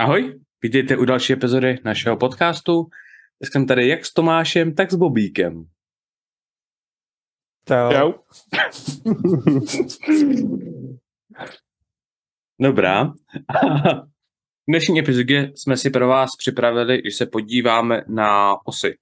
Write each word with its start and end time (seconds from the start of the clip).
Ahoj, 0.00 0.40
vítejte 0.62 0.96
u 0.96 1.04
další 1.04 1.32
epizody 1.32 1.78
našeho 1.84 2.16
podcastu. 2.16 2.86
Dneska 3.40 3.58
jsem 3.58 3.66
tady 3.66 3.88
jak 3.88 4.06
s 4.06 4.12
Tomášem, 4.12 4.74
tak 4.74 4.90
s 4.90 4.94
Bobíkem. 4.94 5.64
Čau. 7.68 7.92
Čau. 7.92 8.12
Dobrá. 12.60 13.04
V 13.04 13.12
dnešní 14.68 15.00
epizodě 15.00 15.52
jsme 15.54 15.76
si 15.76 15.90
pro 15.90 16.08
vás 16.08 16.30
připravili, 16.38 17.02
že 17.04 17.10
se 17.10 17.26
podíváme 17.26 18.04
na 18.08 18.56
osy. 18.66 18.98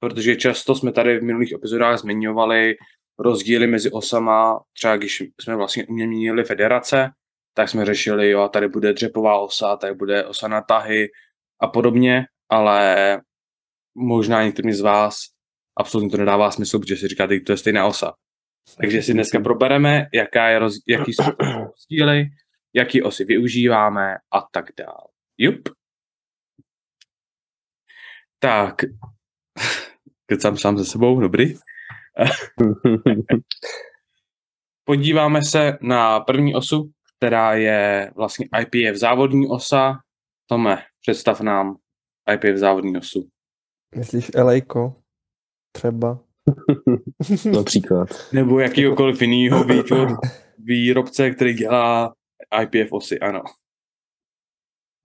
Protože 0.00 0.36
často 0.36 0.74
jsme 0.74 0.92
tady 0.92 1.18
v 1.18 1.22
minulých 1.22 1.52
epizodách 1.52 1.98
zmiňovali 1.98 2.74
rozdíly 3.18 3.66
mezi 3.66 3.90
osama, 3.90 4.60
třeba 4.72 4.96
když 4.96 5.22
jsme 5.40 5.56
vlastně 5.56 5.86
měnili 5.88 6.44
federace, 6.44 7.10
tak 7.54 7.68
jsme 7.68 7.84
řešili, 7.84 8.30
jo, 8.30 8.48
tady 8.48 8.68
bude 8.68 8.92
dřepová 8.92 9.38
osa, 9.38 9.76
tady 9.76 9.94
bude 9.94 10.24
osa 10.24 10.48
na 10.48 10.62
tahy 10.62 11.08
a 11.60 11.68
podobně, 11.68 12.24
ale 12.48 13.20
možná 13.94 14.42
některým 14.42 14.72
z 14.72 14.80
vás 14.80 15.14
absolutně 15.76 16.10
to 16.10 16.16
nedává 16.16 16.50
smysl, 16.50 16.78
protože 16.78 16.96
si 16.96 17.08
říkáte, 17.08 17.34
že 17.34 17.40
to 17.40 17.52
je 17.52 17.56
stejná 17.56 17.86
osa. 17.86 18.12
Takže 18.80 19.02
si 19.02 19.12
dneska 19.12 19.40
probereme, 19.40 20.06
jaká 20.14 20.48
je 20.48 20.58
roz, 20.58 20.74
jaký 20.88 21.12
jsou 21.12 21.30
rozdíly, 21.40 22.24
jaký 22.74 23.02
osy 23.02 23.24
využíváme 23.24 24.16
a 24.34 24.40
tak 24.52 24.64
dále. 24.78 25.08
Jup. 25.38 25.68
Tak, 28.38 28.74
kecám 30.26 30.56
sám 30.56 30.78
se 30.78 30.84
sebou, 30.84 31.20
dobrý. 31.20 31.54
Podíváme 34.84 35.42
se 35.42 35.78
na 35.80 36.20
první 36.20 36.54
osu, 36.54 36.92
která 37.22 37.54
je 37.54 38.10
vlastně 38.16 38.48
IPF 38.60 38.98
závodní 38.98 39.48
osa. 39.48 39.98
Tome, 40.46 40.78
představ 41.00 41.40
nám 41.40 41.76
IPF 42.34 42.58
závodní 42.58 42.96
osu. 42.96 43.28
Myslíš 43.96 44.30
Elejko? 44.34 44.94
Třeba. 45.72 46.18
Například. 47.52 48.08
Nebo 48.32 48.60
jakýkoliv 48.60 49.22
jinýho 49.22 49.64
výrobce, 50.58 51.30
který 51.30 51.54
dělá 51.54 52.14
IPF 52.62 52.92
osy, 52.92 53.20
ano. 53.20 53.42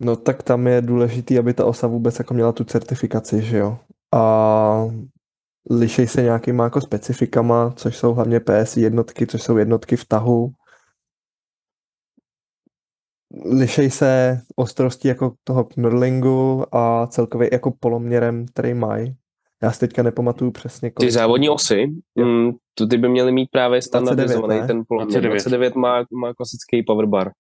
No 0.02 0.16
tak 0.16 0.44
tam 0.44 0.68
je 0.68 0.82
důležitý, 0.82 1.40
aby 1.40 1.54
ta 1.54 1.66
osa 1.66 1.88
vůbec 1.88 2.20
jako 2.20 2.34
měla 2.34 2.52
tu 2.52 2.64
certifikaci, 2.64 3.42
že 3.42 3.58
jo. 3.58 3.80
A 4.16 4.86
lišej 5.70 6.08
se 6.08 6.22
nějakýma 6.22 6.64
jako 6.64 6.82
specifikama, 6.82 7.74
což 7.76 7.98
jsou 7.98 8.14
hlavně 8.14 8.40
PSI 8.40 8.82
jednotky, 8.82 9.28
což 9.28 9.44
jsou 9.44 9.58
jednotky 9.58 9.96
v 9.96 10.06
tahu. 10.06 10.54
Lišej 13.46 13.90
se 13.90 14.42
ostrosti 14.56 15.08
jako 15.08 15.34
toho 15.44 15.64
knurlingu 15.64 16.64
a 16.76 17.08
celkově 17.08 17.50
jako 17.52 17.74
poloměrem, 17.80 18.46
který 18.46 18.74
mají. 18.74 19.16
Já 19.64 19.72
si 19.72 19.80
teďka 19.80 20.04
nepamatuju 20.04 20.52
přesně. 20.52 20.92
Kolik. 20.92 21.08
Ty 21.08 21.12
závodní 21.12 21.50
osy, 21.50 21.86
mm, 22.16 22.52
to 22.74 22.88
ty 22.88 22.98
by 22.98 23.10
měly 23.10 23.32
mít 23.32 23.50
právě 23.52 23.82
standardizovaný 23.82 24.68
ten 24.68 24.84
poloměr. 24.88 25.22
29, 25.22 25.30
29 25.30 25.76
má, 25.76 26.06
má 26.22 26.34
klasický 26.34 26.84
powerbar. 26.84 27.32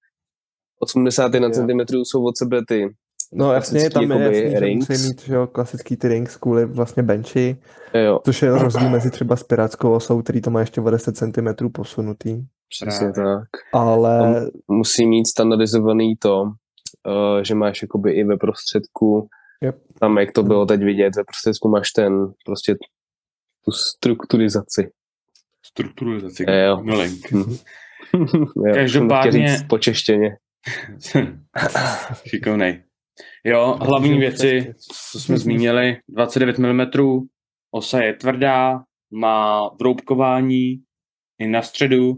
81 0.80 1.50
cm 1.50 1.80
jsou 2.04 2.26
od 2.26 2.38
sebe 2.38 2.62
ty 2.68 2.90
No 3.34 3.54
jasně, 3.54 3.90
tam 3.90 4.12
je 4.12 4.44
jasný, 4.44 4.60
rings. 4.60 4.88
že 4.88 4.94
musí 4.94 5.08
mít 5.08 5.22
že 5.22 5.34
jo, 5.36 5.48
klasický 5.48 5.98
ty 5.98 6.08
rings 6.08 6.38
kvůli 6.38 6.66
vlastně 6.66 7.04
benchy, 7.04 7.58
jo. 7.94 8.20
což 8.26 8.42
je 8.42 8.52
rozdíl 8.52 8.90
mezi 8.90 9.12
třeba 9.12 9.36
spiráckou 9.36 9.92
osou, 9.92 10.22
který 10.22 10.42
to 10.42 10.52
má 10.52 10.60
ještě 10.60 10.82
o 10.82 10.90
10 10.90 11.17
cm 11.17 11.70
posunutý. 11.72 12.44
Přesně 12.70 13.11
tak. 13.14 13.48
Ale... 13.73 14.45
Musí 14.67 15.05
mít 15.05 15.28
standardizovaný 15.28 16.16
to, 16.16 16.42
uh, 16.42 17.44
že 17.44 17.55
máš 17.55 17.82
jakoby 17.82 18.11
i 18.11 18.23
ve 18.23 18.38
prostředku, 18.38 19.28
yep. 19.61 19.78
tam 20.00 20.17
jak 20.17 20.32
to 20.32 20.44
bylo 20.44 20.66
teď 20.66 20.82
vidět, 20.83 21.16
ve 21.16 21.23
prostředku 21.23 21.70
máš 21.70 21.92
ten, 21.92 22.33
prostě 22.45 22.76
tu 23.66 23.72
strukturizaci. 23.72 24.92
Strukturizaci, 25.66 26.45
jo. 26.67 26.83
Milink. 26.83 27.32
jo, 28.66 28.73
Každopádně... 28.73 29.58
Po 29.70 29.78
češtině. 29.78 30.38
Šikovnej. 32.28 32.84
Jo, 33.44 33.78
hlavní 33.82 34.20
věci, 34.20 34.73
co 35.11 35.20
jsme 35.20 35.38
zmínili, 35.38 35.98
29 36.10 36.58
mm, 36.58 36.82
osa 37.72 38.04
je 38.04 38.14
tvrdá, 38.14 38.80
má 39.11 39.70
vroubkování 39.80 40.84
i 41.39 41.48
na 41.48 41.61
středu 41.61 42.14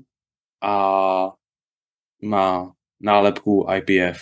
a 0.62 1.31
má 2.24 2.72
nálepku 3.02 3.68
IPF. 3.75 4.18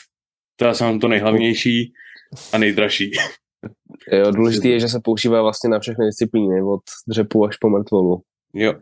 To 0.56 0.66
je 0.66 0.76
samozřejmě 0.76 1.00
to 1.00 1.08
nejhlavnější 1.08 1.94
a 2.54 2.58
nejdražší. 2.58 3.12
Jo, 4.12 4.32
důležité 4.32 4.68
je, 4.68 4.80
že 4.80 4.90
se 4.90 5.00
používá 5.04 5.42
vlastně 5.42 5.70
na 5.70 5.80
všechny 5.80 6.06
disciplíny, 6.06 6.62
od 6.62 6.82
dřepu 7.08 7.46
až 7.46 7.58
po 7.58 7.70
mrtvolu. 7.70 8.22
Jo. 8.54 8.74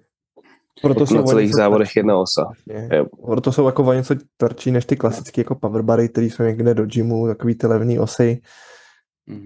Proto 0.82 1.08
jsou 1.08 1.16
na 1.16 1.24
celých 1.24 1.56
závodech 1.56 1.96
jedna 1.96 2.18
osa. 2.18 2.52
Jo. 2.92 3.06
Proto 3.26 3.52
jsou 3.52 3.66
jako 3.66 3.84
o 3.84 3.94
něco 3.94 4.16
tvrdší 4.38 4.72
než 4.72 4.86
ty 4.86 4.96
klasické 4.96 5.42
jako 5.42 5.56
powerbary, 5.56 6.10
které 6.10 6.28
jsou 6.28 6.44
někde 6.44 6.74
do 6.74 6.86
gymu, 6.86 7.28
takový 7.28 7.56
ty 7.56 7.68
levné 7.68 8.00
osy. 8.00 8.42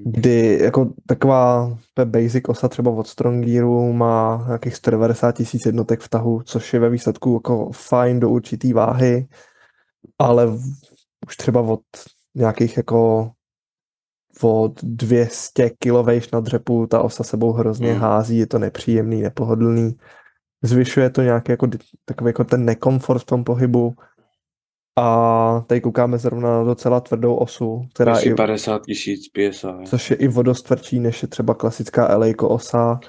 Kdy 0.06 0.60
jako 0.62 0.90
taková 1.08 1.78
basic 2.06 2.44
osa 2.48 2.68
třeba 2.68 2.92
od 2.92 3.08
Strongearu 3.08 3.94
má 3.94 4.44
nějakých 4.48 4.76
190 4.76 5.32
tisíc 5.32 5.66
jednotek 5.66 6.00
v 6.00 6.10
tahu, 6.10 6.42
což 6.42 6.74
je 6.74 6.80
ve 6.80 6.90
výsledku 6.90 7.34
jako 7.34 7.72
fajn 7.72 8.20
do 8.20 8.30
určitý 8.30 8.74
váhy, 8.74 9.28
ale 10.20 10.48
už 11.28 11.38
třeba 11.38 11.62
od 11.62 11.82
nějakých 12.36 12.78
jako 12.78 13.32
od 14.42 14.84
200 14.84 15.70
kg 15.70 16.32
na 16.34 16.40
dřepu 16.40 16.88
ta 16.88 17.02
osa 17.02 17.24
sebou 17.24 17.52
hrozně 17.52 17.94
mm. 17.94 18.00
hází, 18.00 18.38
je 18.38 18.48
to 18.48 18.60
nepříjemný, 18.60 19.22
nepohodlný 19.22 19.96
zvyšuje 20.62 21.10
to 21.10 21.22
nějaký 21.22 21.52
jako, 21.52 21.68
takový 22.06 22.30
jako 22.30 22.44
ten 22.44 22.66
nekomfort 22.66 23.22
v 23.22 23.26
tom 23.26 23.44
pohybu. 23.44 23.96
A 24.98 25.66
tady 25.68 25.82
koukáme 25.82 26.18
zrovna 26.18 26.50
na 26.50 26.64
docela 26.64 27.00
tvrdou 27.00 27.36
osu, 27.36 27.82
která 27.94 28.20
je 28.20 28.36
50 28.36 28.82
tisíc 28.86 29.22
PSA. 29.30 29.80
Což 29.86 30.10
je 30.10 30.16
i 30.16 30.28
vodost 30.28 30.62
tvrdší, 30.62 31.00
než 31.00 31.22
je 31.22 31.28
třeba 31.28 31.54
klasická 31.54 32.08
Elejko 32.08 32.50
osa, 32.50 33.00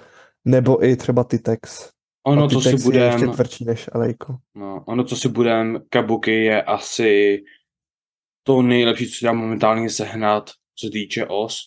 nebo 0.44 0.84
i 0.84 0.96
třeba 0.96 1.24
Titex. 1.24 1.90
Ono, 2.26 2.48
co 2.48 2.60
si 2.60 2.76
budem... 2.76 3.02
je 3.02 3.08
ještě 3.08 3.26
tvrdší 3.26 3.64
než 3.64 3.90
Elejko. 3.92 4.36
No, 4.54 4.84
ono, 4.86 5.04
co 5.04 5.16
si 5.16 5.28
budem, 5.28 5.80
Kabuki 5.88 6.44
je 6.44 6.62
asi 6.62 7.42
to 8.42 8.62
nejlepší, 8.62 9.10
co 9.10 9.26
dá 9.26 9.32
momentálně 9.32 9.90
sehnat, 9.90 10.50
co 10.76 10.86
se 10.86 10.90
týče 10.90 11.26
os. 11.26 11.60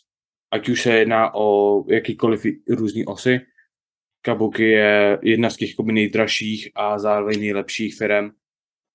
Ať 0.52 0.70
už 0.70 0.82
se 0.82 0.92
jedná 0.92 1.36
o 1.36 1.78
jakýkoliv 1.90 2.46
různý 2.70 3.06
osy, 3.06 3.40
Kabuki 4.22 4.64
je 4.64 5.20
jedna 5.24 5.50
z 5.50 5.58
těch 5.58 5.70
nejdražších 5.84 6.70
a 6.76 7.00
zároveň 7.00 7.40
nejlepších 7.40 7.96
firm. 7.98 8.30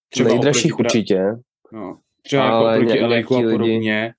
Třeba 0.08 0.28
nejdražších 0.28 0.74
oproti, 0.74 0.98
určitě. 0.98 1.20
No, 1.72 1.98
třeba 2.22 2.44
jako 2.44 2.56
Ale 2.56 2.72
jako 2.72 2.84
proti 2.84 3.00
Elejku 3.00 3.36
a 3.36 3.40
podobně, 3.40 4.02
lidi... 4.02 4.12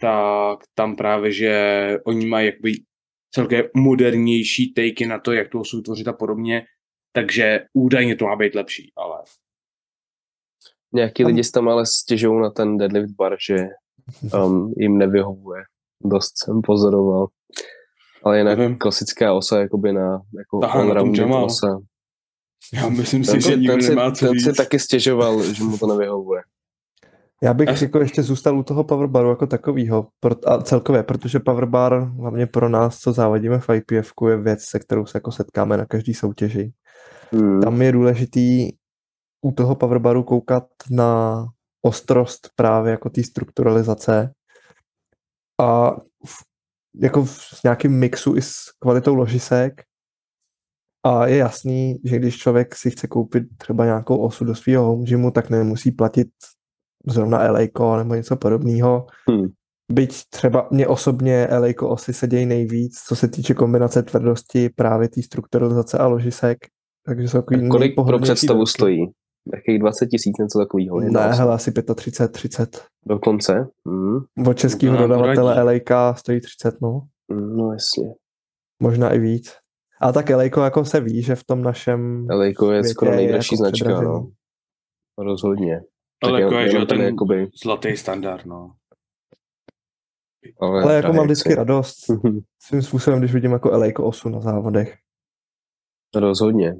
tak 0.00 0.58
tam 0.74 0.96
právě, 0.96 1.32
že 1.32 1.98
oni 2.06 2.26
mají 2.26 2.46
jakoby 2.46 2.72
celkem 3.30 3.64
modernější 3.76 4.72
takey 4.72 5.06
na 5.06 5.18
to, 5.18 5.32
jak 5.32 5.48
tu 5.48 5.60
osu 5.60 5.82
tvořit 5.82 6.08
a 6.08 6.12
podobně, 6.12 6.64
takže 7.12 7.60
údajně 7.72 8.16
to 8.16 8.24
má 8.24 8.36
být 8.36 8.54
lepší, 8.54 8.92
ale... 8.96 9.18
Nějaký 10.92 11.22
tam... 11.22 11.32
lidi 11.32 11.48
tam 11.54 11.68
ale 11.68 11.86
stěžují 11.86 12.42
na 12.42 12.50
ten 12.50 12.76
deadlift 12.76 13.14
bar, 13.14 13.36
že 13.48 13.66
um, 14.44 14.74
jim 14.76 14.98
nevyhovuje. 14.98 15.62
Dost 16.04 16.32
jsem 16.44 16.62
pozoroval. 16.62 17.26
Ale 18.24 18.38
jinak 18.38 18.58
Nevím. 18.58 18.78
klasická 18.78 19.34
osa 19.34 19.60
jakoby 19.60 19.92
na 19.92 20.20
jako 20.38 20.60
all-rounded 20.66 21.44
osa. 21.44 21.80
Já 22.74 22.88
myslím 22.88 23.24
si, 23.24 23.40
že 23.40 23.56
nikdo 23.56 23.76
nemá 23.76 24.12
co 24.12 24.26
Ten 24.26 24.40
si 24.40 24.52
taky 24.52 24.78
stěžoval, 24.78 25.42
že 25.42 25.64
mu 25.64 25.78
to 25.78 25.86
nevyhovuje. 25.86 26.42
Já 27.42 27.54
bych 27.54 27.68
Až... 27.68 27.82
jako 27.82 27.98
ještě 27.98 28.22
zůstal 28.22 28.58
u 28.58 28.62
toho 28.62 28.84
powerbaru 28.84 29.28
jako 29.28 29.46
takového 29.46 30.08
a 30.46 30.62
celkově, 30.62 31.02
protože 31.02 31.40
powerbar 31.40 32.02
hlavně 32.02 32.46
pro 32.46 32.68
nás, 32.68 32.98
co 32.98 33.12
závodíme 33.12 33.58
v 33.58 33.70
IPF, 33.74 34.12
je 34.28 34.36
věc, 34.36 34.62
se 34.62 34.78
kterou 34.78 35.06
se 35.06 35.16
jako 35.16 35.32
setkáme 35.32 35.76
na 35.76 35.86
každý 35.86 36.14
soutěži. 36.14 36.72
Hmm. 37.32 37.60
Tam 37.60 37.82
je 37.82 37.92
důležitý 37.92 38.72
u 39.42 39.52
toho 39.52 39.74
powerbaru 39.74 40.22
koukat 40.22 40.66
na 40.90 41.44
ostrost 41.82 42.50
právě 42.56 42.90
jako 42.90 43.10
té 43.10 43.22
strukturalizace 43.22 44.32
a 45.60 45.90
v 46.26 46.50
jako 46.94 47.26
s 47.26 47.62
nějakým 47.62 47.98
mixu 47.98 48.36
i 48.36 48.42
s 48.42 48.54
kvalitou 48.78 49.14
ložisek 49.14 49.82
a 51.02 51.26
je 51.26 51.36
jasný, 51.36 52.00
že 52.04 52.18
když 52.18 52.36
člověk 52.38 52.74
si 52.74 52.90
chce 52.90 53.06
koupit 53.06 53.44
třeba 53.56 53.84
nějakou 53.84 54.16
osu 54.16 54.44
do 54.44 54.54
svého 54.54 54.84
home 54.84 55.04
gymu, 55.04 55.30
tak 55.30 55.50
nemusí 55.50 55.90
platit 55.90 56.28
zrovna 57.06 57.50
LA 57.50 57.96
nebo 57.98 58.14
něco 58.14 58.36
podobného. 58.36 59.06
Hmm. 59.28 59.46
Byť 59.92 60.22
třeba 60.30 60.68
mě 60.70 60.86
osobně 60.86 61.48
LA 61.58 61.88
osy 61.88 62.12
sedějí 62.12 62.46
nejvíc, 62.46 62.98
co 63.08 63.16
se 63.16 63.28
týče 63.28 63.54
kombinace 63.54 64.02
tvrdosti, 64.02 64.68
právě 64.68 65.08
té 65.08 65.22
strukturalizace 65.22 65.98
a 65.98 66.06
ložisek. 66.06 66.58
Takže 67.06 67.28
jsou 67.28 67.38
takový 67.38 67.68
Kolik 67.68 67.94
pro 67.94 68.18
představu 68.18 68.60
dosti. 68.60 68.78
stojí? 68.78 68.98
Jakých 69.54 69.78
20 69.78 70.06
tisíc, 70.06 70.32
něco 70.40 70.58
takového? 70.58 71.00
Ne, 71.00 71.32
hele, 71.32 71.54
asi 71.54 71.72
35, 71.94 72.32
30. 72.32 72.82
Dokonce. 73.06 73.66
Mm. 73.84 74.46
Od 74.46 74.58
českého 74.58 74.96
dodavatele. 74.96 75.62
LAK 75.62 76.18
stojí 76.18 76.40
30, 76.40 76.74
no. 76.82 77.00
Mm, 77.32 77.56
No 77.56 77.72
jasně. 77.72 78.14
Možná 78.82 79.10
i 79.12 79.18
víc. 79.18 79.52
A 80.00 80.12
tak 80.12 80.30
LAko 80.30 80.60
jako 80.64 80.84
se 80.84 81.00
ví, 81.00 81.22
že 81.22 81.34
v 81.34 81.44
tom 81.44 81.62
našem... 81.62 82.26
Elejko 82.30 82.72
je 82.72 82.84
skoro 82.84 83.10
nejdražší 83.16 83.54
jako 83.54 83.62
značka, 83.64 83.84
předražený. 83.84 84.06
no. 84.12 84.30
Rozhodně. 85.18 85.80
Ale 86.22 86.40
jako 86.42 86.54
jen- 86.54 86.60
je, 86.64 86.70
že 86.70 86.78
ten 86.78 86.86
ten 86.86 87.00
jakoby, 87.00 87.48
zlatý 87.62 87.96
standard, 87.96 88.46
no. 88.46 88.72
Ale 90.60 90.94
jako 90.94 91.00
drahý, 91.02 91.16
mám 91.16 91.24
vždycky 91.26 91.54
radost 91.54 91.96
svým 92.62 92.82
způsobem, 92.82 93.18
když 93.18 93.34
vidím 93.34 93.52
jako 93.52 93.70
LAko 93.78 94.04
8 94.06 94.32
na 94.32 94.40
závodech. 94.40 94.96
Rozhodně. 96.16 96.74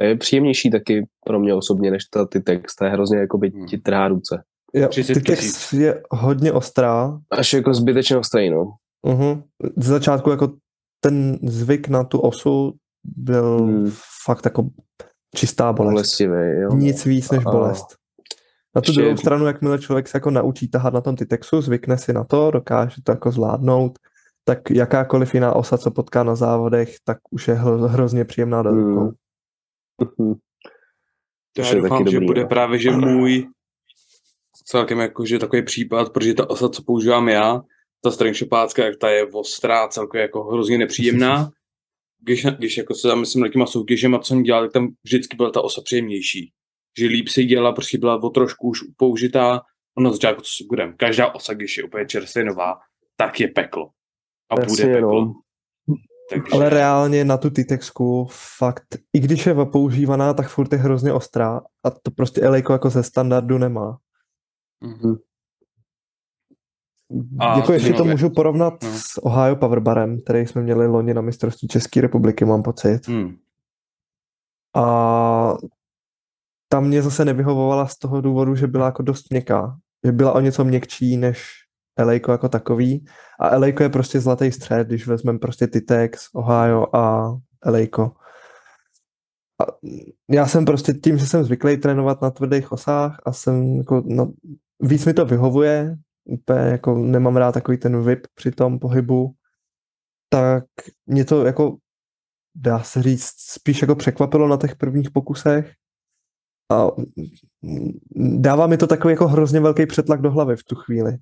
Je 0.00 0.16
příjemnější 0.16 0.70
taky 0.70 1.06
pro 1.26 1.40
mě 1.40 1.54
osobně, 1.54 1.90
než 1.90 2.04
ta 2.04 2.26
ty 2.26 2.40
text. 2.40 2.74
To 2.76 2.84
je 2.84 2.90
hrozně 2.90 3.18
jakoby 3.18 3.50
Hmm. 3.50 3.66
ti 3.66 3.78
trhá 3.78 4.08
ruce. 4.08 4.42
Jo, 4.74 4.88
30 4.88 5.14
ty 5.14 5.20
text 5.20 5.72
je 5.72 6.02
hodně 6.10 6.52
ostrá. 6.52 7.20
Až 7.30 7.52
jako 7.52 7.74
zbytečně 7.74 8.16
ostrý, 8.16 8.50
no. 8.50 8.64
Uh-huh. 9.06 9.42
Z 9.76 9.86
začátku 9.86 10.30
jako 10.30 10.52
ten 11.00 11.38
zvyk 11.42 11.88
na 11.88 12.04
tu 12.04 12.20
osu 12.20 12.72
byl 13.04 13.58
Hmm. 13.58 13.90
fakt 14.24 14.44
jako 14.44 14.62
čistá 15.36 15.72
bolest. 15.72 15.92
Bolestivý, 15.92 16.60
jo. 16.62 16.70
Nic 16.76 17.04
víc 17.06 17.30
než 17.30 17.46
A- 17.46 17.50
bolest. 17.50 17.86
Na 18.76 18.80
tu 18.82 18.90
ještě- 18.90 19.00
druhou 19.02 19.16
stranu, 19.16 19.46
jakmile 19.46 19.78
člověk 19.78 20.08
se 20.08 20.16
jako 20.16 20.30
naučí 20.30 20.68
tahat 20.70 20.94
na 20.94 21.00
tom 21.00 21.16
Titexu, 21.16 21.60
zvykne 21.60 21.98
si 21.98 22.12
na 22.12 22.24
to, 22.24 22.50
dokáže 22.50 22.96
to 23.04 23.12
jako 23.12 23.30
zvládnout, 23.32 23.98
tak 24.44 24.70
jakákoliv 24.70 25.34
jiná 25.34 25.56
osa, 25.56 25.78
co 25.78 25.90
potká 25.90 26.22
na 26.22 26.34
závodech, 26.34 26.94
tak 27.04 27.18
už 27.30 27.48
je 27.48 27.54
hrozně 27.86 28.24
příjemná 28.24 28.62
do 28.62 28.70
Hmm. 28.70 28.94
rukou. 28.94 29.12
To 31.56 31.62
Už 31.62 31.72
já 31.72 31.80
doufám, 31.80 32.06
že 32.06 32.12
dobrý, 32.16 32.26
bude 32.26 32.42
no. 32.42 32.48
právě, 32.48 32.78
že 32.78 32.90
můj 32.90 33.48
celkem 34.64 34.98
jakože 35.00 35.38
takový 35.38 35.62
případ, 35.62 36.12
protože 36.12 36.34
ta 36.34 36.50
osa, 36.50 36.68
co 36.68 36.82
používám 36.82 37.28
já, 37.28 37.60
ta 38.00 38.10
stringshopácká, 38.10 38.84
jak 38.84 38.96
ta 38.96 39.10
je 39.10 39.26
ostrá, 39.26 39.88
celkově 39.88 40.22
jako 40.22 40.44
hrozně 40.44 40.78
nepříjemná. 40.78 41.50
Když, 42.22 42.46
když 42.46 42.76
jako 42.76 42.94
se 42.94 43.08
zamyslím 43.08 43.42
nad 43.42 43.48
těma 43.48 43.66
soutěžema, 43.66 44.18
co 44.18 44.28
jsem 44.28 44.42
dělal, 44.42 44.62
tak 44.62 44.72
tam 44.72 44.88
vždycky 45.04 45.36
byla 45.36 45.50
ta 45.50 45.60
osa 45.60 45.80
příjemnější. 45.84 46.52
Že 46.98 47.06
líp 47.06 47.28
se 47.28 47.44
dělala, 47.44 47.72
prostě 47.72 47.98
byla 47.98 48.22
o 48.22 48.30
trošku 48.30 48.68
už 48.68 48.80
použitá. 48.96 49.60
Ono 49.98 50.04
na 50.04 50.12
začátku, 50.12 50.42
co 50.42 50.52
si 50.56 50.64
budem, 50.68 50.94
každá 50.96 51.34
osa, 51.34 51.54
když 51.54 51.76
je 51.76 51.84
úplně 51.84 52.06
čerstvě 52.06 52.44
nová, 52.44 52.78
tak 53.16 53.40
je 53.40 53.48
peklo. 53.48 53.90
A 54.50 54.54
bude 54.54 54.66
Jasně, 54.66 54.94
peklo. 54.94 55.24
no. 55.24 55.32
Takže, 56.30 56.46
Ale 56.52 56.70
reálně 56.70 57.24
na 57.24 57.36
tu 57.36 57.50
Titexku 57.50 58.28
fakt, 58.58 58.96
i 59.12 59.20
když 59.20 59.46
je 59.46 59.54
používaná, 59.72 60.34
tak 60.34 60.48
furt 60.48 60.72
je 60.72 60.78
hrozně 60.78 61.12
ostrá 61.12 61.60
a 61.84 61.90
to 61.90 62.10
prostě 62.10 62.40
Elejko 62.40 62.72
jako 62.72 62.90
ze 62.90 63.02
standardu 63.02 63.58
nemá. 63.58 63.98
Mhm. 64.80 65.16
A 67.38 67.56
jako 67.56 67.72
ještě 67.72 67.92
to 67.92 68.04
můžu 68.04 68.30
porovnat 68.30 68.82
No. 68.82 68.88
s 68.92 69.18
Ohio 69.22 69.56
Powerbarem, 69.56 70.20
který 70.20 70.46
jsme 70.46 70.62
měli 70.62 70.86
loni 70.86 71.14
na 71.14 71.20
mistrovství 71.22 71.68
České 71.68 72.00
republiky, 72.00 72.44
mám 72.44 72.62
pocit. 72.62 73.08
Hmm. 73.08 73.36
A 74.76 75.54
tam 76.68 76.84
mě 76.84 77.02
zase 77.02 77.24
nevyhovovala 77.24 77.86
z 77.86 77.98
toho 77.98 78.20
důvodu, 78.20 78.54
že 78.54 78.66
byla 78.66 78.86
jako 78.86 79.02
dost 79.02 79.30
měkká. 79.30 79.76
Že 80.06 80.12
byla 80.12 80.32
o 80.32 80.40
něco 80.40 80.64
měkčí 80.64 81.16
než 81.16 81.48
Elejko 81.98 82.32
jako 82.32 82.48
takový. 82.48 83.04
A 83.40 83.48
Elejko 83.48 83.82
je 83.82 83.88
prostě 83.88 84.20
zlatý 84.20 84.52
střed, 84.52 84.86
když 84.86 85.06
vezmeme 85.06 85.38
prostě 85.38 85.66
Titex, 85.66 86.28
Ohio 86.34 86.96
a 86.96 87.34
Elejko. 87.64 88.12
A 89.62 89.64
já 90.30 90.46
jsem 90.46 90.64
prostě 90.64 90.92
tím, 90.94 91.18
že 91.18 91.26
jsem 91.26 91.44
zvyklý 91.44 91.76
trénovat 91.76 92.22
na 92.22 92.30
tvrdých 92.30 92.72
osách 92.72 93.20
a 93.26 93.32
jsem 93.32 93.76
jako, 93.76 94.02
no, 94.06 94.32
víc 94.80 95.06
mi 95.06 95.14
to 95.14 95.24
vyhovuje, 95.24 95.96
úplně 96.24 96.60
jako 96.60 96.94
nemám 96.94 97.36
rád 97.36 97.52
takový 97.52 97.78
ten 97.78 98.02
whip 98.02 98.26
při 98.34 98.50
tom 98.50 98.78
pohybu, 98.78 99.34
tak 100.28 100.64
mě 101.06 101.24
to 101.24 101.44
jako 101.46 101.76
dá 102.54 102.82
se 102.82 103.02
říct, 103.02 103.34
spíš 103.36 103.82
jako 103.82 103.94
překvapilo 103.94 104.48
na 104.48 104.56
těch 104.56 104.76
prvních 104.76 105.10
pokusech. 105.10 105.72
A 106.72 106.86
dává 108.36 108.66
mi 108.66 108.76
to 108.76 108.86
takový 108.86 109.12
jako 109.12 109.28
hrozně 109.28 109.60
velký 109.60 109.86
přetlak 109.86 110.20
do 110.20 110.30
hlavy 110.30 110.56
v 110.56 110.64
tu 110.64 110.74
chvíli. 110.74 111.18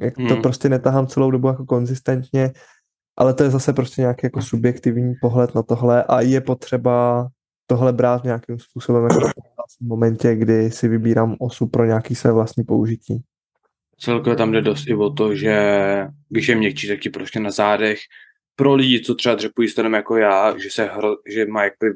Jak 0.00 0.14
to 0.14 0.22
Hmm. 0.22 0.42
prostě 0.42 0.68
netahám 0.68 1.06
celou 1.06 1.30
dobu 1.30 1.48
jako 1.48 1.64
konzistentně, 1.64 2.52
ale 3.16 3.34
to 3.34 3.42
je 3.42 3.50
zase 3.50 3.72
prostě 3.72 4.00
nějaký 4.00 4.20
jako 4.24 4.42
subjektivní 4.42 5.14
pohled 5.20 5.54
na 5.54 5.62
tohle 5.62 6.04
a 6.04 6.20
je 6.20 6.40
potřeba 6.40 7.28
tohle 7.66 7.92
brát 7.92 8.24
nějakým 8.24 8.58
způsobem 8.58 9.02
jako 9.02 9.28
v 9.80 9.80
momentě, 9.80 10.34
kdy 10.34 10.70
si 10.70 10.88
vybírám 10.88 11.36
osu 11.40 11.66
pro 11.66 11.84
nějaký 11.84 12.14
své 12.14 12.32
vlastní 12.32 12.64
použití. 12.64 13.24
Celkově 14.00 14.36
tam 14.36 14.52
jde 14.52 14.60
dost 14.60 14.88
i 14.88 14.94
o 14.94 15.10
to, 15.10 15.34
že 15.34 15.56
když 16.28 16.48
je 16.48 16.54
měkčí, 16.54 16.88
tak 16.88 17.00
ti 17.00 17.10
prostě 17.10 17.40
na 17.40 17.50
zádech 17.50 17.98
pro 18.56 18.74
lidi, 18.74 19.00
co 19.00 19.14
třeba 19.14 19.34
dřepují 19.34 19.68
stanem 19.68 19.94
jako 19.94 20.16
já, 20.16 20.58
že, 20.58 20.70
se 20.70 20.84
hro, 20.84 21.16
že 21.34 21.46
má 21.46 21.64
jakoby 21.64 21.90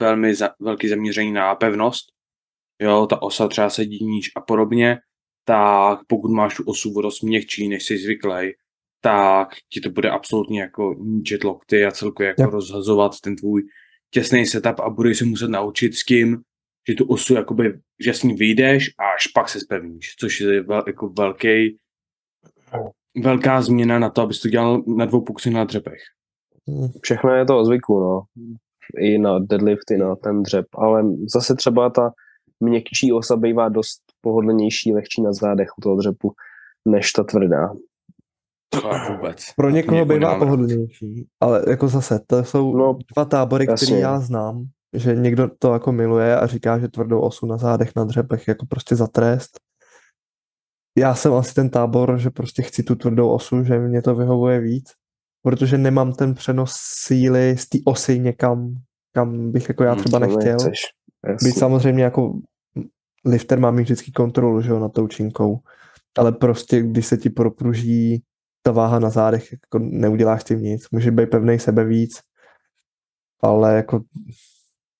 velmi 0.00 0.34
za, 0.34 0.50
velký 0.60 0.88
zaměření 0.88 1.32
na 1.32 1.54
pevnost, 1.54 2.06
jo, 2.82 3.06
ta 3.06 3.22
osa 3.22 3.48
třeba 3.48 3.70
sedí 3.70 4.04
níž 4.04 4.30
a 4.36 4.40
podobně, 4.40 4.98
tak 5.44 5.98
pokud 6.06 6.30
máš 6.30 6.56
tu 6.56 6.62
osu 6.66 7.02
dost 7.02 7.22
měkčí, 7.22 7.68
než 7.68 7.84
jsi 7.84 7.98
zvyklý, 7.98 8.52
tak 9.00 9.48
ti 9.72 9.80
to 9.80 9.90
bude 9.90 10.10
absolutně 10.10 10.60
jako 10.60 10.94
ničit 10.98 11.44
lokty 11.44 11.84
a 11.84 11.90
celkově 11.90 12.28
jako 12.28 12.42
Jo. 12.42 12.50
rozhazovat 12.50 13.20
ten 13.20 13.36
tvůj 13.36 13.62
těsný 14.10 14.46
setup 14.46 14.80
a 14.80 14.90
budeš 14.90 15.18
se 15.18 15.24
muset 15.24 15.48
naučit 15.48 15.94
s 15.94 16.04
tím, 16.04 16.42
že 16.88 16.94
tu 16.94 17.04
osu 17.04 17.34
jakoby, 17.34 17.80
že 18.04 18.14
s 18.14 18.22
ní 18.22 18.34
vyjdeš 18.34 18.94
a 18.98 19.14
až 19.14 19.26
pak 19.26 19.48
se 19.48 19.60
spevníš, 19.60 20.14
což 20.20 20.40
je 20.40 20.62
vel, 20.62 20.82
jako 20.86 21.08
velký, 21.08 21.78
velká 23.22 23.62
změna 23.62 23.98
na 23.98 24.10
to, 24.10 24.22
abys 24.22 24.40
to 24.40 24.48
dělal 24.48 24.82
na 24.86 25.04
dvou 25.04 25.20
puksy 25.20 25.50
na 25.50 25.64
dřepech. 25.64 26.00
Hmm. 26.68 26.88
Všechno 27.02 27.30
je 27.30 27.44
to 27.44 27.58
o 27.58 27.64
zvyku, 27.64 28.00
no. 28.00 28.22
I 28.98 29.18
na 29.18 29.38
deadlift, 29.38 29.90
i 29.90 29.96
na 29.96 30.16
ten 30.16 30.42
dřep. 30.42 30.66
Ale 30.74 31.04
zase 31.32 31.54
třeba 31.54 31.90
ta 31.90 32.12
měkčí 32.60 33.12
osa 33.12 33.36
bývá 33.36 33.68
dost 33.68 34.00
pohodlnější, 34.20 34.92
lehčí 34.92 35.22
na 35.22 35.32
zádech 35.32 35.68
u 35.78 35.80
toho 35.80 35.96
dřepu, 35.96 36.32
než 36.88 37.12
ta 37.12 37.24
tvrdá. 37.24 37.68
Vůbec. 39.10 39.52
Pro 39.56 39.70
někoho 39.70 39.96
Někoho 39.96 40.18
bývá 40.18 40.38
pohodlnější, 40.38 41.26
ale 41.40 41.64
jako 41.68 41.88
zase, 41.88 42.20
to 42.26 42.44
jsou 42.44 42.76
No, 42.76 42.98
dva 43.14 43.24
tábory, 43.24 43.66
které 43.66 44.00
já 44.00 44.20
znám, 44.20 44.66
že 44.94 45.14
někdo 45.14 45.50
to 45.58 45.72
jako 45.72 45.92
miluje 45.92 46.36
a 46.36 46.46
říká, 46.46 46.78
že 46.78 46.88
tvrdou 46.88 47.20
osu 47.20 47.46
na 47.46 47.56
zádech, 47.56 47.92
na 47.96 48.04
dřepech 48.04 48.48
jako 48.48 48.66
prostě 48.66 48.96
za 48.96 49.06
trest. 49.06 49.60
Já 50.98 51.14
jsem 51.14 51.32
asi 51.32 51.54
ten 51.54 51.70
tábor, 51.70 52.18
že 52.18 52.30
prostě 52.30 52.62
chci 52.62 52.82
tu 52.82 52.94
tvrdou 52.94 53.30
osu, 53.30 53.64
že 53.64 53.78
mě 53.78 54.02
to 54.02 54.14
vyhovuje 54.14 54.60
víc, 54.60 54.92
protože 55.42 55.78
nemám 55.78 56.12
ten 56.12 56.34
přenos 56.34 56.72
síly 56.76 57.56
z 57.58 57.68
té 57.68 57.78
osy 57.84 58.18
někam, 58.18 58.74
kam 59.12 59.52
bych 59.52 59.68
jako 59.68 59.84
já 59.84 59.92
Hmm, 59.92 60.02
třeba 60.02 60.18
nechtěl. 60.18 60.56
Byť 61.42 61.58
samozřejmě 61.58 62.04
jako 62.04 62.38
lifter 63.24 63.60
má 63.60 63.70
mít 63.70 63.82
vždycky 63.82 64.12
kontrolu, 64.12 64.60
že 64.60 64.70
jo, 64.70 64.78
nad 64.78 64.92
tou 64.92 65.08
činkou. 65.08 65.58
Ale 66.18 66.32
prostě, 66.32 66.82
když 66.82 67.06
se 67.06 67.16
ti 67.16 67.30
propruží 67.30 68.22
ta 68.62 68.72
váha 68.72 68.98
na 68.98 69.10
zádech, 69.10 69.52
jako 69.52 69.78
neuděláš 69.78 70.44
tím 70.44 70.62
nic. 70.62 70.90
Může 70.90 71.10
být 71.10 71.30
pevnej 71.30 71.58
sebe 71.58 71.84
víc, 71.84 72.20
ale 73.42 73.76
jako 73.76 74.00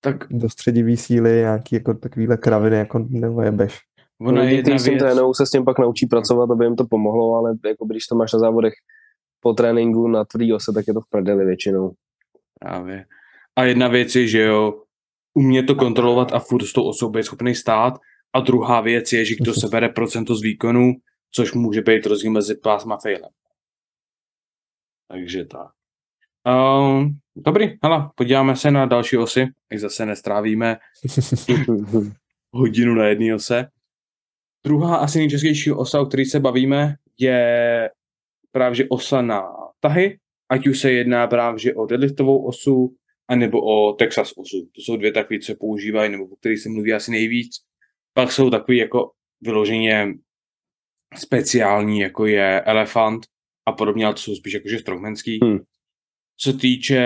Tak 0.05 0.25
do 0.31 0.49
středivý 0.49 0.97
síly, 0.97 1.31
nějaký 1.31 1.75
jako 1.75 1.95
takovýhle 1.95 2.37
kraviny, 2.37 2.77
jako 2.77 3.07
nevojebeš. 3.09 3.79
ona 4.21 4.43
je 4.43 4.55
jedna 4.55 4.63
kteří 4.63 4.79
s 4.79 4.85
tím 4.85 4.93
věc, 4.93 5.03
trénou, 5.03 5.35
se 5.35 5.47
s 5.47 5.51
tím 5.51 5.65
pak 5.65 5.79
naučí 5.79 6.07
pracovat, 6.07 6.51
aby 6.51 6.65
jim 6.65 6.77
to 6.77 6.87
pomohlo, 6.87 7.35
ale 7.35 7.55
jako 7.67 7.87
když 7.87 8.07
to 8.07 8.17
máš 8.17 8.33
na 8.33 8.39
závodech 8.39 8.73
po 9.41 9.53
tréninku 9.53 10.09
na 10.09 10.25
tvrdý 10.25 10.53
ose, 10.53 10.73
tak 10.73 10.85
je 10.89 10.95
to 10.95 11.01
v 11.01 11.09
prdeli 11.11 11.45
většinou. 11.45 11.93
právě. 12.61 13.07
A 13.57 13.65
jedna 13.65 13.89
věc 13.89 14.15
je, 14.15 14.27
že 14.27 14.43
jo, 14.43 14.83
umě 15.35 15.63
to 15.63 15.75
kontrolovat 15.75 16.33
a 16.33 16.39
furt 16.39 16.65
s 16.65 16.73
tou 16.73 16.89
osobou 16.89 17.19
je 17.19 17.25
schopný 17.25 17.55
stát. 17.55 17.95
A 18.33 18.41
druhá 18.41 18.81
věc 18.81 19.13
je, 19.13 19.25
že 19.25 19.35
kdo 19.41 19.55
se 19.55 19.69
bere 19.69 19.89
procento 19.89 20.35
z 20.35 20.43
výkonu, 20.43 20.93
což 21.31 21.53
může 21.53 21.83
být 21.83 22.07
rozdíl 22.07 22.33
mezi 22.33 22.55
pásem 22.55 22.93
a 22.93 22.99
failem. 22.99 23.31
Takže 25.09 25.45
tak. 25.45 25.74
Um, 26.47 27.19
dobrý, 27.37 27.67
hele, 27.83 28.11
podíváme 28.15 28.57
se 28.57 28.71
na 28.71 28.87
další 28.87 29.17
osy, 29.17 29.47
ať 29.73 29.79
zase 29.79 30.07
nestrávíme 30.07 30.77
hodinu 32.53 32.95
na 32.95 33.07
jedné 33.07 33.35
ose. 33.35 33.67
Druhá 34.65 34.97
asi 34.97 35.19
nejčastější 35.19 35.73
osa, 35.73 36.01
o 36.01 36.07
které 36.07 36.25
se 36.25 36.41
bavíme, 36.41 36.95
je 37.19 37.91
právě 38.53 38.87
osa 38.89 39.23
na 39.23 39.43
tahy, 39.81 40.19
ať 40.49 40.67
už 40.67 40.81
se 40.81 40.93
jedná 40.93 41.27
právě 41.27 41.75
o 41.75 41.87
deadliftovou 41.87 42.47
osu, 42.47 42.97
anebo 43.29 43.61
o 43.61 43.93
Texas 43.93 44.33
osu. 44.37 44.69
To 44.75 44.81
jsou 44.81 44.97
dvě 44.97 45.13
takové, 45.13 45.39
co 45.39 45.55
používají, 45.55 46.13
nebo 46.13 46.25
o 46.25 46.37
kterých 46.37 46.61
se 46.61 46.69
mluví 46.69 46.93
asi 46.93 47.11
nejvíc. 47.11 47.57
Pak 48.13 48.33
jsou 48.33 48.51
takový 48.51 48.79
jako 48.79 49.11
vyloženě 49.41 50.15
speciální, 51.15 52.01
jako 52.01 52.27
je 52.27 52.61
elefant 52.61 53.27
a 53.67 53.73
podobně, 53.73 54.05
ale 54.05 54.15
to 54.15 54.21
jsou 54.21 54.35
spíš 54.35 54.55
jakože 54.55 54.79
strongmanský. 54.79 55.39
Hmm. 55.43 55.59
Co 56.37 56.53
se 56.53 56.59
týče 56.59 57.01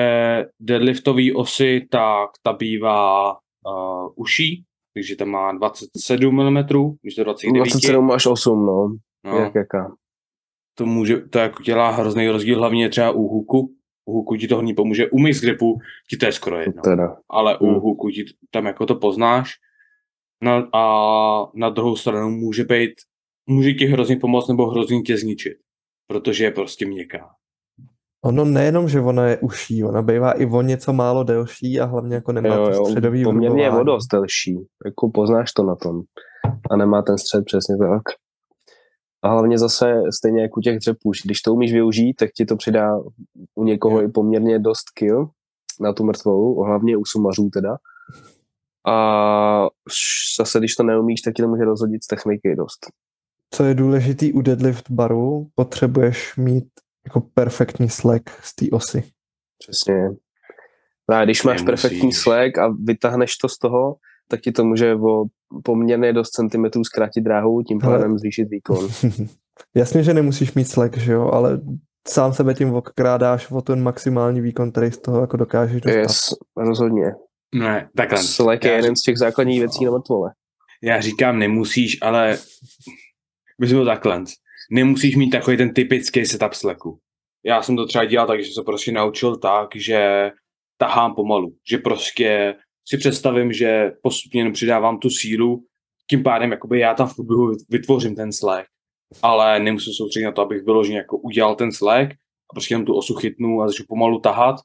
deadliftové 0.60 1.22
osy, 1.34 1.86
tak 1.90 2.30
ta 2.42 2.52
bývá 2.52 3.32
uh, 3.32 4.12
uší, 4.16 4.64
takže 4.94 5.16
tam 5.16 5.28
má 5.28 5.52
27 5.52 6.34
mm, 6.36 6.56
když 7.02 7.14
to 7.14 7.24
29. 7.24 7.58
27 7.58 8.10
až 8.10 8.26
8, 8.26 8.66
no. 8.66 8.96
no, 9.24 9.38
Jak 9.38 9.54
jaká. 9.54 9.92
to, 10.74 10.86
může, 10.86 11.16
to 11.20 11.38
jako 11.38 11.62
dělá 11.62 11.90
hrozný 11.90 12.28
rozdíl, 12.28 12.58
hlavně 12.58 12.88
třeba 12.88 13.10
u 13.10 13.22
huku. 13.22 13.74
U 14.06 14.12
huku 14.12 14.36
ti 14.36 14.48
to 14.48 14.56
hodně 14.56 14.74
pomůže, 14.74 15.10
u 15.10 15.18
mix 15.18 15.40
gripu 15.40 15.78
ti 16.10 16.16
to 16.16 16.26
je 16.26 16.32
skoro 16.32 16.58
jedno. 16.60 16.82
Teda. 16.82 17.16
ale 17.30 17.58
u 17.58 17.66
Hmm. 17.66 17.74
huku 17.80 18.10
ti 18.10 18.24
tam 18.50 18.66
jako 18.66 18.86
to 18.86 18.94
poznáš. 18.94 19.50
No 20.42 20.76
a 20.76 21.50
na 21.54 21.70
druhou 21.70 21.96
stranu 21.96 22.30
může 22.30 22.64
být, 22.64 22.90
může 23.46 23.72
ti 23.74 23.86
hrozně 23.86 24.16
pomoct 24.16 24.48
nebo 24.48 24.66
hrozně 24.66 25.02
tě 25.02 25.16
zničit, 25.16 25.52
protože 26.06 26.44
je 26.44 26.50
prostě 26.50 26.86
měkká. 26.86 27.30
Ono 28.24 28.44
nejenom, 28.44 28.88
že 28.88 29.00
ona 29.00 29.26
je 29.26 29.38
uší, 29.38 29.84
ona 29.84 30.02
bývá 30.02 30.32
i 30.32 30.46
o 30.46 30.62
něco 30.62 30.92
málo 30.92 31.24
delší 31.24 31.80
a 31.80 31.84
hlavně 31.84 32.14
jako 32.14 32.32
nemá 32.32 32.54
Jo, 32.54 32.64
to 32.64 32.70
jo, 32.70 32.84
středový 32.84 33.24
poměrně 33.24 33.62
je 33.62 33.70
o 33.70 33.84
dost 33.84 34.06
delší. 34.06 34.66
Jako 34.84 35.10
poznáš 35.10 35.52
to 35.52 35.62
na 35.62 35.76
tom. 35.76 36.02
A 36.70 36.76
nemá 36.76 37.02
ten 37.02 37.18
střed 37.18 37.44
přesně 37.44 37.76
tak. 37.76 38.02
A 39.22 39.28
hlavně 39.30 39.58
zase 39.58 39.94
stejně 40.14 40.42
jako 40.42 40.58
u 40.58 40.62
těch 40.62 40.78
dřepů, 40.78 41.12
když 41.24 41.42
to 41.42 41.54
umíš 41.54 41.72
využít, 41.72 42.14
tak 42.14 42.30
ti 42.36 42.44
to 42.44 42.56
přidá 42.56 42.98
u 43.54 43.64
někoho 43.64 44.02
i 44.02 44.08
poměrně 44.08 44.58
dost 44.58 44.90
kill 44.94 45.30
na 45.80 45.92
tu 45.92 46.04
mrtvou, 46.04 46.62
hlavně 46.62 46.96
u 46.96 47.04
sumařů 47.04 47.50
teda. 47.52 47.76
A 48.86 49.66
zase, 50.40 50.58
když 50.58 50.74
to 50.74 50.82
neumíš, 50.82 51.20
tak 51.20 51.34
ti 51.34 51.42
to 51.42 51.48
může 51.48 51.64
rozhodit 51.64 52.04
z 52.04 52.06
techniky 52.06 52.56
dost. 52.56 52.86
Co 53.50 53.64
je 53.64 53.74
důležitý 53.74 54.32
u 54.32 54.40
deadlift 54.40 54.90
baru, 54.90 55.48
potřebuješ 55.54 56.36
mít 56.36 56.68
jako 57.08 57.20
perfektní 57.34 57.88
slack 57.88 58.30
z 58.42 58.54
té 58.54 58.66
osy. 58.72 59.04
Přesně. 59.58 60.08
Právě 61.06 61.26
když 61.26 61.42
máš 61.42 61.62
Nemusíš. 61.62 61.82
perfektní 61.82 62.12
slack 62.12 62.58
a 62.58 62.74
vytáhneš 62.84 63.36
to 63.36 63.48
z 63.48 63.58
toho, 63.58 63.96
tak 64.28 64.40
ti 64.40 64.52
to 64.52 64.64
může 64.64 64.94
o 64.94 65.24
poměrně 65.64 66.12
dost 66.12 66.30
centimetrů 66.30 66.84
zkrátit 66.84 67.20
dráhu, 67.20 67.62
tím 67.62 67.78
pádem 67.78 68.18
zvýšit 68.18 68.44
výkon. 68.50 68.88
Jasně, 69.74 70.02
že 70.02 70.14
nemusíš 70.14 70.54
mít 70.54 70.68
slack, 70.68 70.96
že 70.96 71.12
jo, 71.12 71.30
ale 71.32 71.60
sám 72.08 72.32
sebe 72.32 72.54
tím 72.54 72.74
okrádáš 72.74 73.50
o 73.50 73.62
ten 73.62 73.82
maximální 73.82 74.40
výkon, 74.40 74.70
který 74.70 74.90
z 74.90 74.98
toho 74.98 75.20
jako 75.20 75.36
dokážeš 75.36 75.80
dostat. 75.80 75.98
Yes, 75.98 76.34
rozhodně. 76.56 77.12
Ne, 77.54 77.88
takhle. 77.96 78.22
Slack 78.22 78.64
je 78.64 78.70
Já 78.70 78.76
jeden 78.76 78.96
z 78.96 79.02
těch 79.02 79.18
základních 79.18 79.60
věcí 79.60 79.84
na 79.84 79.90
mrtvole. 79.90 80.30
Já 80.82 81.00
říkám 81.00 81.38
nemusíš, 81.38 81.98
ale 82.02 82.38
bys 83.60 83.72
byl 83.72 83.84
takhle. 83.84 84.24
Nemusíš 84.70 85.16
mít 85.16 85.30
takový 85.30 85.56
ten 85.56 85.74
typický 85.74 86.26
setup 86.26 86.52
slacku. 86.52 86.98
Já 87.44 87.62
jsem 87.62 87.76
to 87.76 87.86
třeba 87.86 88.04
dělal 88.04 88.26
tak, 88.26 88.44
že 88.44 88.52
se 88.52 88.62
prostě 88.62 88.92
naučil 88.92 89.36
tak, 89.36 89.68
že 89.76 90.30
tahám 90.76 91.14
pomalu. 91.14 91.56
Že 91.70 91.78
prostě 91.78 92.54
si 92.88 92.98
představím, 92.98 93.52
že 93.52 93.92
postupně 94.02 94.50
přidávám 94.50 94.98
tu 94.98 95.10
sílu, 95.10 95.64
tím 96.10 96.22
pádem 96.22 96.50
jakoby 96.50 96.80
já 96.80 96.94
tam 96.94 97.08
v 97.08 97.14
průběhu 97.14 97.52
vytvořím 97.68 98.14
ten 98.14 98.32
slack. 98.32 98.66
Ale 99.22 99.60
nemusím 99.60 99.92
soustředit 99.92 100.24
na 100.24 100.32
to, 100.32 100.42
abych 100.42 100.64
vyloženě 100.64 100.96
jako 100.96 101.18
udělal 101.18 101.54
ten 101.54 101.72
slack 101.72 102.12
a 102.50 102.54
prostě 102.54 102.74
jenom 102.74 102.86
tu 102.86 102.94
osu 102.94 103.14
chytnu 103.14 103.62
a 103.62 103.68
začnu 103.68 103.84
pomalu 103.88 104.20
tahat. 104.20 104.56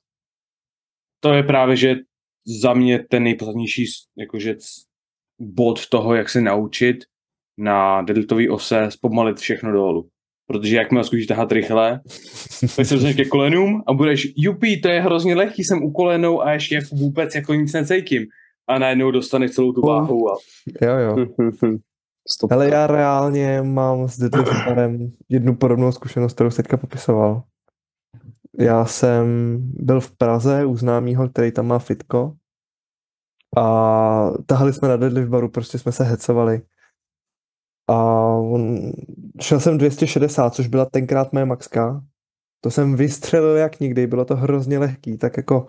To 1.19 1.33
je 1.33 1.43
právě, 1.43 1.75
že 1.75 1.95
za 2.62 2.74
mě 2.74 3.00
ten 3.00 3.24
nejpodstatnější 3.24 3.86
jakože 4.17 4.55
bod 5.39 5.88
toho, 5.89 6.15
jak 6.15 6.29
se 6.29 6.41
naučit 6.41 7.05
na 7.57 8.01
deadliftové 8.01 8.50
ose 8.50 8.88
zpomalit 8.91 9.38
všechno 9.38 9.72
dolů. 9.72 10.07
Protože 10.48 10.75
jakmile 10.75 11.03
zkusíš 11.03 11.27
tahat 11.27 11.51
rychle, 11.51 12.01
tak 12.75 12.86
se 12.86 12.93
dostaneš 12.93 13.15
ke 13.15 13.25
kolenům 13.25 13.83
a 13.88 13.93
budeš, 13.93 14.27
jupí, 14.38 14.81
to 14.81 14.88
je 14.88 15.01
hrozně 15.01 15.36
lehký, 15.36 15.63
jsem 15.63 15.83
u 15.83 15.91
kolenou 15.91 16.41
a 16.41 16.51
ještě 16.51 16.75
jako 16.75 16.95
vůbec 16.95 17.36
jako 17.36 17.53
nic 17.53 17.74
necítím. 17.74 18.25
A 18.67 18.79
najednou 18.79 19.12
dostaneš 19.12 19.51
celou 19.51 19.72
tu 19.72 19.81
váhu 19.81 20.31
a 20.31 20.38
Jo, 20.81 20.98
jo. 20.98 21.27
Stop. 22.31 22.51
Ale 22.51 22.69
já 22.69 22.88
reálně 22.88 23.62
mám 23.62 24.07
s 24.07 24.17
deadlift 24.17 24.65
barem 24.65 25.12
jednu 25.29 25.55
podobnou 25.55 25.91
zkušenost, 25.91 26.33
kterou 26.33 26.50
teďka 26.50 26.77
popisoval. 26.77 27.43
Já 28.60 28.86
jsem 28.86 29.57
byl 29.60 30.00
v 30.00 30.17
Praze 30.17 30.65
u 30.65 30.75
známýho, 30.75 31.29
který 31.29 31.51
tam 31.51 31.67
má 31.67 31.79
fitko 31.79 32.33
a 33.57 34.31
tahali 34.45 34.74
jsme 34.74 34.88
na 34.88 34.98
deadlift 34.98 35.29
baru, 35.29 35.50
prostě 35.50 35.79
jsme 35.79 35.91
se 35.91 36.03
hecovali. 36.03 36.62
A 37.87 37.95
on, 38.35 38.91
šel 39.41 39.59
jsem 39.59 39.77
260, 39.77 40.55
což 40.55 40.67
byla 40.67 40.85
tenkrát 40.85 41.33
moje 41.33 41.45
maxka. 41.45 42.03
To 42.61 42.71
jsem 42.71 42.95
vystřelil 42.95 43.57
jak 43.57 43.79
nikdy, 43.79 44.07
bylo 44.07 44.25
to 44.25 44.35
hrozně 44.35 44.79
lehký, 44.79 45.17
tak 45.17 45.37
jako, 45.37 45.67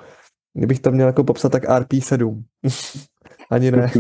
kdybych 0.55 0.81
to 0.81 0.91
měl 0.93 1.07
jako 1.07 1.25
popsat, 1.25 1.53
tak 1.53 1.65
RP7. 1.65 2.43
Ani 3.51 3.71
ne. 3.71 3.91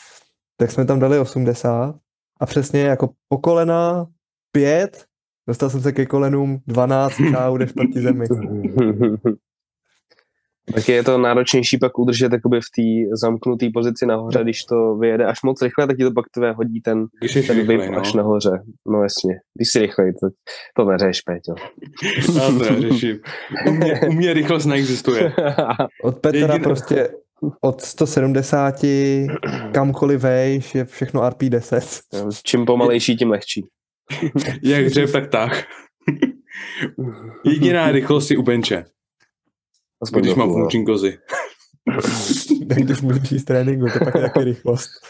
tak 0.56 0.70
jsme 0.70 0.84
tam 0.84 0.98
dali 0.98 1.18
80 1.18 1.96
a 2.40 2.46
přesně 2.46 2.80
jako 2.80 3.10
po 3.28 3.38
kolena 3.38 4.06
5, 4.52 5.04
dostal 5.48 5.70
jsem 5.70 5.82
se 5.82 5.92
ke 5.92 6.06
kolenům 6.06 6.60
12, 6.66 7.14
čau, 7.16 7.56
jdeš 7.56 7.72
proti 7.72 8.00
zemi. 8.00 8.26
Tak 10.74 10.88
je 10.88 11.04
to 11.04 11.18
náročnější 11.18 11.78
pak 11.78 11.98
udržet 11.98 12.32
jakoby 12.32 12.60
v 12.60 12.70
té 12.76 13.16
zamknuté 13.20 13.66
pozici 13.74 14.06
nahoře, 14.06 14.40
když 14.42 14.64
to 14.64 14.96
vyjede 14.96 15.26
až 15.26 15.42
moc 15.42 15.62
rychle, 15.62 15.86
tak 15.86 15.96
ti 15.96 16.04
to 16.04 16.12
pak 16.12 16.24
tvé 16.34 16.52
hodí 16.52 16.80
ten, 16.80 17.06
když 17.20 17.32
ten 17.32 17.56
rychlej, 17.56 17.78
vyp 17.78 17.90
no. 17.90 18.00
až 18.00 18.12
nahoře. 18.12 18.50
No 18.86 19.02
jasně, 19.02 19.34
když 19.54 19.68
jsi 19.68 19.78
rychlej, 19.78 20.12
to, 20.12 20.28
to 20.76 20.84
neřeš, 20.84 21.20
Péťo. 21.20 21.54
Já 22.34 22.48
to 22.48 22.72
neřeším. 22.72 23.18
U 23.68 23.70
mě, 23.70 24.00
u 24.08 24.12
mě 24.12 24.32
rychlost 24.32 24.66
neexistuje. 24.66 25.32
Od 26.02 26.18
Petra 26.18 26.40
Jediné- 26.40 26.62
prostě 26.62 27.08
od 27.60 27.80
170 27.80 28.74
kamkoliv 29.72 30.20
vejš 30.20 30.74
je 30.74 30.84
všechno 30.84 31.22
RP10. 31.22 32.00
Čím 32.42 32.66
pomalejší, 32.66 33.16
tím 33.16 33.30
lehčí. 33.30 33.66
Jak 34.62 34.86
dřev, 34.86 35.12
tak 35.12 35.26
tak. 35.26 35.64
Jediná 37.44 37.92
rychlost 37.92 38.30
je 38.30 38.36
u 38.36 38.42
benče, 38.42 38.84
Aspoň 40.02 40.22
když 40.22 40.34
mám 40.34 40.52
funkční 40.52 40.84
kozy. 40.84 41.18
Tak 42.68 42.78
když 42.78 43.30
jít 43.30 43.38
z 43.38 43.44
tréninku, 43.44 43.86
to 43.92 44.04
pak 44.04 44.14
je 44.14 44.20
taky 44.20 44.44
rychlost. 44.44 44.90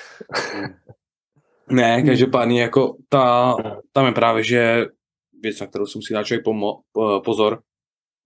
Ne, 1.70 2.02
každopádně 2.02 2.62
jako 2.62 2.96
ta, 3.08 3.54
tam 3.92 4.06
je 4.06 4.12
právě, 4.12 4.44
že 4.44 4.86
věc, 5.42 5.60
na 5.60 5.66
kterou 5.66 5.86
si 5.86 5.98
musí 5.98 6.14
dát 6.14 6.24
člověk 6.24 6.46
pomo- 6.46 6.80
po- 6.92 7.20
pozor, 7.24 7.60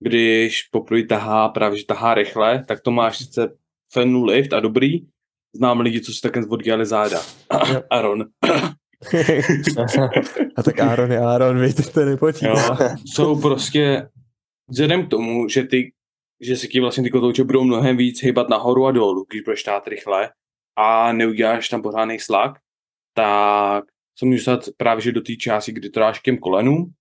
když 0.01 0.63
poprvé 0.63 1.03
tahá, 1.03 1.49
právě 1.49 1.79
že 1.79 1.87
tahá 1.87 2.15
rychle, 2.15 2.65
tak 2.69 2.81
to 2.81 2.91
máš 2.91 3.19
sice 3.19 3.57
fenu 3.93 4.25
lift 4.25 4.53
a 4.53 4.61
dobrý, 4.61 4.99
znám 5.57 5.81
lidi, 5.81 6.01
co 6.01 6.13
si 6.13 6.21
takhle 6.21 6.47
oddělali 6.49 6.87
záda. 6.87 7.21
Aaron. 7.91 8.25
A 10.57 10.63
tak 10.63 10.81
Aaron 10.81 11.13
je 11.13 11.19
Aaron, 11.19 11.65
víte, 11.65 11.83
to 11.83 12.05
nepočítá. 12.05 12.49
Jo, 12.49 12.89
jsou 13.05 13.41
prostě, 13.41 14.09
vzhledem 14.69 15.07
k 15.07 15.11
tomu, 15.11 15.49
že 15.49 15.63
ty, 15.63 15.93
že 16.43 16.57
se 16.57 16.67
ti 16.67 16.81
vlastně 16.81 17.03
ty 17.03 17.11
kotouče 17.11 17.45
budou 17.45 17.65
mnohem 17.65 17.97
víc 17.97 18.23
hýbat 18.23 18.49
nahoru 18.49 18.87
a 18.87 18.93
dolů, 18.93 19.27
když 19.31 19.43
budeš 19.43 19.63
tát 19.63 19.89
rychle 19.89 20.31
a 20.77 21.13
neuděláš 21.13 21.69
tam 21.69 21.83
pořádný 21.83 22.19
slak, 22.19 22.53
tak 23.15 23.85
se 24.19 24.27
můžeš 24.27 24.45
dostat 24.45 24.75
právě 24.77 25.03
že 25.03 25.13
do 25.13 25.21
té 25.21 25.37
části, 25.37 25.73
kdy 25.73 25.91
to 25.91 26.01
dáš 26.01 26.19
k 26.19 26.23
těm 26.23 26.39
kolenům 26.39 26.93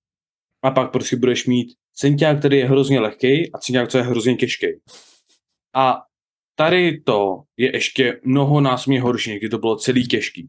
a 0.63 0.71
pak 0.71 0.91
prostě 0.91 1.15
budeš 1.15 1.47
mít 1.47 1.67
centňák, 1.93 2.39
který 2.39 2.57
je 2.57 2.65
hrozně 2.65 2.99
lehký 2.99 3.53
a 3.53 3.57
centňák, 3.57 3.89
co 3.89 3.97
je 3.97 4.03
hrozně 4.03 4.35
těžký. 4.35 4.67
A 5.75 5.97
tady 6.55 7.01
to 7.01 7.43
je 7.57 7.75
ještě 7.75 8.19
mnohonásobně 8.23 9.01
horší, 9.01 9.39
kdy 9.39 9.49
to 9.49 9.57
bylo 9.57 9.75
celý 9.75 10.07
těžký. 10.07 10.47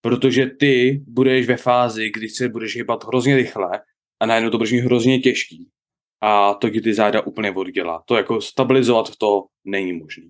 Protože 0.00 0.46
ty 0.46 1.04
budeš 1.06 1.46
ve 1.46 1.56
fázi, 1.56 2.10
kdy 2.14 2.28
se 2.28 2.48
budeš 2.48 2.76
hýbat 2.76 3.04
hrozně 3.04 3.36
rychle 3.36 3.80
a 4.20 4.26
najednou 4.26 4.50
to 4.50 4.58
budeš 4.58 4.72
mít 4.72 4.80
hrozně 4.80 5.18
těžký. 5.18 5.68
A 6.22 6.54
to 6.54 6.70
ti 6.70 6.80
ty 6.80 6.94
záda 6.94 7.20
úplně 7.20 7.50
oddělá. 7.50 8.02
To 8.06 8.16
jako 8.16 8.40
stabilizovat 8.40 9.16
to 9.16 9.44
není 9.64 9.92
možné. 9.92 10.24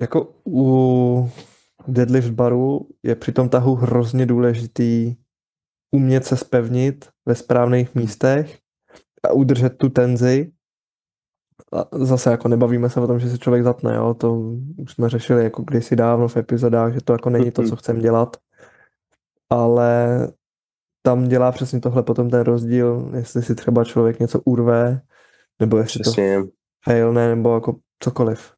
Jako 0.00 0.34
u 0.46 1.30
deadlift 1.88 2.30
baru 2.30 2.88
je 3.02 3.14
při 3.14 3.32
tom 3.32 3.48
tahu 3.48 3.74
hrozně 3.74 4.26
důležitý 4.26 5.14
umět 5.94 6.24
se 6.24 6.36
spevnit 6.36 7.08
ve 7.26 7.34
správných 7.34 7.94
místech 7.94 8.58
a 9.24 9.32
udržet 9.32 9.78
tu 9.78 9.88
tenzi. 9.88 10.52
A 11.72 12.04
zase 12.04 12.30
jako 12.30 12.48
nebavíme 12.48 12.90
se 12.90 13.00
o 13.00 13.06
tom, 13.06 13.20
že 13.20 13.30
se 13.30 13.38
člověk 13.38 13.64
zatne, 13.64 13.96
jo? 13.96 14.14
to 14.14 14.40
už 14.76 14.92
jsme 14.92 15.08
řešili 15.08 15.44
jako 15.44 15.62
kdysi 15.62 15.96
dávno 15.96 16.28
v 16.28 16.36
epizodách, 16.36 16.94
že 16.94 17.00
to 17.04 17.12
jako 17.12 17.30
není 17.30 17.50
to, 17.50 17.68
co 17.68 17.76
chcem 17.76 17.98
dělat, 17.98 18.36
ale 19.50 20.28
tam 21.02 21.28
dělá 21.28 21.52
přesně 21.52 21.80
tohle 21.80 22.02
potom 22.02 22.30
ten 22.30 22.40
rozdíl, 22.40 23.10
jestli 23.16 23.42
si 23.42 23.54
třeba 23.54 23.84
člověk 23.84 24.20
něco 24.20 24.40
urve, 24.40 25.00
nebo 25.60 25.76
jestli 25.78 25.98
to 25.98 26.10
Přesně. 26.10 26.36
failne, 26.84 27.28
nebo 27.34 27.54
jako 27.54 27.76
cokoliv. 28.02 28.52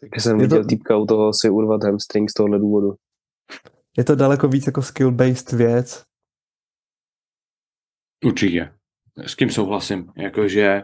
Tak 0.00 0.20
jsem 0.20 0.40
Je 0.40 0.48
to- 0.48 0.54
viděl 0.54 0.68
týpka 0.68 0.96
u 0.96 1.06
toho 1.06 1.30
si 1.40 1.50
urvat 1.50 1.84
hamstring 1.84 2.30
z 2.30 2.34
tohohle 2.34 2.58
důvodu. 2.58 2.94
Je 3.98 4.04
to 4.04 4.14
daleko 4.14 4.48
víc 4.48 4.66
jako 4.66 4.80
skill-based 4.80 5.56
věc, 5.56 6.02
Určitě. 8.24 8.72
S 9.26 9.36
tím 9.36 9.50
souhlasím. 9.50 10.12
Jakože 10.16 10.82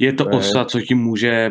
je 0.00 0.12
to 0.12 0.24
Ne. 0.24 0.36
osa, 0.36 0.64
co 0.64 0.80
ti 0.80 0.94
může 0.94 1.50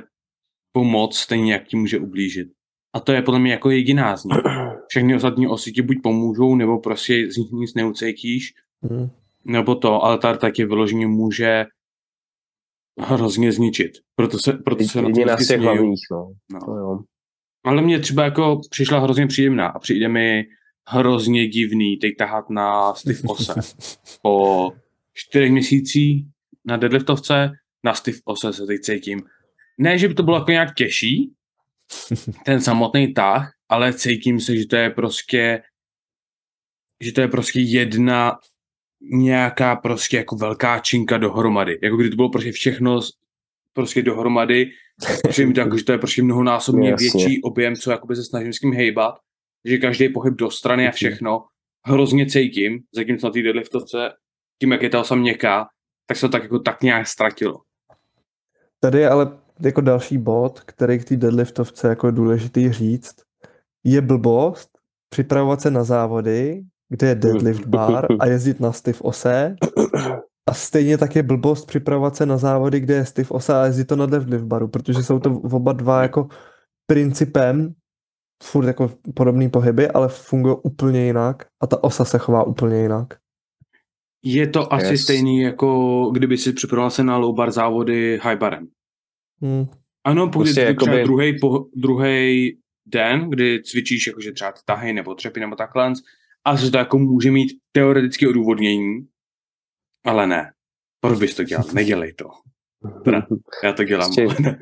pomoct, 0.72 1.18
stejně 1.18 1.54
jak 1.54 1.68
ti 1.68 1.78
může 1.78 2.00
ublížit. 2.00 2.48
A 2.94 3.00
to 3.00 3.12
je 3.12 3.22
podle 3.22 3.40
mě 3.40 3.52
jako 3.52 3.70
jediná 3.70 4.18
z 4.18 4.24
nich. 4.24 4.38
všechny 4.88 5.16
ostatní 5.16 5.48
osy 5.48 5.72
ti 5.72 5.82
buď 5.82 5.98
pomůžou, 6.04 6.56
nebo 6.56 6.80
prostě 6.80 7.14
z 7.32 7.38
nich 7.38 7.52
nic 7.52 7.74
neucítíš, 7.74 8.54
Hmm. 8.84 9.10
nebo 9.46 9.76
to, 9.76 10.04
ale 10.04 10.18
ta 10.18 10.38
taky 10.38 10.66
vyloženě 10.66 11.08
může 11.08 11.66
hrozně 13.00 13.52
zničit. 13.52 13.92
Proto 14.16 14.38
se, 14.40 14.54
proto 14.54 14.84
se 14.84 15.02
na 15.02 15.08
vždycky 15.08 15.38
těch 15.38 15.46
směju. 15.46 15.64
hlavních, 15.64 16.00
no. 16.12 16.34
No. 16.52 16.60
To 16.60 16.72
jo. 16.72 17.00
Ale 17.64 17.82
mě 17.82 18.00
třeba 18.00 18.24
jako 18.24 18.62
přišla 18.70 19.00
hrozně 19.00 19.28
příjemná 19.28 19.68
a 19.68 19.80
přijde 19.80 20.10
mi 20.10 20.44
hrozně 20.88 21.48
divný 21.48 21.98
teď 21.98 22.12
tahat 22.18 22.50
na 22.50 22.94
Steve 22.94 23.20
Ose. 23.28 23.54
Po 24.22 24.72
čtyřech 25.14 25.52
měsících 25.52 26.26
na 26.66 26.78
deadliftovce 26.78 27.52
na 27.84 27.94
Steve 27.94 28.18
Ose 28.26 28.54
se 28.54 28.66
teď 28.66 28.82
cítím. 28.82 29.22
Ne, 29.78 29.98
že 29.98 30.08
by 30.08 30.14
to 30.14 30.24
bylo 30.24 30.38
jako 30.38 30.52
nějak 30.52 30.76
těžší, 30.76 31.34
ten 32.46 32.62
samotný 32.62 33.14
tah, 33.14 33.52
ale 33.70 33.94
cítím 33.94 34.40
se, 34.40 34.58
že 34.58 34.68
to 34.68 34.76
je 34.76 34.90
prostě 34.90 35.62
že 37.04 37.12
to 37.12 37.22
je 37.22 37.28
prostě 37.28 37.60
jedna 37.60 38.38
nějaká 39.02 39.76
prostě 39.76 40.18
jako 40.18 40.36
velká 40.36 40.80
činka 40.80 41.18
dohromady. 41.18 41.80
Jako 41.84 41.98
kdy 41.98 42.10
to 42.10 42.16
bylo 42.16 42.30
prostě 42.30 42.52
všechno 42.52 43.00
prostě 43.74 44.02
dohromady. 44.02 44.72
Přijde 45.30 45.48
mi 45.48 45.54
to 45.54 45.60
jako, 45.60 45.78
že 45.78 45.84
to 45.84 45.92
je 45.92 45.98
prostě 45.98 46.24
mnohonásobně 46.24 46.90
Jasně. 46.90 47.10
větší 47.14 47.42
objem, 47.42 47.76
co 47.76 47.92
jakoby 47.92 48.16
se 48.16 48.24
snažím 48.24 48.54
s 48.54 48.60
tím 48.60 48.74
hejbat. 48.74 49.16
Že 49.66 49.78
každý 49.78 50.10
pohyb 50.10 50.34
do 50.34 50.52
strany 50.52 50.88
a 50.88 50.92
všechno 50.92 51.46
hrozně 51.86 52.26
cítím, 52.26 52.80
zatímco 52.96 53.28
na 53.28 53.34
té 53.34 53.42
deadliftovce, 53.42 54.10
tím, 54.62 54.72
jak 54.72 54.82
je 54.82 54.90
ta 54.90 55.00
osa 55.00 55.16
měkká, 55.16 55.68
tak 56.08 56.18
se 56.18 56.22
to 56.22 56.30
tak 56.32 56.44
jako 56.44 56.60
tak 56.60 56.82
nějak 56.84 57.08
ztratilo. 57.08 57.62
Tady 58.80 59.00
je 59.00 59.10
ale 59.10 59.38
jako 59.62 59.82
další 59.82 60.18
bod, 60.18 60.60
který 60.60 61.00
k 61.00 61.06
té 61.06 61.18
deadliftovce 61.18 61.88
jako 61.88 62.08
je 62.08 62.12
důležitý 62.12 62.72
říct. 62.72 63.16
Je 63.84 64.02
blbost 64.02 64.70
připravovat 65.10 65.62
se 65.62 65.72
na 65.72 65.84
závody, 65.84 66.62
kde 66.92 67.08
je 67.08 67.16
deadlift 67.16 67.66
bar 67.68 68.08
a 68.20 68.26
jezdit 68.28 68.60
na 68.60 68.72
stiff 68.72 69.02
ose. 69.02 69.56
A 70.50 70.54
stejně 70.54 70.98
tak 70.98 71.16
je 71.16 71.24
blbost 71.24 71.66
připravovat 71.68 72.16
se 72.16 72.26
na 72.26 72.38
závody, 72.38 72.80
kde 72.80 72.94
je 72.94 73.06
stiff 73.06 73.32
osa 73.32 73.62
a 73.62 73.66
jezdit 73.66 73.86
to 73.86 73.96
na 73.96 74.06
deadlift 74.06 74.46
baru, 74.46 74.68
protože 74.68 75.04
jsou 75.04 75.20
to 75.20 75.32
oba 75.32 75.74
dva 75.74 76.02
jako 76.02 76.28
principem 76.88 77.74
furt 78.44 78.68
jako 78.68 78.92
podobný 79.16 79.50
pohyby, 79.50 79.88
ale 79.88 80.10
fungují 80.10 80.56
úplně 80.64 81.06
jinak 81.06 81.46
a 81.64 81.68
ta 81.68 81.84
osa 81.84 82.06
se 82.06 82.18
chová 82.18 82.44
úplně 82.44 82.82
jinak. 82.82 83.08
Je 84.24 84.48
to 84.48 84.74
asi 84.74 84.86
Yes. 84.94 85.02
stejný, 85.04 85.40
jako 85.42 86.10
kdyby 86.14 86.38
si 86.38 86.54
připravoval 86.54 86.90
se 86.92 87.04
na 87.04 87.18
low 87.18 87.36
bar 87.36 87.52
závody 87.52 88.20
high 88.24 88.38
barem. 88.38 88.68
Hmm. 89.42 89.66
Ano, 90.06 90.28
pokud 90.28 90.44
Prostě 90.44 90.62
je 90.62 90.66
to 90.76 90.86
jakoby- 90.86 91.04
druhý, 91.04 91.40
po, 91.40 91.66
druhý 91.76 92.58
den, 92.86 93.30
kdy 93.30 93.62
cvičíš 93.64 94.08
jakože 94.08 94.32
třeba 94.32 94.54
tahy 94.66 94.94
nebo 94.94 95.16
třepy 95.16 95.40
nebo 95.40 95.56
takhle, 95.56 95.94
a 96.46 96.58
to 96.72 96.78
jako 96.78 96.98
může 96.98 97.32
mít 97.32 97.52
teoretické 97.72 98.30
odůvodnění, 98.30 99.08
ale 100.06 100.28
ne. 100.28 100.52
Proč 101.00 101.20
bys 101.20 101.36
to 101.36 101.44
dělal? 101.44 101.66
Nedělej 101.74 102.14
to. 102.14 102.26
Teda, 103.04 103.28
já 103.64 103.74
to 103.74 103.84
dělám. 103.84 104.12
Prostě-. 104.16 104.58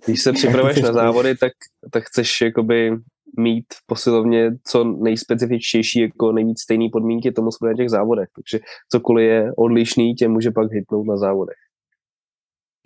Když 0.06 0.22
se 0.22 0.32
připravuješ 0.32 0.82
na 0.82 0.92
závody, 0.92 1.36
tak, 1.36 1.52
tak 1.92 2.04
chceš 2.04 2.40
jakoby 2.40 2.96
mít 3.38 3.64
posilovně 3.86 4.50
co 4.66 4.84
nejspecifičtější, 4.84 6.00
jako 6.00 6.32
nejmít 6.32 6.58
stejné 6.58 6.88
podmínky 6.92 7.32
tomu 7.32 7.50
jsme 7.50 7.68
na 7.68 7.74
těch 7.74 7.90
závodech. 7.90 8.28
Takže 8.34 8.60
cokoliv 8.88 9.24
je 9.24 9.52
odlišný, 9.56 10.14
tě 10.14 10.28
může 10.28 10.50
pak 10.50 10.72
hitnout 10.72 11.06
na 11.06 11.16
závodech. 11.16 11.56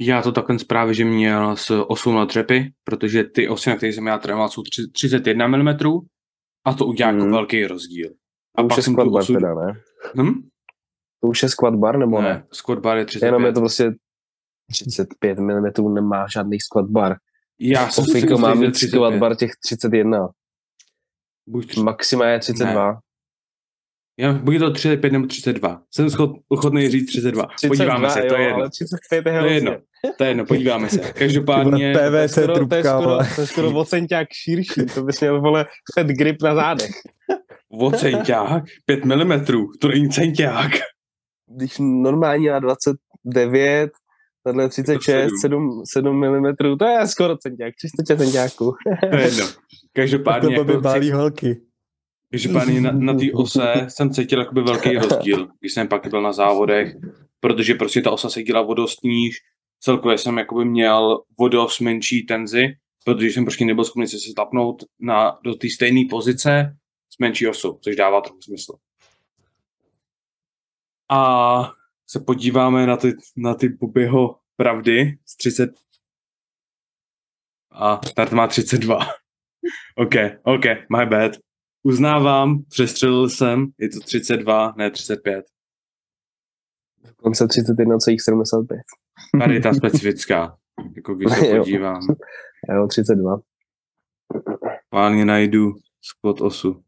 Já 0.00 0.22
to 0.22 0.32
takhle 0.32 0.56
právě, 0.68 0.94
že 0.94 1.04
měl 1.04 1.56
s 1.56 1.70
8 1.70 2.14
na 2.14 2.26
třepy, 2.26 2.72
protože 2.84 3.24
ty 3.24 3.48
osy, 3.48 3.70
na 3.70 3.76
kterých 3.76 3.94
jsem 3.94 4.06
já 4.06 4.18
trénoval, 4.18 4.48
jsou 4.48 4.62
tři- 4.62 4.90
31 4.92 5.46
mm 5.46 5.76
a 6.64 6.72
to 6.74 6.86
udělá 6.86 7.10
jako 7.10 7.22
Hmm. 7.22 7.32
velký 7.32 7.66
rozdíl. 7.66 8.10
A 8.56 8.60
A 8.60 8.64
už 8.64 8.76
je 8.76 8.82
squat 8.82 9.04
tu 9.04 9.10
bar 9.10 9.22
osu... 9.22 9.32
teda, 9.34 9.54
ne? 9.54 9.72
Hm? 10.22 10.48
To 11.20 11.28
už 11.28 11.42
je 11.42 11.48
squat 11.48 11.74
bar, 11.74 11.98
nebo 11.98 12.22
ne? 12.22 12.28
Ne, 12.28 12.46
squat 12.52 12.78
bar 12.78 12.96
je 12.98 13.04
35. 13.04 13.26
Jenom 13.28 13.44
je 13.44 13.52
to 13.52 13.60
prostě 13.60 13.94
35 14.70 15.38
mm, 15.38 15.94
nemá 15.94 16.26
žádný 16.34 16.60
squat 16.60 16.86
bar. 16.90 17.16
Já 17.60 17.88
jsem 17.90 18.04
si 18.04 18.10
Ofiko 18.10 18.26
jistý, 18.32 18.42
má 18.42 18.54
že 18.54 18.60
mít 18.60 18.76
squat 18.76 19.14
bar 19.14 19.36
těch 19.36 19.50
31. 19.62 20.28
Buď, 21.48 21.76
Maxima 21.76 22.26
je 22.26 22.38
32. 22.38 23.00
já, 24.18 24.32
buď 24.32 24.54
je 24.54 24.60
to 24.60 24.70
35 24.70 25.12
nebo 25.12 25.26
32. 25.26 25.82
Jsem 25.90 26.08
ochotný 26.48 26.88
říct 26.88 27.06
32. 27.06 27.46
Podíváme 27.68 28.10
se, 28.10 28.22
to 28.22 28.34
je 28.34 28.42
jedno. 28.42 28.56
Ale 28.56 28.70
35 28.70 29.32
je 29.32 29.40
To 29.40 29.46
je 29.46 29.54
jedno. 29.54 29.76
To 30.18 30.24
je 30.24 30.30
jedno, 30.30 30.46
podíváme 30.46 30.88
se. 30.88 30.98
Každopádně, 31.14 31.94
PVC 31.94 32.32
skoro, 32.32 32.46
to, 32.46 32.52
je 32.52 32.56
trubka, 32.56 32.82
skoro, 32.82 33.10
vole. 33.10 33.28
to 33.34 33.40
je 33.40 33.46
skoro 33.46 33.70
o 33.70 33.84
centiák 33.84 34.28
širší, 34.32 34.86
to 34.94 35.02
bys 35.02 35.20
měl, 35.20 35.40
vole, 35.40 35.66
fat 35.94 36.06
grip 36.06 36.42
na 36.42 36.54
zádech. 36.54 36.90
o 37.80 37.90
centiák, 37.90 38.64
5 38.86 39.04
mm, 39.04 39.44
to 39.80 39.88
není 39.88 40.08
centiák. 40.08 40.70
Když 41.56 41.76
normálně 41.80 42.50
na 42.50 42.58
29, 42.58 43.90
tenhle 44.44 44.68
36, 44.68 45.32
7, 45.40 45.82
7 45.92 46.16
mm, 46.16 46.56
to 46.78 46.84
je 46.84 47.06
skoro 47.06 47.36
centiák, 47.36 47.74
300 48.04 48.16
centiáků. 48.16 48.74
To 49.10 49.16
je 49.16 49.22
jedno. 49.22 49.46
Každopádně, 49.92 50.56
To 50.56 50.64
by 50.64 50.72
jako, 50.72 50.82
bálí 50.82 51.10
holky. 51.10 51.60
Každopádně 52.34 52.80
na, 52.80 52.92
na 52.92 53.14
té 53.14 53.32
ose 53.32 53.86
jsem 53.88 54.10
cítil 54.10 54.38
jakoby 54.38 54.62
velký 54.62 54.96
rozdíl, 54.96 55.48
když 55.60 55.72
jsem 55.72 55.88
pak 55.88 56.06
byl 56.06 56.22
na 56.22 56.32
závodech, 56.32 56.96
protože 57.40 57.74
prostě 57.74 58.02
ta 58.02 58.10
osa 58.10 58.30
se 58.30 58.42
dělá 58.42 58.60
o 58.60 58.74
dost 58.74 59.04
níž, 59.04 59.36
celkově 59.80 60.18
jsem 60.18 60.38
jakoby 60.38 60.64
měl 60.64 61.22
o 61.36 61.48
dost 61.48 61.80
menší 61.80 62.26
tenzi, 62.26 62.66
protože 63.04 63.26
jsem 63.26 63.44
prostě 63.44 63.64
nebyl 63.64 63.84
schopný 63.84 64.08
se 64.08 64.18
stapnout 64.18 64.84
na, 65.00 65.38
do 65.44 65.54
té 65.54 65.70
stejné 65.70 66.00
pozice 66.10 66.76
s 67.14 67.18
menší 67.18 67.48
osou, 67.48 67.78
což 67.82 67.96
dává 67.96 68.20
trochu 68.20 68.42
smysl. 68.42 68.72
A 71.10 71.72
se 72.06 72.20
podíváme 72.20 72.86
na 72.86 72.96
ty, 72.96 73.12
na 73.36 73.54
ty 73.54 73.68
Bobbyho 73.68 74.36
pravdy 74.56 75.18
z 75.24 75.36
30 75.36 75.70
a 77.70 77.96
Tart 77.96 78.32
má 78.32 78.46
32. 78.46 78.98
OK, 79.96 80.14
OK, 80.42 80.64
my 80.98 81.06
bad. 81.06 81.32
Uznávám, 81.86 82.62
přestřelil 82.68 83.28
jsem, 83.28 83.66
je 83.78 83.88
to 83.88 84.00
32, 84.00 84.74
ne 84.76 84.90
35. 84.90 85.44
Konce 87.16 87.44
31,75. 87.44 88.66
Tady 89.40 89.54
je 89.54 89.60
ta 89.60 89.72
specifická, 89.72 90.56
jako 90.96 91.14
když 91.14 91.32
se 91.32 91.44
podívám. 91.58 92.00
Jo, 92.74 92.86
32. 92.86 93.36
Pálně 94.90 95.24
najdu 95.24 95.72
squat 96.02 96.40
osu. 96.40 96.82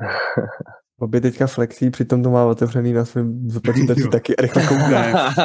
Bobby 1.00 1.20
teďka 1.20 1.46
flexí, 1.46 1.90
přitom 1.90 2.22
to 2.22 2.30
má 2.30 2.44
otevřený 2.44 2.92
na 2.92 3.04
svém 3.04 3.48
počítači 3.64 4.08
taky 4.12 4.36
a 4.36 4.42
rychle 4.42 4.62
kouká. 4.66 4.88
Ne. 4.88 5.12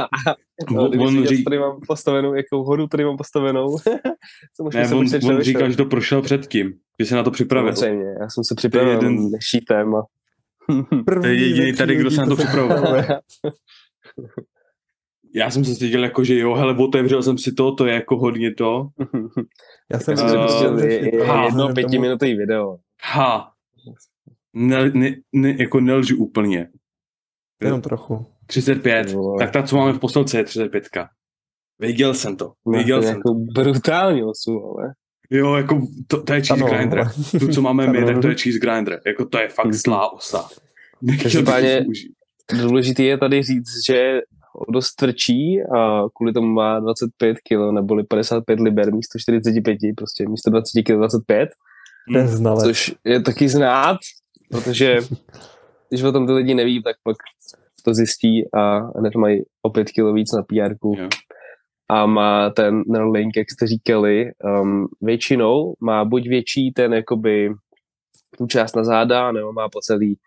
No, 0.72 0.82
On- 0.90 1.00
on 1.02 1.08
si 1.10 1.16
viděl, 1.18 1.32
ří- 1.32 1.38
co 1.38 1.44
tady 1.50 1.60
mám 1.60 1.80
postavenou, 1.88 2.34
jakou 2.34 2.64
hodu 2.64 2.88
tady 2.88 3.06
mám 3.06 3.18
postavenou. 3.18 3.78
co 4.56 4.70
Ne, 4.74 4.86
jsem 4.86 4.98
on, 4.98 5.06
on 5.36 5.42
říkal, 5.42 5.70
že 5.70 5.78
to 5.78 5.86
prošel 5.86 6.22
předtím, 6.22 6.74
že 7.00 7.06
se 7.06 7.16
na 7.16 7.24
to 7.24 7.32
připravil. 7.32 7.76
Samozřejmě, 7.76 8.06
já 8.22 8.30
jsem 8.30 8.44
se 8.44 8.56
připravil 8.56 8.92
jeden- 8.92 9.14
jeden... 9.14 9.30
šítem 9.42 9.96
a 9.96 10.02
První 11.06 11.22
To 11.22 11.28
je 11.28 11.34
jediný 11.34 11.74
tady, 11.74 11.96
kdo 11.96 12.12
se 12.12 12.22
na 12.22 12.28
to 12.28 12.36
připravoval. 12.36 13.04
Já 15.36 15.50
jsem 15.52 15.66
se 15.66 15.76
cítil 15.76 16.04
jako, 16.04 16.24
že 16.24 16.40
jo, 16.40 16.54
hele, 16.54 16.76
otevřel 16.78 17.24
jsem 17.24 17.38
si 17.38 17.52
to, 17.52 17.76
to 17.76 17.86
je 17.86 17.94
jako 17.94 18.18
hodně 18.18 18.54
to. 18.56 18.88
Já 19.94 20.00
jsem 20.00 20.18
si 20.18 20.24
je- 20.86 21.16
je- 21.16 21.24
aha, 21.24 21.46
jedno 21.46 21.74
pětiminutový 21.74 22.36
video. 22.38 22.76
Ha, 23.04 23.51
ne, 24.54 24.90
ne, 24.94 25.12
ne, 25.34 25.56
jako 25.60 25.80
nelžu 25.80 26.18
úplně. 26.18 26.68
Jenom 27.64 27.82
trochu. 27.82 28.26
35, 28.48 29.08
Ty 29.08 29.14
vole. 29.14 29.40
tak 29.40 29.52
ta, 29.52 29.64
co 29.64 29.78
máme 29.78 29.94
v 29.94 30.00
postelce, 30.00 30.38
je 30.38 30.44
35. 30.44 30.84
Věděl 31.80 32.14
jsem 32.14 32.36
to, 32.38 32.54
věděl 32.68 32.98
Máte 32.98 33.08
jsem 33.08 33.22
to. 33.22 33.30
nějakou 33.30 33.46
brutální 33.54 34.24
osu, 34.24 34.52
ale. 34.66 34.94
Jo, 35.30 35.56
jako 35.56 35.82
to, 36.08 36.24
to 36.24 36.34
je 36.34 36.40
cheese 36.42 36.54
Ano, 36.54 36.66
grinder. 36.76 37.08
Tu, 37.40 37.48
co 37.48 37.62
máme 37.62 37.88
my, 37.88 38.06
tak 38.06 38.22
to 38.22 38.28
je 38.28 38.36
cheese 38.36 38.60
grinder. 38.60 39.02
Jako 39.08 39.26
to 39.26 39.38
je 39.40 39.50
fakt 39.50 39.66
Mhm. 39.66 39.74
zlá 39.74 40.14
osa. 40.14 40.50
Každopádně- 41.24 41.86
to. 42.46 42.58
Důležité 42.58 43.04
je 43.04 43.18
tady 43.18 43.44
říct, 43.44 43.86
že 43.88 44.20
dost 44.74 44.96
tvrdší 44.96 45.62
a 45.78 46.02
kvůli 46.16 46.34
tomu 46.34 46.48
má 46.48 46.80
25 46.80 47.38
kg 47.40 47.72
neboli 47.74 48.04
55 48.04 48.60
liber 48.60 48.94
místo 48.94 49.20
45, 49.20 49.78
prostě 49.98 50.30
místo 50.30 50.50
20 50.50 50.84
kg 50.84 50.92
25, 50.98 51.50
To 52.12 52.18
je 52.18 52.28
znalec. 52.28 52.64
což 52.64 52.96
je 53.04 53.22
taky 53.22 53.50
znát, 53.50 53.98
protože 54.52 54.98
když 55.90 56.04
o 56.04 56.12
tom 56.12 56.28
ty 56.28 56.32
lidi 56.34 56.54
neví, 56.54 56.84
tak 56.84 56.96
pak 57.04 57.18
to 57.86 57.94
zjistí 57.94 58.54
a 58.54 58.78
hned 59.00 59.16
mají 59.16 59.42
o 59.62 59.70
5 59.70 59.88
kg 59.88 60.14
víc 60.14 60.32
na 60.34 60.44
pr 60.44 60.76
a 61.90 62.06
má 62.06 62.50
ten 62.50 62.84
Neuralink, 62.88 63.38
jak 63.38 63.52
jste 63.52 63.68
říkali, 63.68 64.32
um, 64.62 64.88
většinou 65.02 65.74
má 65.82 66.06
buď 66.06 66.28
větší 66.28 66.72
ten 66.72 66.94
jakoby 66.94 67.50
tu 68.38 68.48
část 68.48 68.76
na 68.76 68.84
záda, 68.84 69.32
nebo 69.32 69.54
má 69.54 69.70
po 69.70 69.80
celý, 69.82 70.18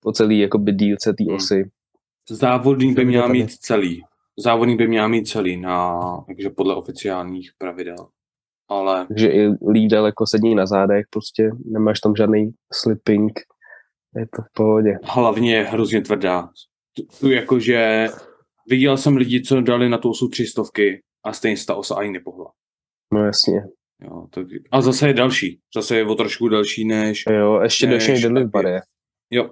po 0.00 0.12
celý 0.12 0.38
jakoby 0.38 0.72
dílce 0.72 1.12
té 1.12 1.24
Hmm. 1.24 1.34
osy. 1.36 1.70
Závodník 2.30 2.96
by 2.96 3.04
měl 3.04 3.28
mít 3.28 3.50
celý. 3.50 4.02
Závodník 4.38 4.78
by 4.78 4.88
měl 4.88 5.08
mít 5.08 5.28
celý, 5.28 5.56
na, 5.56 6.00
takže 6.26 6.50
podle 6.50 6.74
oficiálních 6.74 7.50
pravidel. 7.58 8.06
ale... 8.68 9.06
Takže 9.06 9.28
i 9.28 9.48
líp 9.70 9.90
daleko 9.90 10.26
sedí 10.26 10.54
na 10.54 10.66
zádech, 10.66 11.06
prostě 11.10 11.50
nemáš 11.64 12.00
tam 12.00 12.16
žádný 12.16 12.50
slipping, 12.72 13.32
je 14.16 14.26
to 14.36 14.42
v 14.42 14.52
pohodě. 14.52 14.98
Hlavně 15.04 15.54
je 15.54 15.62
hrozně 15.62 16.00
tvrdá. 16.00 16.48
Tu, 17.20 17.30
jakože 17.30 18.08
viděl 18.68 18.96
jsem 18.96 19.16
lidi, 19.16 19.42
co 19.42 19.60
dali 19.60 19.88
na 19.88 19.98
tu 19.98 20.10
osu 20.10 20.28
tři 20.28 20.46
stovky 20.46 21.02
a 21.24 21.32
stejně 21.32 21.56
se 21.56 21.66
ta 21.66 21.74
osa 21.74 21.94
ani 21.94 22.12
nepohla. 22.12 22.52
No 23.12 23.24
jasně. 23.24 23.62
Jo, 24.02 24.26
tak, 24.30 24.46
a 24.70 24.80
zase 24.80 25.06
je 25.06 25.14
další. 25.14 25.60
Zase 25.74 25.96
je 25.96 26.06
o 26.06 26.14
trošku 26.14 26.48
delší 26.48 26.84
než... 26.84 27.24
Jo, 27.30 27.60
ještě 27.60 27.86
než 27.86 28.06
další 28.06 28.22
deadlift 28.22 28.50
bar 28.50 28.66
je. 28.66 28.80
Jo. 29.30 29.50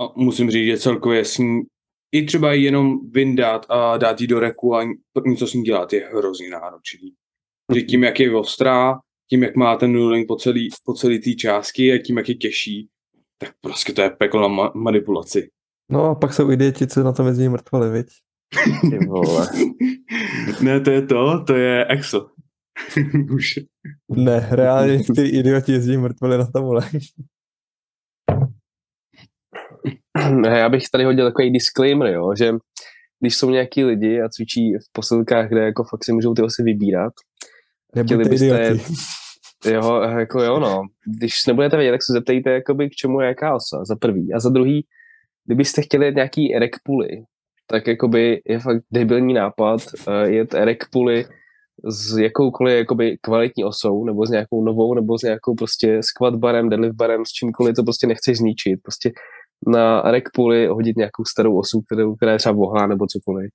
A 0.00 0.12
musím 0.16 0.50
říct, 0.50 0.66
že 0.66 0.78
celkově 0.78 1.24
s 1.24 1.38
ní 1.38 1.60
i 2.12 2.26
třeba 2.26 2.52
jenom 2.52 3.10
vyndat 3.10 3.66
a 3.68 3.96
dát 3.96 4.20
ji 4.20 4.26
do 4.26 4.40
reku 4.40 4.74
a 4.74 4.84
něco 5.26 5.46
s 5.46 5.54
ní 5.54 5.62
dělat 5.62 5.92
je 5.92 6.08
hrozně 6.08 6.50
náročný. 6.50 7.14
Že 7.74 7.82
tím, 7.82 8.04
jak 8.04 8.20
je 8.20 8.36
ostrá, 8.36 8.98
tím, 9.30 9.42
jak 9.42 9.56
má 9.56 9.76
ten 9.76 9.92
nuling 9.92 10.28
po 10.28 10.36
celý, 10.36 10.68
po 10.84 10.94
celý 10.94 11.20
té 11.20 11.30
částky 11.30 11.92
a 11.92 12.02
tím, 12.02 12.16
jak 12.16 12.28
je 12.28 12.34
těžší, 12.34 12.88
tak 13.38 13.54
prostě 13.60 13.92
to 13.92 14.02
je 14.02 14.10
peklo 14.10 14.40
na 14.40 14.48
ma- 14.48 14.72
manipulaci. 14.74 15.50
No 15.90 16.04
a 16.04 16.14
pak 16.14 16.32
jsou 16.34 16.50
idioti, 16.50 16.86
co 16.86 17.02
na 17.02 17.12
tom 17.12 17.26
jezdí 17.26 17.48
mrtvoli, 17.48 17.90
viď? 17.90 18.06
Ty 18.90 18.98
vole. 19.06 19.48
ne, 20.62 20.80
to 20.80 20.90
je 20.90 21.06
to, 21.06 21.44
to 21.44 21.54
je 21.54 21.86
EXO. 21.86 22.26
Už. 23.34 23.58
Ne, 24.08 24.48
reálně 24.50 24.98
ty 25.16 25.28
idioti 25.28 25.72
jezdí 25.72 25.96
mrtvoli 25.96 26.38
na 26.38 26.46
tomhle. 26.54 26.90
Já 30.56 30.68
bych 30.68 30.82
tady 30.92 31.04
hodil 31.04 31.26
takový 31.26 31.52
disclaimer, 31.52 32.12
jo, 32.12 32.34
že 32.38 32.52
když 33.20 33.36
jsou 33.36 33.50
nějaký 33.50 33.84
lidi 33.84 34.22
a 34.22 34.28
cvičí 34.28 34.72
v 34.74 34.92
posilkách, 34.92 35.48
kde 35.48 35.60
jako 35.60 35.84
fakt 35.84 36.04
si 36.04 36.12
můžou 36.12 36.34
ty 36.34 36.42
osy 36.42 36.62
vybírat, 36.62 37.12
chtěli 37.90 38.04
Nebuďte 38.04 38.30
byste, 38.30 38.46
idioti. 38.46 38.94
jo, 39.66 40.00
jako 40.02 40.42
jo, 40.42 40.60
no, 40.60 40.82
když 41.18 41.46
nebudete 41.46 41.76
vědět, 41.76 41.92
tak 41.92 42.02
se 42.02 42.12
zeptejte, 42.12 42.50
jakoby, 42.50 42.90
k 42.90 42.92
čemu 42.92 43.20
je 43.20 43.26
jaká 43.26 43.54
osa, 43.54 43.84
za 43.84 43.96
prvý. 43.96 44.34
A 44.34 44.40
za 44.40 44.48
druhý, 44.48 44.86
kdybyste 45.46 45.82
chtěli 45.82 46.06
jet 46.06 46.14
nějaký 46.14 46.54
erek 46.54 46.76
puly, 46.84 47.08
tak 47.66 47.86
jakoby 47.86 48.42
je 48.48 48.58
fakt 48.58 48.82
debilní 48.92 49.34
nápad 49.34 49.80
uh, 50.08 50.14
jet 50.22 50.54
erek 50.54 50.84
puly 50.92 51.26
s 51.84 52.18
jakoukoliv 52.18 52.78
jakoby 52.78 53.18
kvalitní 53.20 53.64
osou, 53.64 54.04
nebo 54.04 54.26
s 54.26 54.30
nějakou 54.30 54.64
novou, 54.64 54.94
nebo 54.94 55.18
s 55.18 55.22
nějakou 55.22 55.54
prostě 55.54 56.02
squat 56.02 56.34
barem, 56.34 56.68
deadlift 56.68 56.96
barem, 56.96 57.24
s 57.24 57.28
čímkoliv 57.28 57.76
to 57.76 57.82
prostě 57.82 58.06
nechceš 58.06 58.38
zničit. 58.38 58.80
Prostě 58.82 59.12
na 59.66 60.02
rek 60.02 60.28
puly 60.34 60.66
hodit 60.66 60.96
nějakou 60.96 61.24
starou 61.24 61.58
osu, 61.58 61.80
kterou, 61.80 62.14
která 62.16 62.32
je 62.32 62.38
třeba 62.38 62.54
vohlá 62.54 62.86
nebo 62.86 63.06
cokoliv. 63.06 63.50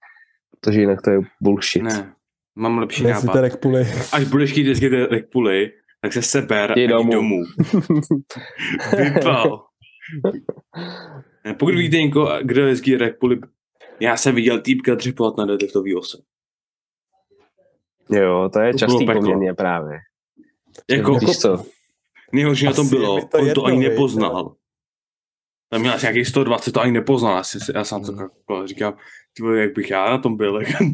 Protože 0.60 0.82
jinak 0.82 1.02
to 1.02 1.10
je 1.10 1.20
bullshit. 1.42 1.84
Ne, 1.84 2.14
mám 2.56 2.78
lepší 2.78 3.02
si 3.04 3.08
nápad. 3.10 3.34
terek 3.34 3.58
puli. 3.58 3.88
Až 4.14 4.24
budeš 4.24 4.52
chtít 4.52 4.64
vždycky 4.64 4.90
rek 4.90 5.30
puly, 5.32 5.72
tak 6.02 6.14
se 6.14 6.22
seber 6.22 6.72
a 6.72 6.74
Jdi 6.74 6.82
jdi 6.82 6.88
domů. 6.88 7.12
domů. 7.12 7.44
Vypal. 8.98 9.66
Pokud 11.60 11.76
víte 11.76 11.98
někoho, 11.98 12.32
kdo 12.44 12.68
jezdí 12.68 12.96
rek 12.98 13.20
puly, 13.20 13.40
já 14.00 14.18
jsem 14.18 14.36
viděl 14.36 14.62
týpka 14.62 14.96
dřepovat 14.96 15.38
na 15.38 15.46
deadliftový 15.46 15.96
ose. 15.96 16.18
Jo, 18.12 18.50
to 18.54 18.60
je 18.60 18.72
To 18.72 18.78
častý 18.78 19.06
poměrně 19.06 19.54
právě. 19.54 19.98
Jako, 20.90 21.14
Víš 21.16 21.38
co? 21.40 21.66
nejhorší 22.34 22.66
na 22.66 22.74
tom 22.74 22.90
bylo, 22.90 23.26
to 23.28 23.38
on 23.38 23.54
to 23.54 23.66
ani 23.66 23.90
nepoznal. 23.90 24.56
Tam 25.70 25.82
měl 25.82 25.94
asi 25.94 26.06
nějakých 26.06 26.28
120, 26.28 26.72
to 26.72 26.82
ani 26.82 26.92
nepoznal. 26.92 27.38
Asi, 27.38 27.58
já 27.76 27.84
sám 27.84 28.04
to 28.04 28.12
Hmm. 28.12 28.22
jako 28.22 28.68
říkám, 28.68 28.98
ty 29.38 29.44
vole, 29.44 29.58
jak 29.60 29.74
bych 29.76 29.90
já 29.92 30.10
na 30.10 30.18
tom 30.18 30.38
byl. 30.38 30.62
jak- 30.62 30.82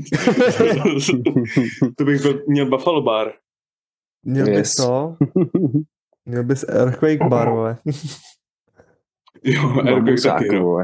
to 1.98 2.04
bych 2.06 2.22
byl, 2.22 2.42
měl 2.48 2.66
Buffalo 2.66 3.02
Bar. 3.02 3.32
Měl 4.26 4.48
Yes. 4.50 4.58
bys 4.60 4.76
to? 4.76 5.16
Měl 6.26 6.44
bys 6.44 6.66
Earthquake 6.70 7.30
bar, 7.30 7.50
vole. 7.50 7.78
Jo, 9.44 9.74
Bambusák, 9.84 10.38
taky, 10.38 10.60
no. 10.60 10.78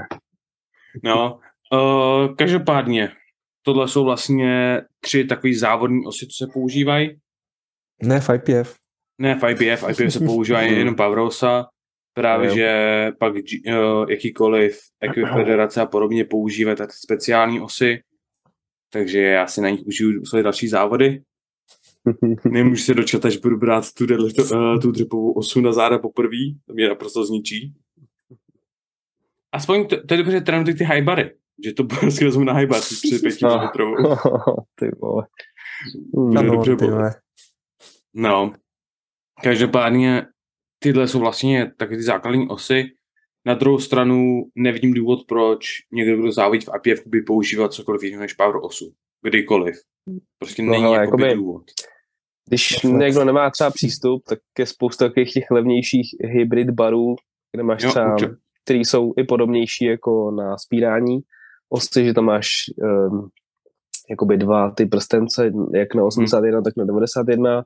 no. 1.04 1.40
Uh, 1.74 2.36
každopádně, 2.36 3.12
tohle 3.62 3.88
jsou 3.88 4.04
vlastně 4.06 4.82
tři 5.00 5.24
takový 5.26 5.56
závodní 5.56 6.06
osy, 6.06 6.28
co 6.28 6.46
se 6.46 6.52
používají. 6.54 7.20
Ne, 8.04 8.20
5PF. 8.20 8.76
Ne 9.22 9.36
v 9.40 9.44
IPF, 9.50 9.84
IPF 9.90 10.14
se 10.14 10.20
používají 10.20 10.74
jenom 10.78 10.96
Pavrosa, 10.96 11.66
právě 12.18 12.50
Jo. 12.50 12.56
že 12.56 13.12
pak 13.20 13.34
uh, 13.34 14.10
jakýkoliv 14.10 14.80
Equifederace 15.02 15.82
a 15.82 15.86
podobně 15.86 16.26
používají 16.26 16.78
tak 16.78 16.94
speciální 16.94 17.62
osy, 17.62 18.00
takže 18.92 19.22
já 19.22 19.48
si 19.48 19.62
na 19.62 19.70
nich 19.70 19.82
užiju 19.88 20.26
své 20.26 20.44
další 20.44 20.68
závody. 20.68 21.22
Nemůžu 22.46 22.84
se 22.84 22.94
dočkat, 22.94 23.26
až 23.26 23.38
budu 23.38 23.58
brát 23.58 23.94
tu, 23.94 24.06
uh, 24.06 24.80
tu 24.80 24.92
dripovou 24.92 25.32
osu 25.32 25.62
na 25.62 25.72
záda 25.72 26.00
poprvé, 26.00 26.38
to 26.66 26.74
mě 26.74 26.90
naprosto 26.90 27.26
zničí. 27.26 27.74
Aspoň 29.52 29.88
to, 29.88 30.04
to 30.06 30.14
je 30.14 30.18
dobře, 30.18 30.32
že 30.32 30.42
trénuji 30.42 30.74
ty 30.76 30.84
high 30.84 31.04
bary, 31.04 31.32
že 31.66 31.74
to 31.74 31.84
prostě 32.00 32.26
vezmu 32.26 32.44
na 32.44 32.54
high 32.54 32.68
bar, 32.68 32.80
tu 32.82 32.96
35 32.96 33.42
No. 33.42 33.70
km. 33.74 34.04
Ty 34.76 34.92
vole. 35.02 35.28
Ano, 36.38 36.52
dobře 36.56 36.76
ty 36.76 36.86
vole. 36.86 37.16
No, 38.14 38.54
každopádně 39.44 40.26
tyhle 40.80 41.08
jsou 41.08 41.20
vlastně 41.20 41.72
taky 41.78 41.96
ty 41.96 42.04
základní 42.04 42.48
osy. 42.50 42.84
Na 43.46 43.54
druhou 43.54 43.80
stranu 43.80 44.44
nevidím 44.56 44.94
důvod, 44.94 45.20
proč 45.28 45.66
někdo, 45.94 46.18
kdo 46.18 46.32
závodí 46.32 46.66
v 46.66 46.70
APF, 46.70 47.08
by 47.08 47.22
používat 47.22 47.74
cokoliv 47.74 48.04
jiného 48.04 48.22
než 48.22 48.34
Power 48.34 48.56
osu. 48.62 48.94
Kdykoliv. 49.22 49.76
Prostě 50.40 50.64
No 50.64 50.72
není 50.72 50.84
hele, 50.84 50.98
jakoby 50.98 51.36
důvod. 51.36 51.64
Když 52.50 52.68
fakt. 52.82 52.92
někdo 52.92 53.26
nemá 53.26 53.50
třeba 53.50 53.70
přístup, 53.72 54.24
tak 54.30 54.40
je 54.60 54.66
spousta 54.66 55.08
takových 55.08 55.34
těch 55.34 55.52
levnějších 55.52 56.08
hybrid 56.24 56.70
barů, 56.70 57.16
kde 57.56 57.64
máš 57.64 57.84
Jo, 57.84 57.90
třeba, 57.90 58.14
určitě. 58.14 58.32
který 58.64 58.86
jsou 58.86 59.14
i 59.18 59.24
podobnější 59.24 59.86
jako 59.86 60.32
na 60.32 60.58
spírání. 60.58 61.20
Osy, 61.70 62.06
že 62.06 62.14
tam 62.14 62.26
máš 62.26 62.48
um, 62.78 63.30
jakoby 64.10 64.38
dva 64.38 64.72
ty 64.72 64.86
prstence, 64.86 65.52
jak 65.74 65.96
na 65.96 66.04
81, 66.04 66.62
tak 66.62 66.74
na 66.78 66.86
91. 66.86 67.64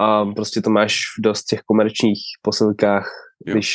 A 0.00 0.24
prostě 0.24 0.62
to 0.62 0.70
máš 0.70 0.96
v 1.18 1.22
dost 1.22 1.44
těch 1.44 1.60
komerčních 1.60 2.18
posilkách, 2.42 3.10
Jo. 3.46 3.52
když 3.54 3.70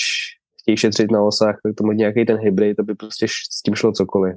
chtějí 0.62 0.78
šetřit 0.78 1.12
na 1.12 1.22
osách, 1.24 1.56
tak 1.64 1.76
to 1.76 1.84
má 1.84 1.94
nějaký 1.94 2.26
ten 2.26 2.38
hybrid, 2.38 2.80
aby 2.80 2.96
prostě 2.96 3.28
s 3.28 3.62
tím 3.66 3.76
šlo 3.76 3.92
cokoliv. 3.92 4.36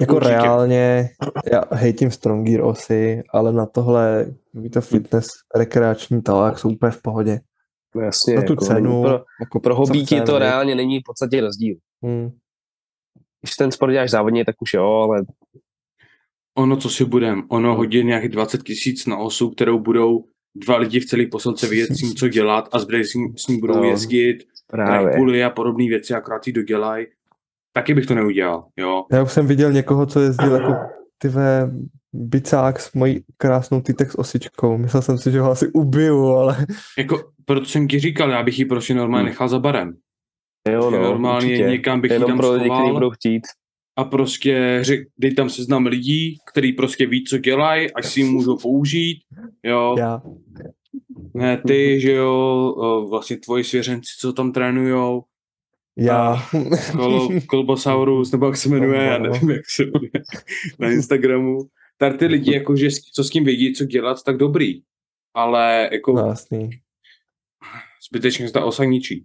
Jako 0.00 0.16
Určitě. 0.16 0.34
reálně, 0.34 1.08
já 1.52 1.62
hejtím 1.70 2.10
Strong 2.10 2.46
Gear 2.46 2.60
osy, 2.60 3.22
ale 3.32 3.52
na 3.52 3.66
tohle, 3.66 4.26
ví 4.54 4.70
to 4.70 4.80
fitness, 4.80 5.28
rekreační 5.56 6.22
talák 6.22 6.58
jsou 6.58 6.70
úplně 6.70 6.92
v 6.92 7.02
pohodě. 7.02 7.40
No 7.94 8.02
jasně, 8.02 8.34
Na 8.34 8.42
tu 8.42 8.52
jako, 8.52 8.64
cenu, 8.64 9.02
Pro, 9.02 9.24
jako 9.40 9.60
pro 9.60 9.74
hobíky 9.74 10.20
to 10.20 10.38
reálně 10.38 10.74
není 10.74 10.98
v 10.98 11.02
podstatě 11.06 11.40
rozdíl. 11.40 11.76
Hmm. 12.02 12.30
Když 13.40 13.54
ten 13.54 13.72
sport 13.72 13.92
děláš 13.92 14.10
závodně, 14.10 14.44
tak 14.44 14.54
už 14.62 14.74
jo, 14.74 14.84
ale 14.86 15.22
Ono, 16.58 16.76
co 16.76 16.90
si 16.90 17.04
budem, 17.04 17.42
ono 17.48 17.74
hodí 17.76 18.04
nějakých 18.04 18.30
20 18.30 18.62
tisíc 18.62 19.06
na 19.06 19.16
osu, 19.16 19.50
kterou 19.50 19.78
budou 19.78 20.24
dva 20.54 20.76
lidi 20.76 21.00
v 21.00 21.06
celé 21.06 21.26
posilce 21.26 21.66
vidět 21.68 21.86
s 21.92 22.00
ním, 22.02 22.14
co 22.14 22.28
dělat 22.28 22.68
a 22.72 22.78
zbytek 22.78 23.06
s 23.06 23.14
ním, 23.14 23.34
s 23.36 23.46
ním 23.48 23.60
budou 23.60 23.76
No. 23.76 23.84
jezdit, 23.84 24.38
právě. 24.66 25.16
puly 25.16 25.44
a 25.44 25.50
podobné 25.50 25.84
věci, 25.88 26.14
akorát 26.14 26.44
si 26.44 26.52
dodělají. 26.52 27.06
Taky 27.72 27.94
bych 27.94 28.06
to 28.06 28.14
neudělal, 28.14 28.64
jo. 28.76 29.04
Já 29.12 29.22
už 29.22 29.32
jsem 29.32 29.46
viděl 29.46 29.72
někoho, 29.72 30.06
co 30.06 30.20
jezdil 30.20 30.52
jako 30.54 30.72
tyhle 31.18 31.70
bicák 32.12 32.80
s 32.80 32.92
mojí 32.92 33.24
krásnou 33.36 33.80
Titex 33.80 34.14
osičkou. 34.14 34.78
Myslel 34.78 35.02
jsem 35.02 35.18
si, 35.18 35.30
že 35.32 35.40
ho 35.40 35.50
asi 35.50 35.68
ubiju, 35.72 36.26
ale 36.26 36.66
Jako, 36.98 37.30
proto 37.44 37.66
jsem 37.66 37.88
ti 37.88 37.98
říkal, 38.00 38.30
já 38.30 38.42
bych 38.42 38.58
ji 38.58 38.64
prostě 38.64 38.94
normálně 38.94 39.22
Hmm. 39.22 39.28
nechal 39.28 39.48
za 39.48 39.58
barem. 39.58 39.96
Jo, 40.72 40.90
no, 40.90 41.02
normálně 41.02 41.46
určitě. 41.46 41.68
někam 41.70 42.00
bych 42.00 42.10
ji 42.10 42.14
Jenom 42.14 42.28
tam 42.30 42.38
pro 42.38 42.52
lidi, 42.52 42.70
kteří 42.70 42.92
budou 42.92 43.10
chtít. 43.10 43.42
A 44.00 44.04
prostě 44.04 44.78
řek, 44.82 45.08
dej 45.18 45.34
tam 45.34 45.50
seznam 45.50 45.86
lidí, 45.86 46.38
který 46.52 46.72
prostě 46.72 47.06
ví, 47.06 47.24
co 47.24 47.38
dělají, 47.38 47.92
až 47.92 48.06
si 48.06 48.24
můžou 48.24 48.56
použít, 48.56 49.22
jo. 49.64 49.94
já. 49.98 50.22
Ne 51.34 51.62
ty, 51.66 52.00
že 52.00 52.12
jo, 52.12 53.06
vlastně 53.10 53.36
tvoji 53.36 53.64
svěřenci, 53.64 54.10
co 54.20 54.32
tam 54.32 54.52
trénujou, 54.52 55.22
Já. 55.96 56.42
Kol, 56.92 57.28
Kolbosaurus, 57.46 58.32
nebo 58.32 58.46
jak 58.46 58.56
se 58.56 58.68
jmenuje, 58.68 59.02
já 59.02 59.18
nevím, 59.18 59.50
jak 59.50 59.70
se 59.70 59.82
jmenuje, 59.84 60.10
na 60.78 60.90
Instagramu. 60.90 61.58
Tak 61.98 62.18
ty 62.18 62.26
lidi, 62.26 62.54
jakože, 62.54 62.88
co 63.14 63.24
s 63.24 63.30
tím 63.30 63.44
vědí, 63.44 63.72
co 63.74 63.84
dělat, 63.84 64.22
tak 64.22 64.36
dobrý. 64.36 64.82
Ale 65.34 65.88
jako 65.92 66.12
No, 66.12 66.26
jasný. 66.26 66.70
zbytečně 68.10 68.46
se 68.46 68.52
ta 68.52 68.64
osa 68.64 68.84
ničí. 68.84 69.24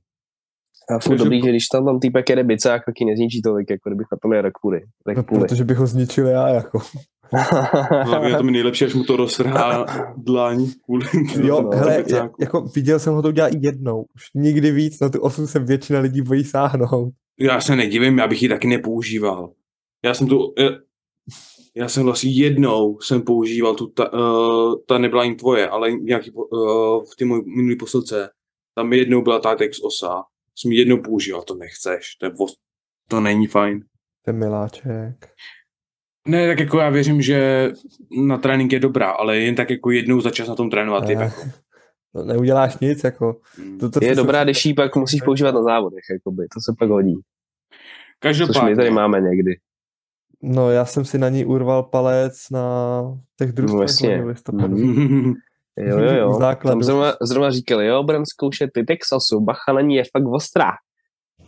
A 0.89 0.99
furt 0.99 1.09
Takže- 1.09 1.23
dobrý, 1.23 1.41
že 1.41 1.49
když 1.49 1.67
tam 1.67 1.85
tam 1.85 1.99
týpek 1.99 2.29
jede 2.29 2.43
bicák, 2.43 2.81
tak 2.85 2.95
ji 2.99 3.05
nezničí 3.05 3.41
tolik, 3.41 3.69
jako 3.69 3.89
kdybych 3.89 4.07
na 4.11 4.17
tom 4.21 4.33
jel 4.33 4.41
rekpuly. 4.41 4.81
No, 5.15 5.23
protože 5.23 5.63
bych 5.63 5.77
ho 5.77 5.87
zničil 5.87 6.27
já, 6.27 6.49
jako. 6.49 6.79
Hlavně 8.03 8.35
to 8.37 8.43
mi 8.43 8.51
nejlepší, 8.51 8.85
až 8.85 8.93
mu 8.93 9.03
to 9.03 9.15
roztrhá 9.17 9.85
dlaň 10.17 10.67
kvůli 10.85 11.05
Jo, 11.43 11.61
no, 11.61 11.69
hele, 11.77 11.97
bicáku. 12.03 12.35
jako 12.39 12.61
viděl 12.61 12.99
jsem 12.99 13.13
ho 13.13 13.21
to 13.21 13.27
udělat 13.27 13.51
jednou. 13.61 14.05
Už 14.15 14.23
nikdy 14.35 14.71
víc, 14.71 14.99
na 14.99 15.09
tu 15.09 15.21
osu 15.21 15.47
se 15.47 15.59
většina 15.59 15.99
lidí 15.99 16.21
bojí 16.21 16.43
sáhnout. 16.43 17.13
Já 17.39 17.61
se 17.61 17.75
nedivím, 17.75 18.17
já 18.17 18.27
bych 18.27 18.41
ji 18.43 18.49
taky 18.49 18.67
nepoužíval. 18.67 19.49
Já 20.05 20.13
jsem 20.13 20.27
tu, 20.27 20.53
eh, 20.59 20.69
Já 21.77 21.87
jsem 21.89 22.03
vlastně 22.03 22.31
jednou 22.31 22.99
jsem 22.99 23.21
používal 23.21 23.75
tu, 23.75 23.87
ta, 23.87 24.13
uh, 24.13 24.75
ta 24.87 24.97
nebyla 24.97 25.21
ani 25.21 25.35
tvoje, 25.35 25.69
ale 25.69 25.91
nějaký 25.91 26.31
uh, 26.31 27.03
v 27.03 27.15
té 27.19 27.25
minulý 27.55 27.75
posilce. 27.75 28.29
Tam 28.75 28.93
jednou 28.93 29.21
byla 29.21 29.39
ta 29.39 29.55
text 29.55 29.83
osa. 29.83 30.23
Jsem 30.55 30.71
jednou 30.71 30.97
používal, 30.97 31.41
to 31.41 31.55
nechceš. 31.55 32.15
To, 32.15 32.25
je, 32.25 32.31
to 33.07 33.21
není 33.21 33.47
fajn. 33.47 33.83
Ten 34.25 34.39
miláček. 34.39 35.29
Ne, 36.27 36.47
tak 36.47 36.59
jako 36.59 36.79
já 36.79 36.89
věřím, 36.89 37.21
že 37.21 37.69
na 38.25 38.37
trénink 38.37 38.71
je 38.71 38.79
dobrá, 38.79 39.11
ale 39.11 39.37
jen 39.37 39.55
tak 39.55 39.69
jako 39.69 39.91
jednou 39.91 40.21
za 40.21 40.31
čas 40.31 40.47
na 40.47 40.55
tom 40.55 40.69
trénovat. 40.69 41.09
Je 41.09 41.17
tak... 41.17 41.33
No, 42.15 42.23
neuděláš 42.23 42.77
nic, 42.79 43.03
jako. 43.03 43.39
To, 43.79 43.89
to 43.89 44.05
je 44.05 44.15
dobrá, 44.15 44.43
když 44.43 44.65
ji 44.65 44.73
pak 44.73 44.95
musíš 44.95 45.21
používat 45.21 45.55
na 45.55 45.63
závodech, 45.63 46.03
jakoby. 46.11 46.47
to 46.53 46.59
se 46.61 46.75
pak 46.79 46.89
hodí. 46.89 47.15
Každopádně. 48.19 48.59
Což 48.59 48.69
my 48.69 48.75
tady 48.75 48.91
máme 48.91 49.21
někdy. 49.21 49.55
No, 50.41 50.71
já 50.71 50.85
jsem 50.85 51.05
si 51.05 51.17
na 51.17 51.29
ní 51.29 51.45
urval 51.45 51.83
palec 51.83 52.49
na 52.51 53.01
těch 53.37 53.51
družstvech 53.51 54.21
no, 54.21 54.27
listopadu. 54.27 54.77
Jo, 55.77 55.99
jo, 55.99 56.13
jo. 56.13 56.39
Tam 56.63 56.83
zrovna, 56.83 57.13
zrovna 57.21 57.51
říkali, 57.51 57.87
jo, 57.87 58.03
budeme 58.03 58.25
zkoušet 58.25 58.69
ty 58.73 58.83
Texasu, 58.83 59.39
bacha 59.39 59.73
na 59.73 59.81
ní 59.81 59.95
je 59.95 60.03
fakt 60.03 60.27
ostrá. 60.33 60.71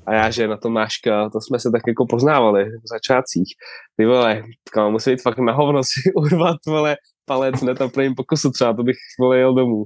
A 0.06 0.14
já, 0.14 0.30
že 0.30 0.48
na 0.48 0.58
Tomáška, 0.58 1.30
to 1.30 1.42
jsme 1.42 1.60
se 1.60 1.72
tak 1.72 1.82
jako 1.88 2.06
poznávali 2.10 2.66
v 2.66 2.88
začátcích. 2.92 3.54
Ty 3.98 4.06
vole, 4.06 4.44
kámo, 4.72 4.92
musí 4.92 5.12
být 5.12 5.22
fakt 5.22 5.38
na 5.38 5.54
hovno 5.54 5.84
si 5.84 6.12
urvat, 6.16 6.58
vole, 6.68 6.96
palec 7.26 7.62
na 7.62 7.74
prvním 7.74 8.16
pokusu 8.16 8.52
třeba, 8.52 8.74
to 8.74 8.84
bych, 8.84 8.96
vole, 9.20 9.38
jel 9.38 9.54
domů. 9.54 9.86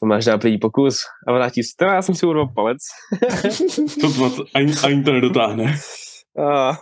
Tomáš 0.00 0.24
dá 0.24 0.38
první 0.38 0.58
pokus 0.58 1.00
a 1.28 1.32
vrátí 1.32 1.62
se, 1.62 1.70
já 1.80 2.02
jsem 2.02 2.14
si 2.14 2.26
urval 2.26 2.48
palec. 2.54 2.78
to, 4.00 4.30
to, 4.30 4.44
ani, 4.54 4.72
ani 4.84 5.02
to 5.02 5.12
nedotáhne. 5.12 5.76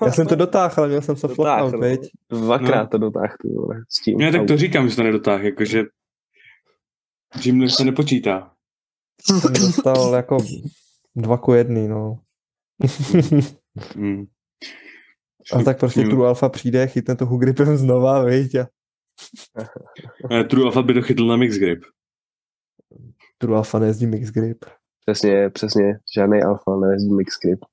Já 0.04 0.12
jsem 0.12 0.26
to 0.26 0.34
dotáhl, 0.34 0.74
ale 0.76 0.88
měl 0.88 1.02
jsem 1.02 1.16
se 1.16 1.28
flopnout, 1.28 1.72
no. 1.72 1.96
Dvakrát 2.30 2.82
no. 2.82 2.88
to 2.88 2.98
dotáhl, 2.98 3.34
ty 3.42 3.48
vole, 3.48 3.76
s 3.88 4.02
tím. 4.02 4.20
Já 4.20 4.32
tak 4.32 4.46
to 4.46 4.56
říkám, 4.56 4.88
že 4.88 4.96
to 4.96 5.02
nedotáhl, 5.02 5.44
jakože 5.44 5.84
Jim 7.42 7.70
se 7.70 7.84
nepočítá. 7.84 8.54
Jsem 9.22 9.52
dostal 9.52 10.14
jako 10.14 10.38
dva 11.16 11.38
ku 11.38 11.52
jedný, 11.52 11.88
no. 11.88 12.20
mm. 13.96 14.24
A 15.52 15.62
tak 15.62 15.78
prostě 15.78 16.00
mm. 16.00 16.10
True 16.10 16.28
Alpha 16.28 16.48
přijde, 16.48 16.86
chytne 16.86 17.16
to 17.16 17.26
gripem 17.26 17.76
znova, 17.76 18.24
viď? 18.24 18.54
A... 18.54 18.66
True 20.48 20.64
Alpha 20.64 20.82
by 20.82 20.94
to 20.94 21.02
chytl 21.02 21.26
na 21.26 21.36
mix 21.36 21.56
grip. 21.56 21.84
True 23.38 23.56
Alpha 23.56 23.78
nejezdí 23.78 24.06
mix 24.06 24.30
grip. 24.30 24.64
Přesně, 25.06 25.50
přesně. 25.50 25.98
Žádný 26.16 26.42
Alpha 26.42 26.76
nejezdí 26.76 27.14
mix 27.14 27.38
grip. 27.44 27.64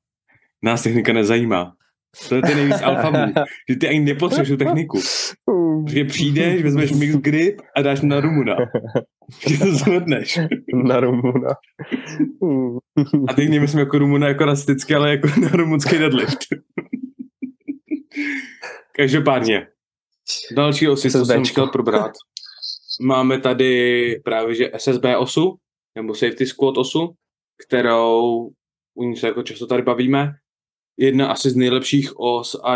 Nás 0.64 0.84
technika 0.84 1.14
nezajímá. 1.14 1.76
To 2.30 2.36
je 2.36 2.42
ten 2.42 2.58
nejvíc 2.58 2.82
alfabů, 2.82 3.34
že 3.70 3.76
ty 3.76 3.88
ani 3.90 4.00
nepotřebuješ 4.00 4.50
tu 4.50 4.58
techniku. 4.58 5.00
Že 5.88 6.06
přijdeš, 6.06 6.64
vezmeš 6.64 6.92
mix 6.92 7.16
grip 7.16 7.62
a 7.76 7.82
dáš 7.82 8.02
na 8.02 8.20
Rumuna. 8.20 8.56
Že 9.48 9.58
to 9.58 9.76
zhodneš. 9.76 10.40
Na 10.74 11.00
Rumuna. 11.00 11.50
A 13.28 13.34
teď 13.34 13.50
nemyslím 13.50 13.80
jako 13.80 13.98
Rumuna 14.00 14.28
jako 14.28 14.46
rasisticky, 14.46 14.96
ale 14.96 15.10
jako 15.10 15.28
na 15.42 15.50
rumunský 15.54 15.98
deadlift. 15.98 16.40
Každopádně. 18.96 19.68
Další 20.56 20.88
osy, 20.88 21.12
co 21.12 21.26
jsem 21.26 21.46
chtěl 21.46 21.68
probrat. 21.68 22.12
Máme 23.02 23.40
tady 23.40 24.16
právě 24.24 24.56
že 24.56 24.72
SSB 24.78 25.06
osu, 25.18 25.56
nebo 25.96 26.16
Safety 26.16 26.46
Squad 26.46 26.78
osu, 26.78 27.14
kterou 27.68 28.50
u 28.96 29.04
ní 29.04 29.18
se 29.18 29.28
jako 29.28 29.44
často 29.44 29.68
tady 29.68 29.82
bavíme 29.82 30.34
jedna 30.98 31.28
asi 31.28 31.50
z 31.50 31.56
nejlepších 31.56 32.20
os 32.20 32.56
a 32.56 32.76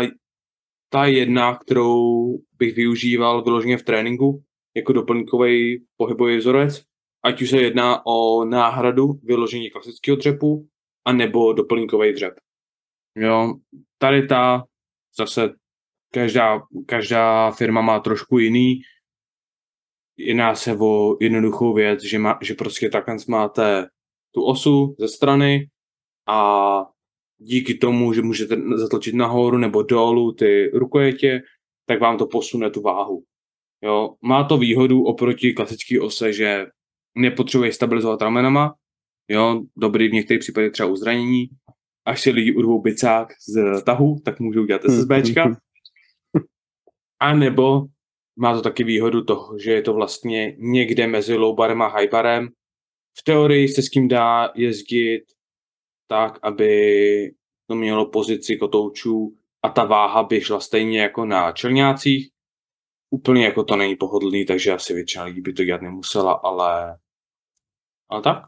ta 0.88 1.04
jedna, 1.04 1.58
kterou 1.58 2.38
bych 2.58 2.74
využíval 2.74 3.42
vyloženě 3.42 3.76
v 3.76 3.82
tréninku 3.82 4.42
jako 4.76 4.92
doplňkový 4.92 5.86
pohybový 5.96 6.36
vzorec, 6.36 6.82
ať 7.22 7.42
už 7.42 7.50
se 7.50 7.56
jedná 7.56 8.06
o 8.06 8.44
náhradu 8.44 9.06
vyložení 9.22 9.70
klasického 9.70 10.16
dřepu, 10.16 10.68
a 11.06 11.12
nebo 11.12 11.52
doplňkový 11.52 12.12
dřep. 12.12 12.34
Jo, 13.16 13.54
tady 13.98 14.26
ta 14.26 14.64
zase 15.18 15.54
každá, 16.12 16.62
každá 16.86 17.50
firma 17.50 17.80
má 17.80 18.00
trošku 18.00 18.38
jiný. 18.38 18.80
Jedná 20.16 20.54
se 20.54 20.76
o 20.76 21.16
jednoduchou 21.20 21.74
věc, 21.74 22.02
že, 22.02 22.18
má, 22.18 22.38
že 22.42 22.54
prostě 22.54 22.88
takhle 22.88 23.16
máte 23.28 23.88
tu 24.34 24.44
osu 24.44 24.96
ze 24.98 25.08
strany 25.08 25.68
a 26.26 26.80
díky 27.38 27.74
tomu, 27.74 28.12
že 28.12 28.22
můžete 28.22 28.56
zatlačit 28.74 29.14
nahoru 29.14 29.58
nebo 29.58 29.82
dolů 29.82 30.32
ty 30.32 30.70
rukojetě, 30.74 31.42
tak 31.86 32.00
vám 32.00 32.18
to 32.18 32.26
posune 32.26 32.70
tu 32.70 32.82
váhu. 32.82 33.22
Jo? 33.82 34.14
Má 34.22 34.44
to 34.44 34.58
výhodu 34.58 35.04
oproti 35.04 35.52
klasické 35.52 36.00
ose, 36.00 36.32
že 36.32 36.66
nepotřebuje 37.14 37.72
stabilizovat 37.72 38.22
ramenama, 38.22 38.74
jo? 39.28 39.62
dobrý 39.76 40.08
v 40.08 40.12
některých 40.12 40.40
případech 40.40 40.72
třeba 40.72 40.88
u 40.88 40.96
zranění, 40.96 41.48
až 42.04 42.20
si 42.20 42.30
lidi 42.30 42.54
urvou 42.54 42.82
bicák 42.82 43.28
z 43.48 43.82
tahu, 43.82 44.16
tak 44.24 44.40
můžou 44.40 44.64
dělat 44.64 44.82
SSBčka. 44.82 45.56
A 47.20 47.34
nebo 47.34 47.86
má 48.38 48.54
to 48.54 48.62
taky 48.62 48.84
výhodu 48.84 49.24
toho, 49.24 49.58
že 49.58 49.72
je 49.72 49.82
to 49.82 49.94
vlastně 49.94 50.56
někde 50.58 51.06
mezi 51.06 51.34
low 51.34 51.56
barem 51.56 51.82
a 51.82 51.88
high 51.88 52.10
barem. 52.10 52.48
V 53.18 53.22
teorii 53.24 53.68
se 53.68 53.82
s 53.82 53.88
kým 53.88 54.08
dá 54.08 54.52
jezdit 54.54 55.24
tak, 56.06 56.38
aby 56.42 57.34
to 57.66 57.74
mělo 57.74 58.10
pozici 58.10 58.56
kotoučů 58.56 59.36
a 59.62 59.68
ta 59.68 59.84
váha 59.84 60.22
by 60.22 60.40
šla 60.40 60.60
stejně 60.60 61.00
jako 61.00 61.24
na 61.24 61.52
čelňácích. 61.52 62.30
Úplně 63.10 63.44
jako 63.44 63.64
to 63.64 63.76
není 63.76 63.96
pohodlný, 63.96 64.46
takže 64.46 64.72
asi 64.72 64.94
většina 64.94 65.24
lidí 65.24 65.40
by 65.40 65.52
to 65.52 65.64
dělat 65.64 65.82
nemusela, 65.82 66.32
ale, 66.32 66.98
ale 68.08 68.22
tak. 68.22 68.44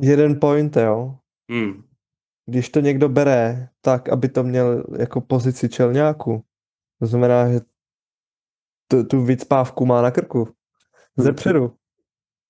Jeden 0.00 0.40
point, 0.40 0.76
jo. 0.76 1.18
Hmm. 1.50 1.84
Když 2.46 2.68
to 2.68 2.80
někdo 2.80 3.08
bere 3.08 3.68
tak, 3.80 4.08
aby 4.08 4.28
to 4.28 4.42
měl 4.42 4.84
jako 4.98 5.20
pozici 5.20 5.68
čelňáku, 5.68 6.44
to 7.00 7.06
znamená, 7.06 7.52
že 7.52 7.60
tu, 8.90 9.04
tu 9.04 9.24
vycpávku 9.24 9.86
má 9.86 10.02
na 10.02 10.10
krku. 10.10 10.54
Zepředu. 11.16 11.76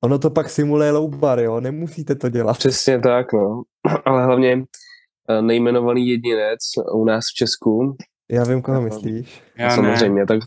Ono 0.05 0.19
to 0.19 0.31
pak 0.31 0.51
simuluje 0.51 0.91
low 0.91 1.17
bar, 1.17 1.41
jo, 1.41 1.61
nemusíte 1.61 2.15
to 2.15 2.29
dělat. 2.29 2.59
Přesně 2.59 2.99
tak, 2.99 3.33
no. 3.33 3.63
Ale 4.05 4.25
hlavně 4.25 4.65
eh, 5.31 5.43
nejmenovaný 5.43 6.09
jedinec 6.09 6.59
u 6.95 7.05
nás 7.05 7.25
v 7.33 7.35
Česku. 7.35 7.97
Já 8.31 8.45
vím, 8.45 8.63
koho 8.63 8.83
myslíš. 8.83 9.43
Já 9.59 9.71
Samozřejmě, 9.71 10.21
ne. 10.21 10.27
tak 10.27 10.39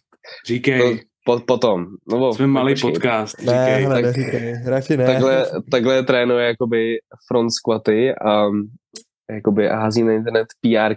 Říkej. 0.47 0.79
To, 0.79 1.03
po, 1.25 1.39
potom. 1.39 1.85
No, 2.11 2.33
Jsme 2.33 2.47
malý 2.47 2.73
počkej. 2.73 2.91
podcast. 2.91 3.37
Ne, 3.37 3.45
říkej. 3.45 3.83
hele, 3.83 3.95
tak, 3.95 4.05
neříkej, 4.05 4.55
radši 4.65 4.97
ne. 4.97 5.05
Takhle, 5.05 5.45
takhle 5.71 6.03
trénuje 6.03 6.47
jakoby 6.47 6.97
front 7.27 7.53
squaty 7.53 8.15
a 8.15 8.45
jakoby 9.31 9.67
hází 9.67 10.03
na 10.03 10.13
internet 10.13 10.47
pr 10.61 10.95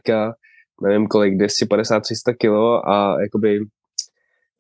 nevím 0.82 1.06
kolik, 1.06 1.34
250-300 1.34 2.34
kilo 2.38 2.88
a 2.88 3.20
jakoby 3.20 3.60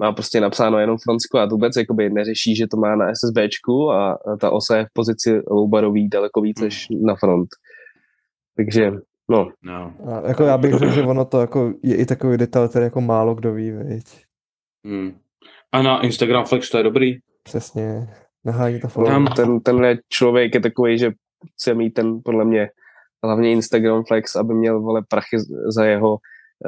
má 0.00 0.12
prostě 0.12 0.40
napsáno 0.40 0.78
jenom 0.78 0.98
front 0.98 1.22
squat, 1.22 1.52
vůbec 1.52 1.76
jakoby 1.76 2.10
neřeší, 2.10 2.56
že 2.56 2.66
to 2.66 2.76
má 2.76 2.96
na 2.96 3.06
SSBčku 3.14 3.90
a 3.90 4.18
ta 4.40 4.50
osa 4.50 4.76
je 4.76 4.84
v 4.84 4.92
pozici 4.92 5.40
loubarový 5.50 6.08
daleko 6.08 6.40
víc 6.40 6.60
než 6.60 6.86
na 7.06 7.14
front. 7.14 7.48
Takže, 8.56 8.90
no. 9.30 9.48
no. 9.62 9.94
A 10.06 10.28
jako 10.28 10.44
já 10.44 10.58
bych 10.58 10.74
řekl, 10.74 10.92
že 10.92 11.02
ono 11.02 11.24
to 11.24 11.40
jako 11.40 11.72
je 11.82 11.96
i 11.96 12.06
takový 12.06 12.36
detail, 12.36 12.68
který 12.68 12.84
jako 12.84 13.00
málo 13.00 13.34
kdo 13.34 13.52
ví, 13.52 13.70
viď. 13.70 14.04
Hmm. 14.86 15.12
A 15.72 15.82
na 15.82 16.02
Instagram 16.02 16.44
Flex 16.44 16.70
to 16.70 16.78
je 16.78 16.84
dobrý? 16.84 17.18
Přesně. 17.42 18.08
Nahání 18.44 18.80
to 18.80 18.88
follow. 18.88 19.34
Ten, 19.36 19.60
tenhle 19.60 19.98
člověk 20.08 20.54
je 20.54 20.60
takový, 20.60 20.98
že 20.98 21.10
chce 21.52 21.74
mít 21.74 21.90
ten, 21.90 22.20
podle 22.24 22.44
mě, 22.44 22.68
hlavně 23.24 23.52
Instagram 23.52 24.04
Flex, 24.08 24.36
aby 24.36 24.54
měl 24.54 24.80
vole 24.80 25.02
prachy 25.08 25.36
za 25.76 25.84
jeho 25.84 26.18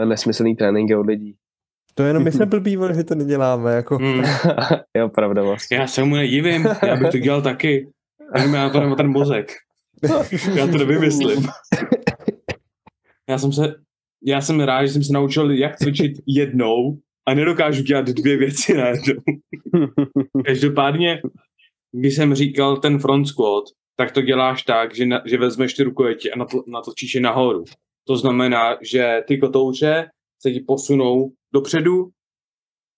nesmyslný 0.04 0.56
tréninky 0.56 0.96
od 0.96 1.06
lidí. 1.06 1.36
To 1.94 2.02
jenom 2.02 2.24
my 2.24 2.32
jsme 2.32 2.46
blbý, 2.52 2.78
že 2.96 3.04
to 3.04 3.14
neděláme. 3.14 3.72
Jako. 3.72 3.96
Hmm. 3.96 4.24
jo, 4.96 5.08
pravda 5.08 5.42
vlastně. 5.42 5.76
Já 5.76 5.86
se 5.86 6.04
mu 6.04 6.16
nedivím, 6.16 6.68
já 6.86 6.96
bych 6.96 7.10
to 7.10 7.18
dělal 7.18 7.42
taky. 7.42 7.88
Jenom 8.36 8.54
já 8.54 8.70
to 8.70 8.80
nemám 8.80 8.96
ten 8.96 9.08
mozek. 9.08 9.52
Já 10.54 10.66
to 10.66 10.78
nevymyslím. 10.78 11.46
Já 13.30 13.38
jsem 13.38 13.52
se, 13.52 13.74
já 14.24 14.40
jsem 14.40 14.60
rád, 14.60 14.86
že 14.86 14.92
jsem 14.92 15.04
se 15.04 15.12
naučil, 15.12 15.50
jak 15.50 15.76
cvičit 15.76 16.12
jednou 16.26 16.98
a 17.28 17.34
nedokážu 17.34 17.82
dělat 17.82 18.06
dvě 18.06 18.36
věci 18.36 18.74
najednou. 18.76 19.22
Každopádně, 20.46 21.20
když 21.92 22.14
jsem 22.14 22.34
říkal 22.34 22.76
ten 22.76 22.98
front 22.98 23.28
squat, 23.28 23.64
tak 23.96 24.12
to 24.12 24.22
děláš 24.22 24.62
tak, 24.62 24.94
že, 24.94 25.06
na, 25.06 25.22
že 25.24 25.38
vezmeš 25.38 25.74
ty 25.74 25.82
rukojeti 25.82 26.32
a 26.32 26.38
natlačíš 26.66 27.14
je 27.14 27.20
nahoru. 27.20 27.64
To 28.06 28.16
znamená, 28.16 28.76
že 28.82 29.22
ty 29.28 29.38
kotouře 29.38 30.10
se 30.42 30.50
ti 30.50 30.60
posunou 30.60 31.32
dopředu, 31.52 32.10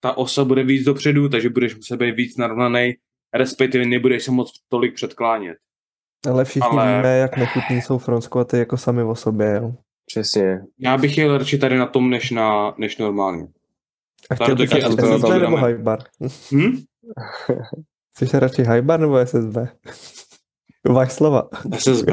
ta 0.01 0.17
osa 0.17 0.45
bude 0.45 0.63
víc 0.65 0.85
dopředu, 0.85 1.29
takže 1.29 1.49
budeš 1.51 1.75
muset 1.77 1.97
být 1.97 2.13
víc 2.17 2.37
narovnaný, 2.37 2.95
respektive 3.35 3.85
nebudeš 3.87 4.25
se 4.25 4.31
moc 4.31 4.53
tolik 4.69 4.95
předklánět. 4.95 5.57
Ale 6.31 6.45
všichni 6.45 6.69
Ale... 6.79 6.97
víme, 6.97 7.17
jak 7.19 7.37
nechutný 7.37 7.83
jsou 7.83 8.01
squaty 8.21 8.59
jako 8.59 8.77
sami 8.77 9.03
o 9.03 9.15
sobě, 9.15 9.55
jo. 9.63 9.75
Přesně. 10.07 10.61
Já 10.79 10.97
bych 10.99 11.19
jel 11.19 11.39
radši 11.39 11.59
tady 11.59 11.79
na 11.79 11.87
tom, 11.87 12.11
než, 12.11 12.31
na, 12.31 12.75
než 12.79 12.99
normálně. 12.99 13.47
A 14.31 14.35
chtěl 14.35 14.57
taky 14.57 14.75
radši 14.81 14.93
SSB 14.93 15.03
nebo 15.29 15.39
dáme. 15.39 15.61
high 15.61 15.79
bar? 15.79 15.99
Hm? 16.53 16.83
Chceš 18.15 18.35
radši 18.35 18.63
high 18.63 18.83
bar 18.83 19.01
nebo 19.01 19.17
SSB? 19.27 19.57
Váš 20.89 21.13
slova. 21.13 21.49
SSB. 21.79 22.07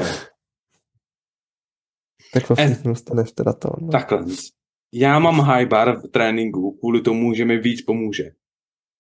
Tak 2.33 2.49
vlastně 2.49 2.65
S- 2.75 2.81
dostaneš 2.83 3.31
teda 3.31 3.53
to. 3.53 3.69
No. 3.81 3.89
Takhle. 3.89 4.25
Já 4.93 5.19
mám 5.19 5.39
high 5.39 5.65
bar 5.65 6.01
v 6.01 6.07
tréninku 6.07 6.71
kvůli 6.71 7.01
tomu, 7.01 7.33
že 7.33 7.45
mi 7.45 7.57
víc 7.57 7.81
pomůže. 7.81 8.31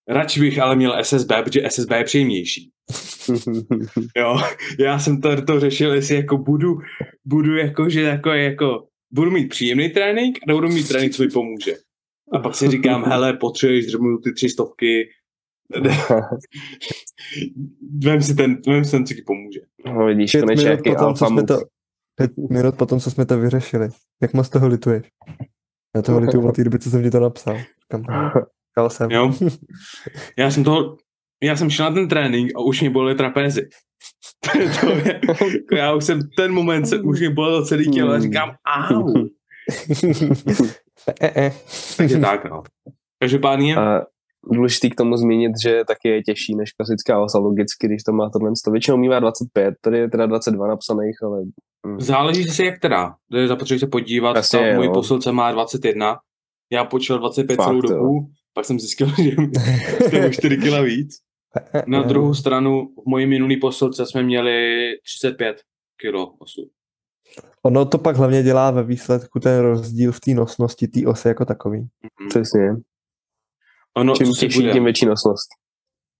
Radši 0.09 0.39
bych 0.39 0.59
ale 0.59 0.75
měl 0.75 1.03
SSB, 1.03 1.31
protože 1.43 1.69
SSB 1.69 1.91
je 1.91 2.03
příjemnější. 2.03 2.71
Jo, 4.17 4.37
já 4.79 4.99
jsem 4.99 5.21
to, 5.21 5.41
to 5.41 5.59
řešil, 5.59 5.93
jestli 5.93 6.15
jako 6.15 6.37
budu, 6.37 6.77
budu 7.25 7.57
jako, 7.57 7.89
že 7.89 8.01
jako, 8.01 8.29
jako, 8.29 8.87
budu 9.11 9.31
mít 9.31 9.49
příjemný 9.49 9.89
trénink, 9.89 10.37
nebo 10.47 10.57
budu 10.61 10.73
mít 10.73 10.87
trénink, 10.87 11.13
co 11.13 11.23
mi 11.23 11.29
pomůže. 11.29 11.75
A 12.33 12.39
pak 12.39 12.55
si 12.55 12.67
říkám, 12.67 13.03
hele, 13.03 13.33
potřebuješ 13.33 13.85
dřbnout 13.85 14.23
ty 14.23 14.33
tři 14.33 14.49
stovky, 14.49 15.09
vem 18.03 18.21
si 18.21 18.35
ten, 18.35 18.61
vem 18.67 18.85
si 18.85 18.91
ten, 18.91 19.05
co 19.05 19.13
ti 19.13 19.21
pomůže. 19.21 19.59
no 19.85 20.05
vidíš, 20.05 20.31
Pět 20.31 20.41
konečně 20.41 20.63
minut, 20.63 20.77
jaký 20.77 20.89
potom, 20.89 21.15
co 21.15 21.25
alfa 21.25 21.27
jsme 21.27 21.35
move. 21.35 21.47
to, 21.47 21.59
pět 22.15 22.31
minut 22.49 22.75
potom, 22.77 22.99
co 22.99 23.11
jsme 23.11 23.25
to 23.25 23.39
vyřešili. 23.39 23.89
Jak 24.21 24.33
moc 24.33 24.49
toho 24.49 24.67
lituješ? 24.67 25.05
Já 25.95 26.01
toho 26.01 26.19
lituju 26.19 26.47
od 26.47 26.55
té 26.55 26.63
doby, 26.63 26.79
co 26.79 26.89
jsem 26.89 27.03
ti 27.03 27.11
to 27.11 27.19
napsal. 27.19 27.57
Říkám, 27.57 28.01
Říkal 28.69 28.89
jsem. 28.89 29.11
Jo? 29.11 29.33
Já 30.37 30.51
jsem 30.51 30.63
toho, 30.63 30.97
já 31.43 31.55
jsem 31.55 31.69
šel 31.69 31.85
na 31.85 31.95
ten 31.95 32.07
trénink 32.07 32.51
a 32.55 32.59
už 32.59 32.81
mě 32.81 32.89
bolely 32.89 33.15
trapézy. 33.15 33.69
to 34.81 34.87
je, 34.89 35.21
jako 35.53 35.75
já 35.75 35.93
už 35.93 36.03
jsem 36.03 36.19
ten 36.37 36.51
moment, 36.53 36.85
se, 36.85 37.01
už 37.01 37.19
mě 37.19 37.29
bolelo 37.29 37.65
celý 37.65 37.91
tělo 37.91 38.11
a 38.11 38.19
říkám, 38.19 38.51
au. 38.77 39.25
e, 41.21 41.31
e. 41.45 41.53
Takže 41.97 42.19
tak, 42.19 42.49
no. 42.49 42.63
Každopádně, 43.19 43.75
A 43.75 44.01
důležitý 44.43 44.89
k 44.89 44.95
tomu 44.95 45.17
zmínit, 45.17 45.51
že 45.63 45.83
taky 45.87 46.09
je 46.09 46.23
těžší 46.23 46.55
než 46.55 46.71
klasická 46.71 47.23
osa 47.23 47.39
logicky, 47.39 47.87
když 47.87 48.03
to 48.03 48.11
má 48.11 48.29
tohle. 48.29 48.51
To 48.65 48.71
většinou 48.71 48.97
mívá 48.97 49.19
25, 49.19 49.75
tady 49.81 49.97
je 49.97 50.09
teda 50.09 50.25
22 50.25 50.67
napsaných, 50.67 51.15
ale 51.23 51.41
hm. 51.87 51.99
záleží 51.99 52.43
si 52.43 52.65
jak 52.65 52.79
teda. 52.79 53.15
To 53.31 53.37
je 53.37 53.47
zapotřebí 53.47 53.79
se 53.79 53.87
podívat, 53.87 54.35
Jasně, 54.35 54.59
ta 54.59 54.75
můj 54.75 54.87
no. 54.87 54.93
posilce 54.93 55.31
má 55.31 55.51
21, 55.51 56.17
já 56.71 56.85
počítal 56.85 57.19
25 57.19 57.55
Fakt, 57.55 57.65
celou 57.65 57.77
jo. 57.77 57.81
dobu, 57.81 58.29
pak 58.53 58.65
jsem 58.65 58.79
zjistil, 58.79 59.07
že 59.23 59.35
to 60.09 60.15
je 60.15 60.31
4 60.31 60.57
kg 60.57 60.83
víc. 60.83 61.15
Na 61.87 62.01
druhou 62.11 62.33
stranu, 62.33 62.87
v 62.87 63.09
mojí 63.09 63.25
minulý 63.25 63.59
posilce 63.59 64.05
jsme 64.05 64.23
měli 64.23 64.87
35 65.03 65.61
kg 65.97 66.15
osu. 66.39 66.69
Ono 67.63 67.85
to 67.85 67.97
pak 67.97 68.15
hlavně 68.15 68.43
dělá 68.43 68.71
ve 68.71 68.83
výsledku 68.83 69.39
ten 69.39 69.59
rozdíl 69.59 70.11
v 70.11 70.19
té 70.19 70.31
nosnosti 70.31 70.87
té 70.87 71.07
osy 71.07 71.27
jako 71.27 71.45
takový. 71.45 71.79
Mhm. 71.79 72.29
přesně. 72.29 72.75
Ono, 73.97 74.15
Čím 74.15 74.33
těžší, 74.33 74.59
budem, 74.59 74.73
tím 74.73 74.83
větší 74.83 75.05
nosnost. 75.05 75.49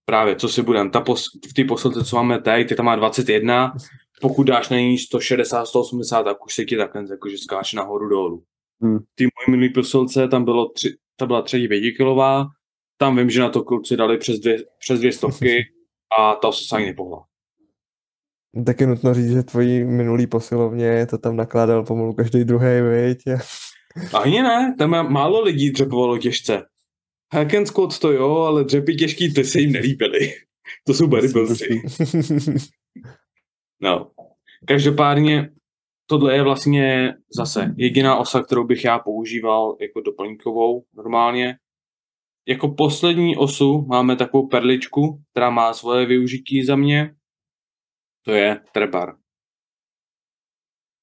právě, 0.06 0.36
co 0.36 0.50
si 0.50 0.62
budem, 0.62 0.92
ta 0.92 1.02
pos, 1.02 1.26
v 1.50 1.54
té 1.54 1.64
posilce, 1.64 2.04
co 2.04 2.16
máme 2.16 2.40
teď, 2.40 2.70
ty 2.70 2.76
tam 2.76 2.86
má 2.86 2.96
21, 2.96 3.74
pokud 4.22 4.44
dáš 4.44 4.70
na 4.70 4.78
ní 4.78 4.98
160, 4.98 5.66
180, 5.66 6.24
tak 6.24 6.46
už 6.46 6.56
se 6.56 6.66
ti 6.66 6.78
takhle 6.78 7.04
jakože 7.10 7.38
skáče 7.38 7.78
nahoru 7.78 8.10
dolů. 8.10 8.44
Hmm. 8.82 9.00
Ty 9.16 9.24
mojí 9.24 9.52
minulý 9.52 9.74
posilce, 9.74 10.28
tam 10.28 10.46
bylo 10.46 10.70
tři, 10.70 10.96
ta 11.16 11.26
byla 11.26 11.42
třetí 11.42 11.68
pětikilová, 11.68 12.46
tam 12.98 13.18
vím, 13.18 13.30
že 13.30 13.42
na 13.42 13.50
to 13.50 13.64
kluci 13.64 13.98
dali 13.98 14.18
přes 14.18 14.40
dvě, 14.40 14.58
přes 14.80 15.00
dvě 15.00 15.12
stovky 15.12 15.64
a 16.20 16.36
ta 16.36 16.52
se 16.52 16.76
ani 16.76 16.86
nepohla. 16.86 17.26
Tak 18.66 18.82
je 18.82 18.88
nutno 18.88 19.14
říct, 19.14 19.32
že 19.32 19.44
tvojí 19.44 19.84
minulý 19.84 20.28
posilovně 20.28 21.06
to 21.06 21.18
tam 21.18 21.36
nakládal 21.36 21.86
pomalu 21.86 22.14
každý 22.14 22.44
druhý, 22.44 22.82
viď? 22.82 23.18
Ani 24.14 24.42
ne, 24.42 24.76
tam 24.78 25.14
málo 25.14 25.42
lidí 25.42 25.72
dřepovalo 25.72 26.18
těžce. 26.18 26.64
Hack 27.34 27.54
and 27.54 27.66
squat 27.66 28.00
to 28.00 28.12
jo, 28.12 28.36
ale 28.36 28.64
dřepy 28.64 28.96
těžký, 28.96 29.34
ty 29.34 29.44
se 29.44 29.60
jim 29.60 29.72
nelíbily. 29.72 30.34
To 30.88 30.94
jsou 30.94 31.08
bodybuildři. 31.08 31.82
No. 33.84 34.12
Každopádně 34.68 35.50
tohle 36.06 36.36
je 36.36 36.44
vlastně 36.44 37.14
zase 37.38 37.74
jediná 37.78 38.18
osa, 38.18 38.44
kterou 38.44 38.64
bych 38.64 38.84
já 38.86 39.00
používal 39.00 39.78
jako 39.82 40.02
doplňkovou 40.02 40.84
normálně. 40.94 41.56
Jako 42.48 42.68
poslední 42.68 43.38
osu 43.38 43.82
máme 43.82 44.16
takovou 44.16 44.48
perličku, 44.48 45.22
která 45.32 45.50
má 45.50 45.74
svoje 45.74 46.06
využití 46.06 46.66
za 46.66 46.76
mě. 46.76 47.16
To 48.26 48.32
je 48.32 48.60
trebar. 48.74 49.16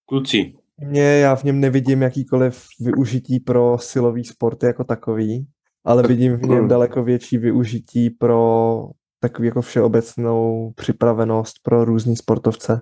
Kluci, 0.07 0.55
Mě, 0.79 1.03
já 1.03 1.37
v 1.37 1.45
něm 1.45 1.61
nevidím 1.61 2.03
jakýkoliv 2.03 2.67
využití 2.81 3.41
pro 3.41 3.79
silový 3.79 4.25
sport 4.25 4.63
jako 4.63 4.85
takový, 4.85 5.47
ale 5.89 6.03
vidím 6.03 6.37
v 6.37 6.43
něm 6.43 6.69
daleko 6.69 7.03
větší 7.05 7.39
využití 7.39 8.11
pro 8.11 8.85
takový 9.21 9.49
jako 9.49 9.63
všeobecnou 9.63 10.73
připravenost 10.77 11.57
pro 11.63 11.85
různý 11.85 12.17
sportovce. 12.17 12.81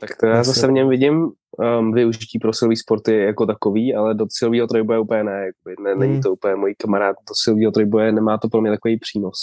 Tak 0.00 0.16
to 0.16 0.26
já 0.26 0.42
zase 0.44 0.66
v 0.66 0.70
něm 0.72 0.88
vidím 0.88 1.30
um, 1.78 1.92
využití 1.92 2.38
pro 2.38 2.52
silový 2.52 2.76
sporty 2.76 3.16
jako 3.16 3.46
takový, 3.46 3.94
ale 3.94 4.14
do 4.14 4.26
silového 4.30 4.66
trojboje 4.66 4.98
úplně 4.98 5.24
ne. 5.24 5.46
Jakoby, 5.46 5.82
ne 5.82 5.94
není 5.94 6.12
Hmm. 6.12 6.22
to 6.22 6.32
úplně 6.32 6.54
můj 6.54 6.74
kamarád 6.78 7.16
do 7.28 7.34
silového 7.42 7.72
trojboje, 7.72 8.12
nemá 8.12 8.38
to 8.38 8.48
pro 8.48 8.60
mě 8.60 8.70
takový 8.70 8.98
přínos. 8.98 9.36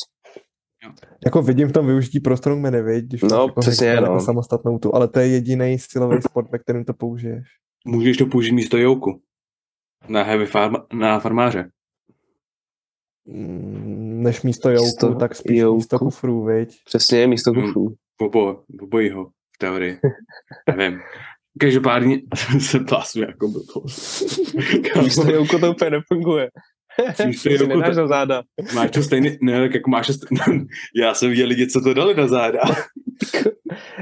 Jako 1.25 1.41
vidím 1.41 1.67
v 1.67 1.71
tom 1.71 1.85
využití 1.87 2.19
pro 2.19 2.37
strongmany, 2.37 2.81
viď? 2.81 3.05
Když 3.05 3.21
No, 3.21 3.43
jako 3.47 3.59
přesně, 3.59 3.95
no. 3.95 4.01
jako 4.01 4.19
samostatnou 4.19 4.79
tu, 4.79 4.95
ale 4.95 5.07
to 5.07 5.19
je 5.19 5.27
jediný 5.27 5.79
silový 5.79 6.21
sport, 6.21 6.51
ve 6.51 6.59
kterém 6.59 6.85
to 6.85 6.93
použiješ. 6.93 7.47
můžeš 7.85 8.17
to 8.17 8.25
použít 8.25 8.51
místo 8.51 8.77
jouku. 8.77 9.21
Na 10.09 10.23
heavy 10.23 10.45
farma, 10.45 10.85
na 10.93 11.19
farmáře. 11.19 11.69
Než 14.23 14.41
místo 14.41 14.69
jouku, 14.69 14.85
Místo 14.85 15.15
tak 15.15 15.35
spíš 15.35 15.57
jouku. 15.59 15.75
místo 15.77 15.99
kufrů, 15.99 16.45
viď? 16.45 16.77
Přesně, 16.85 17.27
místo 17.27 17.51
Hmm. 17.51 17.61
kufrů. 17.63 17.93
Obo, 18.21 18.59
obojího 18.81 19.25
v 19.25 19.57
teorii. 19.57 19.99
Nevím. 20.77 20.99
Každopádně 21.59 22.21
se 22.59 22.79
plásu 22.79 23.21
jako 23.21 23.47
blbost. 23.47 24.23
Místo 25.03 25.31
jouku 25.31 25.59
to 25.59 25.71
úplně 25.71 25.89
nefunguje. 25.91 26.49
Místo 27.27 27.49
To 27.49 27.55
si 27.55 27.63
jouku 27.63 27.67
nedáš 27.79 27.95
to- 27.95 28.01
na 28.01 28.07
záda. 28.07 28.43
Máš 28.75 28.91
to 28.91 29.03
stejný, 29.03 29.37
ne, 29.41 29.61
tak 29.61 29.73
jako 29.73 29.89
máš 29.89 30.07
to 30.07 30.13
stejný, 30.13 30.65
já 31.01 31.13
jsem 31.13 31.29
viděl 31.29 31.47
lidi, 31.47 31.67
co 31.67 31.81
to 31.81 31.93
dali 31.93 32.15
na 32.15 32.27
záda. 32.27 32.59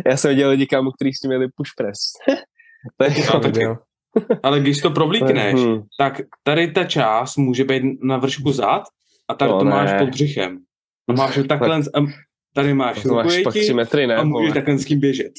Já 0.06 0.18
jsem 0.18 0.30
viděl 0.30 0.50
lidi, 0.50 0.68
kámo, 0.68 0.92
kteří 0.92 1.14
s 1.14 1.20
tím 1.20 1.30
měli 1.30 1.48
push 1.56 1.72
press. 1.78 2.00
to 2.98 3.04
je 3.04 3.10
No, 3.34 3.40
taky. 3.40 3.62
Jo. 3.64 3.76
Ale 4.44 4.60
když 4.60 4.80
to 4.82 4.92
provlíkneš, 4.92 5.54
Hmm. 5.62 5.82
tak 6.00 6.22
tady 6.44 6.72
ta 6.72 6.84
část 6.84 7.38
může 7.38 7.64
být 7.64 7.84
na 8.04 8.18
vršku 8.18 8.52
zad 8.52 8.84
a 9.30 9.34
tady 9.34 9.52
No 9.52 9.60
to 9.60 9.66
máš 9.66 10.00
pod 10.00 10.10
břichem. 10.10 10.60
A 11.10 11.14
máš 11.14 11.36
to 11.36 11.44
takhle, 11.44 11.78
a 11.78 12.00
tady 12.54 12.74
máš 12.74 13.04
To 13.04 13.14
máš 13.14 13.26
pak 13.26 13.38
rukojeti 13.38 13.60
tři 13.60 13.74
metry, 13.74 14.08
ne? 14.08 14.16
a 14.16 14.24
můžeš 14.24 14.50
vole. 14.50 14.54
takhle 14.54 14.78
s 14.78 14.86
tím 14.86 15.00
běžet. 15.00 15.32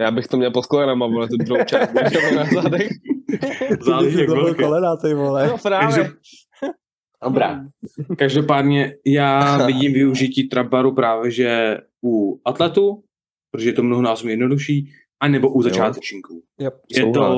Já 0.00 0.10
bych 0.10 0.26
to 0.26 0.36
měl 0.36 0.50
pod 0.50 0.66
kolenama, 0.66 1.06
vole, 1.06 1.28
tu 1.28 1.36
druhou 1.36 1.64
část. 1.64 1.90
to 1.92 2.34
na 2.36 2.44
zádech. 2.62 2.88
Záleží, 3.80 4.18
jak 4.18 4.26
to 4.26 4.32
bylo 4.32 4.44
velké. 4.44 4.62
kolena, 4.62 4.96
ty 4.96 5.14
vole. 5.14 5.46
No 5.48 5.58
právě. 5.58 5.88
Takže- 5.96 6.12
Dobrá. 7.24 7.60
Každopádně 8.18 8.94
já 9.06 9.56
vidím 9.66 9.92
využití 9.92 10.48
trabaru 10.48 10.94
právě, 10.94 11.30
že 11.30 11.76
u 12.04 12.40
atletů, 12.44 13.04
protože 13.50 13.68
je 13.68 13.72
to 13.72 13.82
mnohonásobně 13.82 14.32
jednodušší, 14.32 14.92
anebo 15.22 15.52
u 15.52 15.62
začátečníků. 15.62 16.42
Yep. 16.60 16.74
Je 16.96 17.10
to 17.12 17.36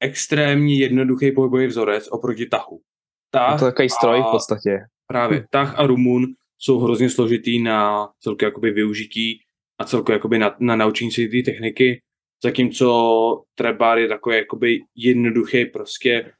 extrémně 0.00 0.78
jednoduchý 0.78 1.32
pohybový 1.32 1.66
vzorec 1.66 2.08
oproti 2.10 2.46
tahu. 2.46 2.76
Je 2.76 3.40
Tah 3.40 3.58
to 3.58 3.64
takový 3.64 3.88
stroj 3.88 4.20
v 4.20 4.24
a- 4.24 4.30
podstatě. 4.30 4.78
Právě 5.06 5.46
tah 5.50 5.78
a 5.78 5.86
rumun 5.86 6.26
jsou 6.58 6.78
hrozně 6.78 7.10
složitý 7.10 7.62
na 7.62 8.08
celkově 8.20 8.46
jakoby 8.46 8.70
využití 8.70 9.40
a 9.80 9.84
celkově 9.84 10.16
jakoby 10.16 10.38
na, 10.38 10.56
na 10.60 10.76
naučení 10.76 11.10
si 11.10 11.28
té 11.28 11.50
techniky, 11.50 12.00
zatímco 12.44 13.42
trebar 13.54 13.98
je 13.98 14.08
takový 14.08 14.36
jakoby 14.36 14.78
jednoduchý 14.94 15.64
prostě 15.64 16.32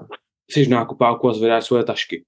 jsi 0.50 0.68
na 0.68 0.76
nákupáku 0.76 1.28
a 1.28 1.32
zvedáš 1.34 1.64
svoje 1.64 1.84
tašky. 1.84 2.24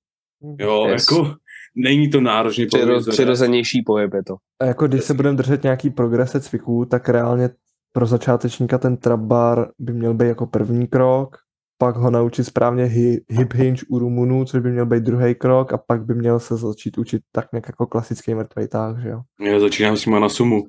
Jo, 0.58 0.86
Yes. 0.86 0.92
yes. 0.92 1.10
jako 1.10 1.34
není 1.74 2.10
to 2.10 2.20
náročný 2.20 2.66
Přiro, 2.66 3.00
přirozenější 3.00 3.82
pohyb 3.82 4.14
je 4.14 4.24
to. 4.24 4.36
A 4.60 4.64
jako 4.64 4.86
když 4.88 5.04
se 5.04 5.14
budeme 5.14 5.36
držet 5.36 5.62
nějaký 5.62 5.90
progrese 5.90 6.40
cviků, 6.40 6.84
tak 6.84 7.08
reálně 7.08 7.50
pro 7.92 8.06
začátečníka 8.06 8.78
ten 8.78 8.96
trapbar 8.96 9.70
by 9.78 9.92
měl 9.92 10.14
být 10.14 10.26
jako 10.26 10.46
první 10.46 10.86
krok, 10.86 11.36
pak 11.78 11.96
ho 11.96 12.10
naučit 12.10 12.44
správně 12.44 12.84
hi- 12.84 13.20
hip 13.28 13.54
hinge 13.54 13.82
u 13.88 13.98
Rumunů, 13.98 14.44
což 14.44 14.60
by 14.60 14.70
měl 14.70 14.86
být 14.86 15.02
druhý 15.02 15.34
krok 15.34 15.72
a 15.72 15.78
pak 15.78 16.04
by 16.04 16.14
měl 16.14 16.40
se 16.40 16.56
začít 16.56 16.98
učit 16.98 17.22
tak 17.32 17.46
nějak 17.52 17.66
jako 17.68 17.86
klasický 17.86 18.34
mrtvý 18.34 18.68
tah, 18.68 19.02
že 19.02 19.08
jo. 19.08 19.20
Já 19.52 19.60
začínám 19.60 19.96
s 19.96 20.06
nima 20.06 20.18
na 20.18 20.28
sumu. 20.28 20.62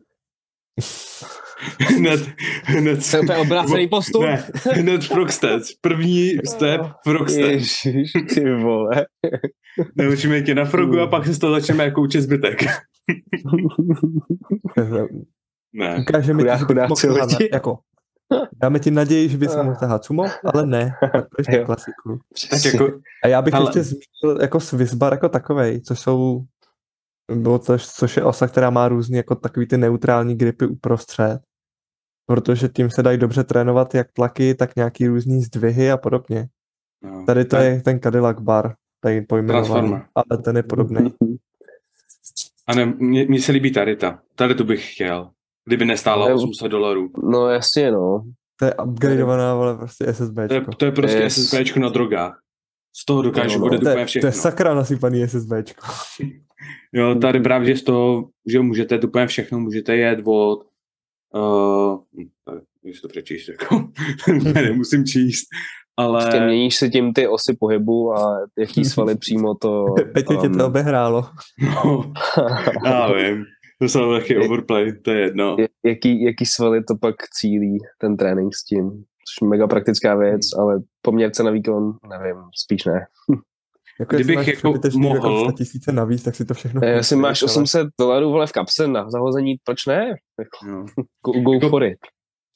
hned, 1.80 2.20
hned, 2.64 2.99
To 3.12 3.18
je 3.18 3.22
úplně 3.24 3.38
obrácený 3.38 3.88
postup. 3.89 4.22
ne, 4.22 4.43
hned 4.74 5.03
frog 5.03 5.32
steps. 5.32 5.74
První 5.82 6.32
step, 6.49 6.82
frog 7.03 7.30
steps. 7.30 7.86
Ježiš, 7.86 8.12
ty 8.34 8.55
vole. 8.55 9.05
Naučíme 9.95 10.41
tě 10.41 10.55
na 10.55 10.66
frogu 10.66 10.99
a 10.99 11.07
pak 11.07 11.26
se 11.26 11.34
z 11.34 11.39
toho 11.39 11.53
začneme 11.53 11.84
jako 11.84 12.01
učit 12.01 12.22
zbytek. 12.22 12.60
Ne. 15.74 15.97
Ukážeme 16.01 16.43
ti, 17.38 17.49
jako, 17.53 17.78
Dáme 18.61 18.80
ti 18.80 18.91
naději, 18.91 19.30
že 19.30 19.38
bys 19.38 19.55
mohl 19.55 19.75
tahat 19.75 20.05
sumo, 20.05 20.25
ale 20.53 20.65
ne, 20.65 20.91
tak 21.01 21.27
půjdeš 21.30 21.59
na 21.59 21.65
klasiku. 21.65 22.19
Tak 22.49 22.65
jako, 22.65 22.99
A 23.23 23.27
já 23.27 23.41
bych 23.41 23.53
Ale- 23.53 23.65
ještě 23.65 23.84
zmínil 23.84 24.41
jako 24.41 24.59
Swissbar 24.59 25.13
jako 25.13 25.30
takovej, 25.30 25.82
což 25.82 25.99
jsou, 25.99 26.41
bylo 27.32 27.59
to, 27.59 27.77
což 27.77 28.17
je 28.17 28.23
osa, 28.23 28.47
která 28.47 28.69
má 28.69 28.88
různý 28.88 29.17
jako 29.17 29.36
takový 29.36 29.67
ty 29.67 29.77
neutrální 29.77 30.36
gripy 30.36 30.65
uprostřed. 30.65 31.39
Protože 32.25 32.69
tím 32.69 32.89
se 32.89 33.03
dají 33.03 33.17
dobře 33.17 33.43
trénovat 33.43 33.95
jak 33.95 34.11
tlaky, 34.11 34.55
tak 34.55 34.75
nějaký 34.75 35.07
různý 35.07 35.43
zdvihy 35.43 35.91
a 35.91 35.97
podobně. 35.97 36.47
no, 37.03 37.25
Tady 37.25 37.45
to 37.45 37.55
tak 37.55 37.65
je 37.65 37.82
ten 37.82 37.99
Cadillac 37.99 38.39
bar, 38.39 38.73
tady 39.01 39.21
pojmenovaný, 39.21 39.93
ale 40.15 40.41
ten 40.43 40.57
je 40.57 40.63
podobný. 40.63 41.13
A 42.67 42.75
ne, 42.75 42.86
mně, 42.86 43.25
mně 43.25 43.41
se 43.41 43.51
líbí 43.51 43.71
tady 43.71 43.95
ta. 43.95 44.21
Tady 44.36 44.55
tu 44.55 44.63
bych 44.63 44.93
chtěl. 44.93 45.32
Kdyby 45.70 45.86
nestála 45.86 46.28
Ne, 46.28 46.34
800 46.34 46.72
dolarů. 46.72 47.09
No 47.32 47.47
jasně, 47.49 47.91
no. 47.91 48.24
To 48.59 48.65
je 48.65 48.74
upgradeovaná, 48.86 49.55
vole, 49.55 49.78
prostě 49.78 50.03
To 50.03 50.09
je, 50.09 50.13
SSBčko. 50.13 50.72
to 50.78 50.86
je 50.86 50.91
prostě 50.91 51.17
Yes. 51.17 51.36
SSBčko 51.36 51.80
na 51.80 51.89
drogách. 51.89 52.39
Z 53.01 53.05
toho 53.05 53.22
dokážu 53.22 53.59
no. 53.59 53.65
udělat 53.65 53.80
To 53.80 53.86
úplně 53.86 54.01
je, 54.01 54.05
to 54.05 54.07
všechno. 54.07 54.28
je 54.28 54.34
sakra 54.34 54.74
nasypaný 54.74 55.28
SSBčko. 55.28 55.88
Jo, 56.93 57.15
tady 57.15 57.39
právě, 57.39 57.67
že 57.67 57.78
z 57.78 57.84
toho, 57.84 58.30
že 58.47 58.59
můžete 58.59 58.99
úplně 58.99 59.28
všechno, 59.28 59.59
můžete 59.59 59.95
jet 59.97 60.20
od 60.26 60.59
uh, 61.36 61.97
tady, 62.45 62.61
když 62.82 63.01
to 63.01 63.07
přečíst, 63.07 63.47
jako, 63.49 63.89
nemusím 64.53 65.05
číst, 65.05 65.47
ale 65.97 66.22
Prostě 66.22 66.39
měníš 66.45 66.76
si 66.76 66.89
tím 66.89 67.13
ty 67.13 67.28
osy 67.28 67.57
pohybu 67.59 68.13
a 68.13 68.38
jaký 68.57 68.86
svaly 68.86 69.17
přímo 69.17 69.55
to... 69.55 69.86
Petě 70.13 70.36
tě 70.36 70.49
to 70.49 70.55
um, 70.55 70.61
obehrálo. 70.61 71.26
no, 71.59 72.13
já 72.86 73.13
vím, 73.13 73.45
to 73.82 73.86
jsou 73.89 74.13
taky 74.13 74.38
overplay, 74.38 74.93
to 75.01 75.11
je 75.11 75.19
jedno. 75.19 75.55
jaký, 75.86 76.23
jaký 76.23 76.45
svaly 76.45 76.84
to 76.84 76.95
pak 77.01 77.15
cílí, 77.39 77.77
ten 77.97 78.17
trénink 78.17 78.55
s 78.55 78.63
tím. 78.63 78.89
Což 78.91 79.41
je 79.41 79.47
mega 79.47 79.67
praktická 79.67 80.15
věc, 80.15 80.41
ale 80.59 80.80
poměrce 81.01 81.43
na 81.43 81.51
výkon, 81.51 81.93
nevím, 82.09 82.36
spíš 82.63 82.86
ne. 82.86 83.05
Jako 83.99 84.15
Kdybych 84.15 84.47
jako 84.47 84.57
přebytečný 84.57 85.01
mohl- 85.01 85.15
jako 85.15 85.39
100 85.39 85.51
tisíce 85.51 85.91
navíc, 85.91 86.23
tak 86.23 86.36
si 86.36 86.45
to 86.45 86.53
všechno... 86.53 86.82
Eh, 86.84 86.89
Jestli 86.89 87.15
máš 87.15 87.41
ale- 87.43 87.51
800 87.51 87.88
dolarů 87.99 88.32
vole 88.32 88.47
v 88.47 88.51
kapse 88.51 88.88
na 88.88 89.09
zahození, 89.09 89.55
proč 89.63 89.86
ne? 89.86 90.15
No. 90.67 90.86
Go, 91.25 91.32
go 91.41 91.53
Jako- 91.53 91.69
for 91.69 91.84
it. 91.84 91.97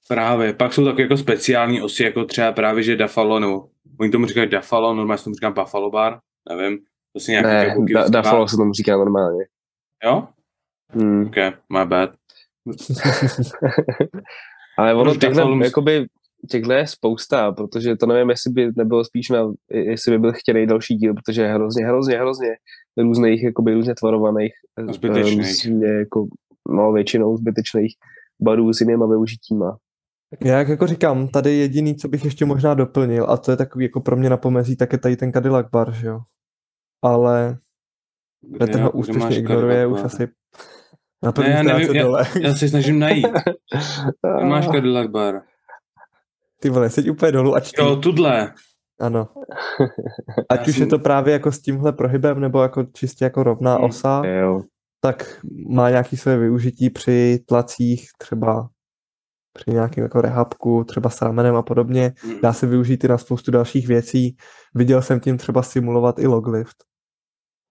Právě, 0.08 0.54
pak 0.54 0.74
jsou 0.74 0.86
tak 0.86 0.98
jako 0.98 1.18
speciální 1.18 1.82
osy, 1.82 2.04
jako 2.04 2.26
třeba 2.26 2.52
právě, 2.52 2.84
že 2.84 2.96
Dafalo, 2.96 3.40
nebo 3.40 3.66
oni 4.00 4.12
tomu 4.12 4.26
říkají 4.26 4.50
Dafalo, 4.50 4.94
normálně 4.94 5.18
se 5.18 5.24
tomu 5.24 5.34
říkám 5.34 5.54
Buffalo 5.54 5.92
Bar, 5.92 6.20
nevím, 6.50 6.78
to 7.14 7.20
si 7.20 7.32
nějaký 7.32 7.48
Ne, 7.48 7.66
jako 7.66 7.86
da, 7.94 8.08
Dafalo 8.08 8.48
se 8.48 8.58
tomu 8.58 8.74
říká 8.74 8.98
normálně. 8.98 9.44
Jo? 10.06 10.28
Hmm. 10.94 11.26
Ok, 11.26 11.36
my 11.74 11.86
bad. 11.86 12.10
Ale 14.78 14.94
ono 14.94 15.16
těchhle, 15.16 15.66
jakoby, 15.66 16.06
těchhle 16.50 16.76
je 16.76 16.88
spousta, 16.88 17.52
protože 17.52 17.96
to 17.96 18.06
nevím, 18.06 18.30
jestli 18.30 18.52
by 18.52 18.72
nebylo 18.76 19.04
spíš 19.04 19.30
na, 19.30 19.52
jestli 19.70 20.12
by 20.12 20.20
byl 20.20 20.34
chtěný 20.34 20.68
další 20.68 20.96
díl, 20.96 21.14
protože 21.14 21.42
je 21.42 21.54
hrozně, 21.54 21.86
hrozně, 21.86 22.18
hrozně 22.18 22.56
různých, 22.98 23.44
jakoby 23.44 23.74
různě 23.74 23.96
tvarovaných, 23.96 24.54
zbytečných. 24.92 25.66
eh, 25.66 25.70
různě 25.70 25.88
jako, 25.88 26.28
no 26.70 26.92
většinou 26.92 27.38
zbytečných 27.38 27.94
barů 28.42 28.74
s 28.74 28.82
jinýma 28.82 29.06
využitíma. 29.06 29.78
Já 30.44 30.58
jak 30.58 30.68
jako 30.68 30.88
říkám, 30.88 31.28
tady 31.28 31.54
jediný, 31.54 31.96
co 31.96 32.08
bych 32.08 32.26
ještě 32.26 32.46
možná 32.46 32.74
doplnil, 32.74 33.26
a 33.30 33.38
to 33.38 33.52
je 33.52 33.58
takový 33.58 33.86
jako 33.86 34.02
pro 34.02 34.16
mě 34.16 34.30
na 34.30 34.38
pomezí, 34.38 34.76
tak 34.76 34.94
je 34.94 35.00
tady 35.00 35.18
ten 35.18 35.32
Cadillac 35.32 35.68
bar, 35.72 35.94
že 35.94 36.08
jo. 36.08 36.20
Ale 37.02 37.58
Petr 38.60 38.80
ho 38.80 38.92
úspěšně 38.92 39.38
ignoruje 39.38 39.88
už 39.88 40.04
asi 40.04 40.28
na 41.24 41.32
první 41.32 41.52
já 41.52 41.64
nevím, 41.64 41.84
stránce 41.84 41.98
já- 41.98 42.04
dole. 42.04 42.26
Já 42.42 42.56
se 42.56 42.70
snažím 42.70 43.00
najít. 43.00 43.28
Máš 44.44 44.66
Cadillac 44.68 45.08
Bar? 45.12 45.42
Ty 46.62 46.70
vole, 46.70 46.90
seď 46.90 47.10
úplně 47.10 47.32
dolů 47.32 47.56
a 47.56 47.60
čti. 47.60 47.82
Jo, 47.82 47.96
tudle. 47.96 48.54
Ano. 49.02 49.28
Ať 50.50 50.60
Já 50.60 50.66
už 50.68 50.74
jsem- 50.74 50.84
je 50.84 50.88
to 50.90 51.00
právě 51.00 51.34
jako 51.34 51.52
s 51.52 51.62
tímhle 51.62 51.94
prohybem, 51.94 52.40
nebo 52.40 52.62
jako 52.62 52.84
čistě 52.84 53.26
jako 53.26 53.44
rovná 53.44 53.76
Hmm. 53.76 53.84
osa, 53.84 54.22
Jo. 54.26 54.62
tak 55.02 55.40
má 55.70 55.90
nějaký 55.90 56.18
své 56.18 56.38
využití 56.38 56.90
při 56.90 57.40
tlacích, 57.48 58.08
třeba 58.18 58.70
při 59.54 59.72
nějakém 59.72 60.04
jako 60.04 60.22
rehabku, 60.22 60.84
třeba 60.84 61.10
s 61.10 61.22
ramenem 61.22 61.56
a 61.56 61.62
podobně. 61.62 62.14
Mm. 62.26 62.42
Dá 62.42 62.54
se 62.54 62.68
využít 62.68 63.04
i 63.04 63.08
na 63.08 63.18
spoustu 63.18 63.52
dalších 63.52 63.88
věcí. 63.88 64.36
Viděl 64.76 65.02
jsem 65.02 65.20
tím 65.20 65.38
třeba 65.38 65.64
simulovat 65.64 66.20
i 66.20 66.28
loglift. 66.28 66.76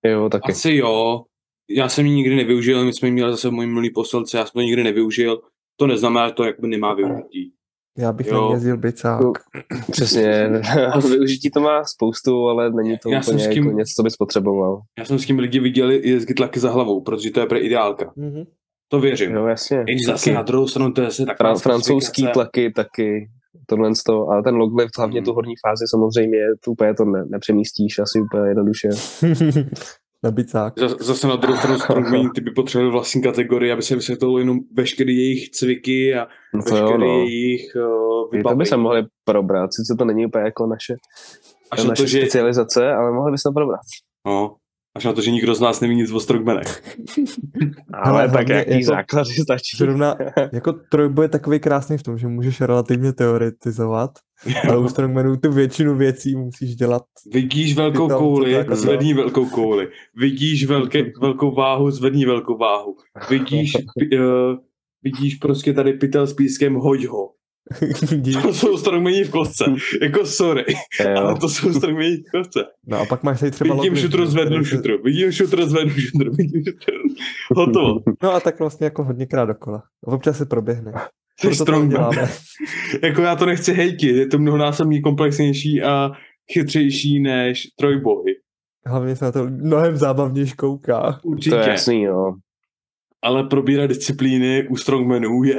jo, 0.04 0.28
taky. 0.28 0.52
Asi 0.52 0.74
jo. 0.74 1.22
Já 1.70 1.88
jsem 1.88 2.06
ji 2.06 2.12
nikdy 2.12 2.36
nevyužil, 2.36 2.84
my 2.84 2.92
jsme 2.92 3.08
ji 3.08 3.12
měli 3.12 3.30
zase 3.30 3.48
v 3.48 3.52
mojí 3.52 3.68
milý 3.68 3.90
posilce, 3.90 4.36
já 4.38 4.44
jsem 4.46 4.52
to 4.54 4.60
nikdy 4.60 4.84
nevyužil. 4.84 5.40
To 5.76 5.86
neznamená, 5.86 6.28
že 6.28 6.34
to 6.34 6.44
jakoby 6.44 6.68
nemá 6.68 6.94
využití. 6.94 7.52
Já 7.98 8.12
bych 8.12 8.26
Jo. 8.26 8.40
na 8.40 8.46
ní 8.46 8.52
jezdil 8.52 8.76
bicák. 8.76 9.20
Jo. 9.22 9.32
Přesně. 9.90 10.48
Využití 11.10 11.50
to 11.50 11.60
má 11.60 11.84
spoustu, 11.84 12.48
ale 12.48 12.70
není 12.70 12.98
to 12.98 13.10
Já 13.10 13.22
jsem 13.22 13.34
úplně 13.34 13.50
s 13.50 13.54
tím- 13.54 13.64
jako 13.64 13.76
něco, 13.78 13.92
co 13.96 14.02
bys 14.02 14.16
potřeboval. 14.16 14.80
Já 14.98 15.04
jsem 15.04 15.18
s 15.18 15.26
tím 15.26 15.38
lidi 15.38 15.60
viděli 15.60 16.08
jezdit 16.08 16.34
tlaky 16.34 16.60
za 16.60 16.70
hlavou, 16.70 17.00
protože 17.00 17.30
to 17.30 17.40
je 17.40 17.46
pre 17.46 17.58
ideálka. 17.58 18.12
Mhm. 18.16 18.44
To 18.88 19.00
věřím. 19.00 19.30
Jo, 19.32 19.46
jasně. 19.46 19.78
I 19.86 19.92
když 19.92 20.06
zase 20.06 20.24
Taky. 20.24 20.34
na 20.34 20.42
druhou 20.42 20.66
stranu 20.68 20.92
to 20.92 21.00
je 21.00 21.06
zase 21.06 21.26
taková 21.26 21.54
Fran- 21.54 21.58
francouzský 21.62 22.26
tlaky 22.32 22.72
taky, 22.72 23.28
tohle 23.66 23.90
to, 24.06 24.28
ale 24.28 24.42
ten 24.42 24.54
loglift, 24.54 24.98
hlavně 24.98 25.20
Mhm. 25.20 25.24
tu 25.24 25.32
horní 25.32 25.54
fázi 25.66 25.84
samozřejmě, 25.90 26.38
to 26.64 26.70
úplně 26.70 26.94
to 26.94 27.04
ne, 27.04 27.24
nepřemístíš 27.28 27.98
asi 27.98 28.20
úplně 28.20 28.48
jednoduše. 28.48 28.88
na 30.24 30.30
bicák. 30.30 30.76
Zas- 30.78 30.96
Zase 31.02 31.26
na 31.28 31.36
druhou 31.36 31.58
stranu 31.58 31.78
strongmani, 31.78 32.28
ty 32.34 32.40
by 32.40 32.50
potřebovali 32.50 32.92
vlastní 32.92 33.22
kategorii, 33.22 33.72
aby 33.72 33.82
se 33.82 33.94
vysvětlilo 33.96 34.38
jenom 34.38 34.58
veškeré 34.72 35.12
jejich 35.12 35.50
cviky 35.50 36.14
a 36.14 36.26
No 36.54 36.60
veškeré 36.62 36.98
no. 36.98 37.06
jejich 37.06 37.62
uh, 37.76 37.82
I 37.82 37.84
to 37.84 38.28
by 38.30 38.36
vybavení. 38.38 38.66
se 38.66 38.76
mohli 38.76 39.02
probrat, 39.24 39.70
sice 39.74 39.94
to 39.98 40.04
není 40.04 40.26
úplně 40.26 40.44
jako 40.44 40.66
naše, 40.66 40.94
Až 41.70 41.84
na 41.84 41.88
naše 41.88 42.02
to, 42.02 42.06
že, 42.08 42.20
specializace, 42.20 42.92
ale 42.92 43.12
mohli 43.12 43.32
by 43.32 43.38
se 43.38 43.42
to 43.48 43.52
probrat. 43.52 43.80
no, 44.26 44.56
až 44.94 45.04
na 45.04 45.12
to, 45.12 45.20
že 45.20 45.30
nikdo 45.30 45.54
z 45.54 45.60
nás 45.60 45.80
neví 45.80 45.96
nic 45.96 46.12
o 46.12 46.20
strongmanech. 46.20 46.82
Ale, 48.04 48.28
tak 48.28 48.48
jaký 48.48 48.70
jako- 48.70 48.84
základy 48.84 49.30
stačí. 49.30 49.76
Zrovna 49.76 50.16
jako 50.52 50.72
trojboj 50.72 51.24
je 51.24 51.28
takový 51.28 51.60
krásný 51.60 51.98
v 51.98 52.02
tom, 52.02 52.18
že 52.18 52.28
můžeš 52.28 52.60
relativně 52.60 53.12
teoretizovat, 53.12 54.10
ale 54.68 54.78
u 54.78 54.88
strongmanů 54.88 55.36
tu 55.36 55.52
většinu 55.52 55.96
věcí 55.96 56.36
musíš 56.36 56.76
dělat. 56.76 57.02
Vidíš 57.32 57.76
velkou 57.76 58.08
tam, 58.08 58.18
kouli, 58.18 58.52
jako 58.52 58.76
zvedni 58.76 59.14
velkou 59.14 59.46
kouli. 59.46 59.88
Vidíš 60.16 60.66
velké, 60.66 61.04
velkou 61.20 61.54
váhu, 61.54 61.90
zvedni 61.90 62.26
velkou 62.26 62.58
váhu. 62.58 62.96
Vidíš, 63.30 63.72
uh, 63.74 64.20
vidíš 65.02 65.34
prostě 65.34 65.72
tady 65.72 65.92
pytel 65.92 66.26
s 66.26 66.34
pískem, 66.34 66.74
hoď 66.74 67.06
ho. 67.06 67.28
To 68.42 68.54
jsou 68.54 68.78
strongmani 68.78 69.24
v 69.24 69.30
kostce. 69.30 69.64
Jako 70.02 70.26
sorry, 70.26 70.64
ale 71.16 71.38
to 71.38 71.48
jsou 71.48 71.72
strongmani 71.72 72.16
v 72.16 72.30
kostce. 72.30 72.64
no 72.86 72.98
a 72.98 73.04
pak 73.04 73.22
máš 73.22 73.40
tady 73.40 73.52
třeba 73.52 73.74
Vidím 73.74 73.96
šutru, 73.96 74.26
zvednu 74.26 74.64
šutru. 74.64 75.02
Vidím 75.04 75.32
šutru, 75.32 75.66
zvednu 75.66 75.94
šutru. 75.94 76.30
Vidím 76.32 76.64
šutru. 76.64 76.94
Hotovo. 77.56 78.00
No 78.22 78.32
a 78.32 78.40
tak 78.40 78.58
vlastně 78.58 78.84
jako 78.84 79.04
hodněkrát 79.04 79.48
dokola. 79.48 79.82
Občas 80.04 80.38
se 80.38 80.46
proběhne. 80.46 80.92
Jsi 81.40 81.54
strongman. 81.54 81.88
děláme. 81.88 82.28
jako 83.02 83.22
já 83.22 83.36
to 83.36 83.46
nechci 83.46 83.72
hejtit, 83.72 84.16
je 84.16 84.26
to 84.26 84.38
mnohonásobně 84.38 85.00
komplexnější 85.00 85.82
a 85.82 86.10
chytřejší 86.52 87.20
než 87.20 87.66
trojboj. 87.78 88.24
Hlavně 88.86 89.16
se 89.16 89.24
na 89.24 89.32
to 89.32 89.46
mnohem 89.46 89.96
zábavnější 89.96 90.52
kouká. 90.52 91.20
Určitě. 91.22 91.56
To 91.56 91.62
je 91.62 91.68
jasný, 91.68 92.02
jo. 92.02 92.32
Ale 93.22 93.44
probírat 93.44 93.90
disciplíny 93.90 94.68
u 94.68 94.76
strongmanů 94.76 95.44
je 95.44 95.56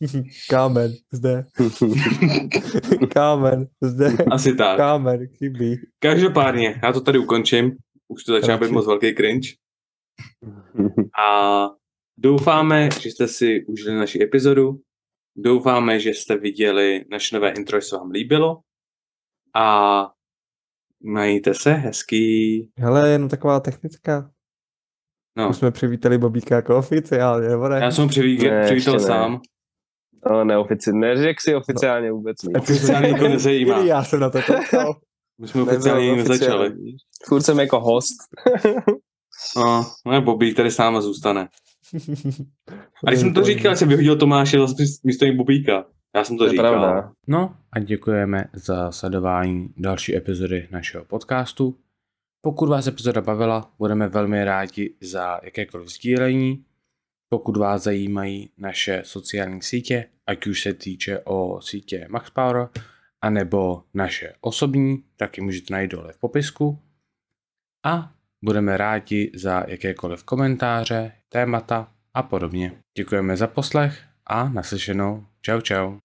Kámen, 0.50 0.92
zde. 1.12 1.44
Kámen, 3.12 3.66
zde. 3.80 4.16
asi 4.30 4.54
tak. 4.56 4.76
Kámen, 4.76 5.26
chybí. 5.26 5.76
Každopádně, 5.98 6.80
já 6.82 6.92
to 6.92 7.00
tady 7.00 7.18
ukončím. 7.18 7.76
Už 8.08 8.24
to 8.24 8.32
začíná 8.32 8.56
být 8.56 8.70
moc 8.70 8.86
velký 8.86 9.14
cringe. 9.14 9.48
A 11.22 11.70
doufáme, 12.18 12.88
že 13.02 13.08
jste 13.08 13.28
si 13.28 13.64
užili 13.66 13.96
naši 13.96 14.22
epizodu. 14.22 14.80
Doufáme, 15.36 16.00
že 16.00 16.10
jste 16.10 16.36
viděli 16.36 17.04
naše 17.10 17.34
nové 17.34 17.50
intro, 17.50 17.80
že 17.80 17.86
se 17.86 17.96
vám 17.96 18.10
líbilo. 18.10 18.60
A 19.54 20.10
majte 21.04 21.54
se 21.54 21.72
hezký. 21.72 22.70
Hele, 22.78 23.10
jenom 23.10 23.28
taková 23.28 23.60
technická. 23.60 24.30
No, 25.36 25.50
Už 25.50 25.56
jsme 25.56 25.70
přivítali 25.70 26.18
Bobíka 26.18 26.56
jako 26.56 26.78
oficiálně, 26.78 27.48
nebo 27.48 27.68
ne? 27.68 27.78
já 27.78 27.90
jsem 27.90 28.04
ho 28.04 28.08
přivítal, 28.08 28.64
přivítal 28.64 28.94
ještě 28.94 29.10
ne. 29.10 29.40
Ale 30.22 30.44
neoficiálně, 30.44 31.00
neřek 31.00 31.40
si 31.40 31.54
oficiálně 31.54 32.12
vůbec 32.12 32.42
nic. 32.42 32.58
Oficiálně 32.58 33.14
to 33.18 33.28
nezajímá. 33.28 33.78
Já 33.78 34.04
jsem 34.04 34.20
na 34.20 34.30
to 34.30 34.38
koukal. 34.42 34.94
My 35.40 35.48
jsme 35.48 35.62
oficiálně 35.62 36.16
nezačali. 36.16 36.66
oficiální. 36.66 36.96
Furt 37.26 37.42
jsem 37.42 37.58
jako 37.58 37.80
host. 37.80 38.16
No, 39.56 39.86
ne, 40.10 40.20
Bobík 40.20 40.56
tady 40.56 40.70
s 40.70 40.78
náma 40.78 41.00
zůstane. 41.00 41.48
A 43.06 43.10
když 43.10 43.20
jsem 43.20 43.34
to 43.34 43.44
říkal, 43.44 43.76
jsem 43.76 43.88
vyhodil 43.88 44.16
Tomáše 44.16 44.58
zase 44.58 44.74
místo 45.04 45.24
něj 45.24 45.36
Bobíka. 45.36 45.84
Já 46.16 46.24
jsem 46.24 46.36
to, 46.36 46.44
To 46.44 46.46
je 46.46 46.50
říkal. 46.50 46.70
pravda. 46.70 47.12
No 47.26 47.54
a 47.72 47.78
děkujeme 47.78 48.44
za 48.52 48.92
sledování 48.92 49.68
další 49.76 50.16
epizody 50.16 50.68
našeho 50.70 51.04
podcastu. 51.04 51.76
Pokud 52.40 52.68
vás 52.68 52.86
epizoda 52.86 53.20
bavila, 53.20 53.70
budeme 53.78 54.08
velmi 54.08 54.44
rádi 54.44 54.94
za 55.00 55.40
jakékoliv 55.42 55.88
sdílení. 55.88 56.64
Pokud 57.28 57.56
vás 57.56 57.82
zajímají 57.82 58.50
naše 58.58 59.02
sociální 59.04 59.62
sítě, 59.62 60.06
ať 60.26 60.46
už 60.46 60.62
se 60.62 60.74
týče 60.74 61.20
o 61.24 61.60
sítě 61.60 62.06
Max 62.10 62.30
Power, 62.30 62.68
anebo 63.22 63.82
naše 63.94 64.32
osobní, 64.40 65.04
tak 65.16 65.38
ji 65.38 65.44
můžete 65.44 65.72
najít 65.72 65.90
dole 65.90 66.12
v 66.12 66.18
popisku. 66.18 66.78
A 67.86 68.12
budeme 68.44 68.76
rádi 68.76 69.32
za 69.34 69.64
jakékoliv 69.68 70.24
komentáře, 70.24 71.12
témata 71.28 71.92
a 72.14 72.22
podobně. 72.22 72.72
Děkujeme 72.98 73.36
za 73.36 73.46
poslech 73.46 74.02
a 74.26 74.48
naslyšenou. 74.48 75.26
Čau 75.40 75.60
čau. 75.60 75.96